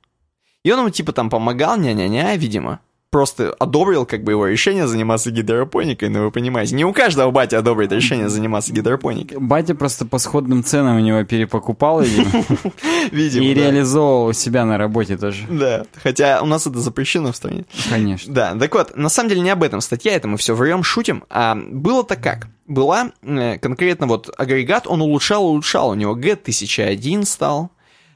[0.63, 2.79] И он ему типа там помогал, ня-ня-ня, видимо.
[3.15, 7.59] Просто одобрил как бы его решение заниматься гидропоникой, но вы понимаете, не у каждого батя
[7.59, 9.37] одобрит решение заниматься гидропоникой.
[9.39, 12.01] Батя просто по сходным ценам у него перепокупал,
[13.11, 15.45] видимо, и реализовывал себя на работе тоже.
[15.49, 17.63] Да, хотя у нас это запрещено в стране.
[17.89, 18.33] Конечно.
[18.33, 21.23] Да, так вот, на самом деле не об этом статья, это мы все врем, шутим.
[21.29, 22.49] А было-то как?
[22.67, 27.71] Была э, конкретно вот агрегат, он улучшал, улучшал, у него G1001 стал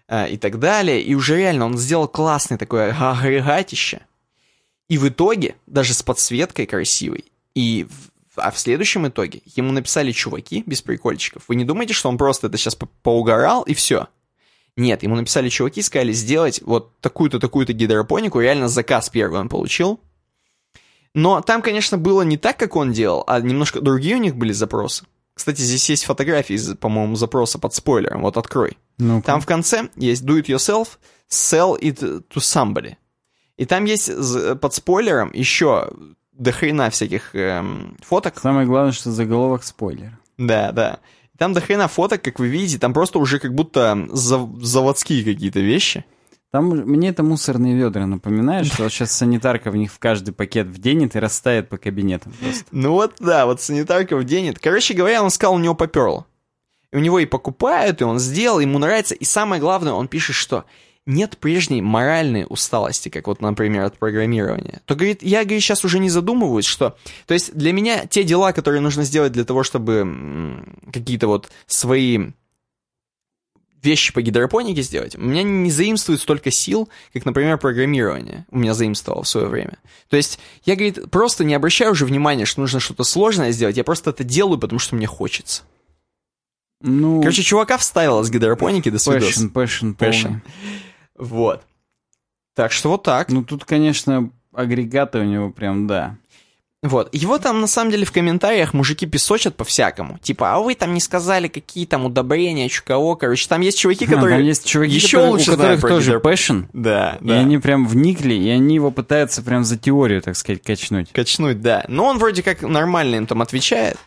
[0.09, 4.01] э, и так далее, и уже реально он сделал классный такой агрегатище.
[4.89, 7.25] И в итоге, даже с подсветкой красивой,
[7.55, 11.43] и в- а в следующем итоге ему написали чуваки без прикольчиков.
[11.47, 14.07] Вы не думаете, что он просто это сейчас по- поугорал и все?
[14.75, 19.99] Нет, ему написали чуваки, сказали сделать вот такую-то, такую-то гидропонику, реально заказ первый он получил.
[21.13, 24.51] Но там, конечно, было не так, как он делал, а немножко другие у них были
[24.53, 25.05] запросы.
[25.33, 28.21] Кстати, здесь есть фотографии по-моему, запроса под спойлером.
[28.21, 28.77] Вот открой.
[28.97, 30.97] ну Там в конце есть do it yourself,
[31.29, 32.95] sell it to somebody.
[33.59, 35.91] И там есть з- под спойлером еще
[36.31, 38.39] до хрена всяких эм, фоток.
[38.39, 40.17] Самое главное, что заголовок спойлер.
[40.37, 40.99] Да, да.
[41.37, 45.59] Там до хрена фоток, как вы видите, там просто уже как будто зав- заводские какие-то
[45.59, 46.05] вещи.
[46.51, 50.67] Там мне это мусорные ведра напоминает, что вот сейчас санитарка в них в каждый пакет
[50.67, 52.63] вденет и растает по кабинетам просто.
[52.71, 54.53] Ну вот, да, вот санитарка в день.
[54.53, 56.25] Короче говоря, он сказал, у него поперло.
[56.91, 59.13] И у него и покупают, и он сделал, ему нравится.
[59.13, 60.63] И самое главное, он пишет, что
[61.09, 64.81] нет прежней моральной усталости, как вот, например, от программирования.
[64.85, 66.95] То, говорит, я, говорит, сейчас уже не задумываюсь, что...
[67.25, 70.63] То есть для меня те дела, которые нужно сделать для того, чтобы
[70.93, 72.31] какие-то вот свои
[73.81, 78.73] вещи по гидропонике сделать, у меня не заимствует столько сил, как, например, программирование у меня
[78.73, 79.77] заимствовало в свое время.
[80.09, 83.83] То есть я, говорит, просто не обращаю уже внимания, что нужно что-то сложное сделать, я
[83.83, 85.63] просто это делаю, потому что мне хочется.
[86.81, 89.37] Ну, Короче, чувака вставила с гидропоники до свидос.
[89.37, 90.41] passion, passion, Passion.
[91.19, 91.61] Вот.
[92.55, 93.29] Так что вот так.
[93.29, 96.17] Ну, тут, конечно, агрегаты у него прям, да.
[96.81, 97.13] Вот.
[97.13, 100.17] Его там, на самом деле, в комментариях мужики песочат по-всякому.
[100.19, 103.17] Типа, а вы там не сказали, какие там удобрения, чё кого.
[103.17, 104.37] Короче, там есть чуваки, которые...
[104.37, 107.39] Там есть чуваки, еще которые- лучше у которых знают тоже гидроп- passion, Да, и да.
[107.39, 111.11] они прям вникли, и они его пытаются прям за теорию, так сказать, качнуть.
[111.11, 111.83] Качнуть, да.
[111.89, 113.97] Но он вроде как нормально им там отвечает.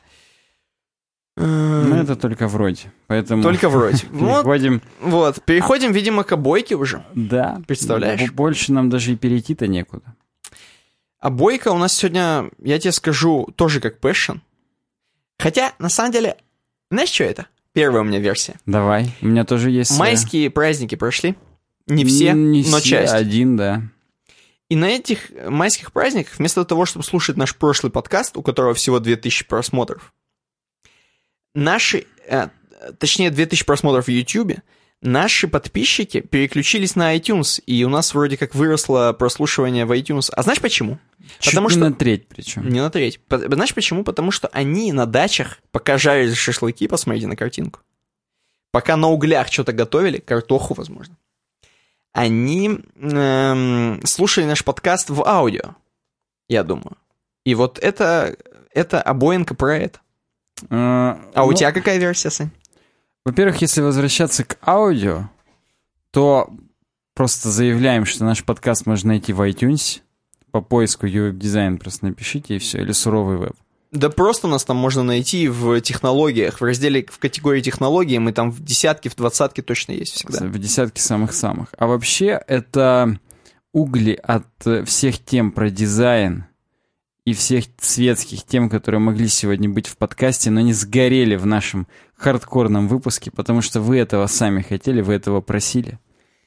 [1.36, 2.92] Ну, это только вроде.
[3.06, 4.06] Поэтому Только вроде.
[4.06, 4.82] Переходим...
[5.00, 5.42] вот.
[5.44, 7.04] Переходим, видимо, к обойке уже.
[7.14, 7.62] Да.
[7.66, 8.30] Представляешь?
[8.32, 10.14] Больше нам даже и перейти-то некуда.
[11.20, 14.40] А бойка у нас сегодня, я тебе скажу, тоже как Passion.
[15.38, 16.36] Хотя, на самом деле,
[16.90, 17.46] знаешь, что это?
[17.72, 18.56] Первая у меня версия.
[18.66, 19.14] Давай.
[19.22, 19.96] У меня тоже есть...
[19.98, 21.36] Майские праздники прошли.
[21.86, 23.14] Не все, не но все, часть.
[23.14, 23.82] Один, да.
[24.68, 28.98] И на этих майских праздниках, вместо того, чтобы слушать наш прошлый подкаст, у которого всего
[29.00, 30.12] 2000 просмотров,
[31.54, 32.48] наши, э,
[32.98, 34.58] точнее 2000 просмотров в YouTube,
[35.00, 40.30] наши подписчики переключились на iTunes, и у нас вроде как выросло прослушивание в iTunes.
[40.32, 40.98] А знаешь почему?
[41.38, 41.80] Чуть Потому не что...
[41.88, 42.68] на треть причем.
[42.68, 43.20] Не на треть.
[43.28, 44.04] Знаешь почему?
[44.04, 47.80] Потому что они на дачах, пока жарили шашлыки, посмотрите на картинку,
[48.70, 51.16] пока на углях что-то готовили, картоху, возможно,
[52.12, 55.76] они эм, слушали наш подкаст в аудио,
[56.48, 56.96] я думаю.
[57.44, 58.36] И вот это,
[58.72, 60.00] это обоинка про это.
[60.70, 62.50] А, А у ну, тебя какая версия, Сань?
[63.24, 65.28] Во-первых, если возвращаться к аудио,
[66.10, 66.50] то
[67.14, 70.00] просто заявляем, что наш подкаст можно найти в iTunes.
[70.50, 73.56] По поиску UWeb дизайн просто напишите и все, или суровый веб.
[73.92, 78.50] Да просто нас там можно найти в технологиях, в разделе, в категории технологии, мы там
[78.50, 80.46] в десятке, в двадцатке точно есть всегда.
[80.46, 81.68] В десятке самых-самых.
[81.76, 83.18] А вообще это
[83.72, 86.46] угли от э, всех тем про дизайн
[87.24, 91.86] и всех светских тем, которые могли сегодня быть в подкасте, но не сгорели в нашем
[92.16, 95.98] хардкорном выпуске, потому что вы этого сами хотели, вы этого просили,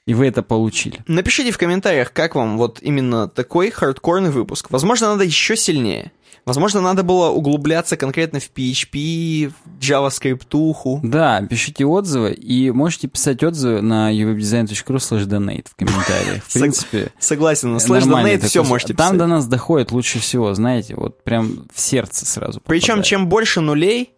[0.06, 1.04] и вы это получили.
[1.08, 4.68] Напишите в комментариях, как вам вот именно такой хардкорный выпуск.
[4.70, 6.12] Возможно, надо еще сильнее.
[6.44, 11.00] Возможно, надо было углубляться конкретно в PHP, в JavaScript.
[11.04, 16.44] Да, пишите отзывы, и можете писать отзывы на uwebdesign.ru slash donate в комментариях.
[16.44, 19.18] В принципе, Согласен, на слэш нормальный donate все можете Там писать.
[19.20, 24.12] до нас доходит лучше всего, знаете, вот прям в сердце сразу Причем, чем больше нулей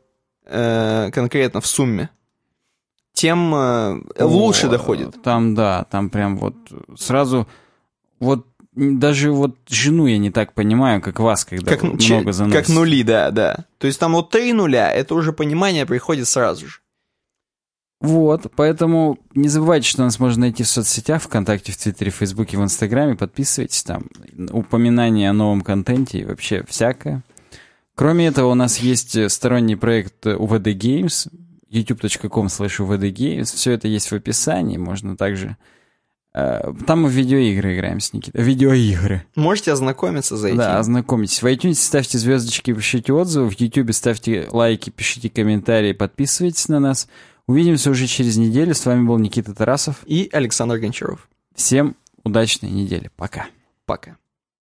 [0.45, 2.09] э, конкретно в сумме,
[3.13, 5.21] тем э, лучше доходит.
[5.23, 6.55] Там, да, там прям вот
[6.97, 7.47] сразу,
[8.19, 8.45] вот
[8.77, 12.59] даже вот жену я не так понимаю, как вас, когда Как, много че- заносите.
[12.61, 13.65] как нули, да, да.
[13.79, 16.79] То есть там вот три нуля, это уже понимание приходит сразу же.
[17.99, 22.55] Вот, поэтому не забывайте, что нас можно найти в соцсетях, ВКонтакте, в Твиттере, в Фейсбуке,
[22.57, 23.15] в Инстаграме.
[23.15, 24.05] Подписывайтесь там.
[24.51, 27.23] Упоминания о новом контенте и вообще всякое.
[27.95, 31.27] Кроме этого, у нас есть э, сторонний проект э, UVD Games,
[31.71, 33.43] youtube.com slash.
[33.45, 34.77] Все это есть в описании.
[34.77, 35.76] Можно также Э,
[36.85, 38.43] Там мы в видеоигры играем с Никитой.
[38.43, 39.23] Видеоигры.
[39.35, 40.57] Можете ознакомиться за этим.
[40.57, 41.41] Да, ознакомьтесь.
[41.41, 43.49] В iTunes ставьте звездочки, пишите отзывы.
[43.49, 47.07] В YouTube ставьте лайки, пишите комментарии, подписывайтесь на нас.
[47.47, 48.75] Увидимся уже через неделю.
[48.75, 50.03] С вами был Никита Тарасов.
[50.05, 51.27] И Александр Гончаров.
[51.55, 53.09] Всем удачной недели.
[53.15, 53.47] Пока.
[53.85, 54.17] Пока.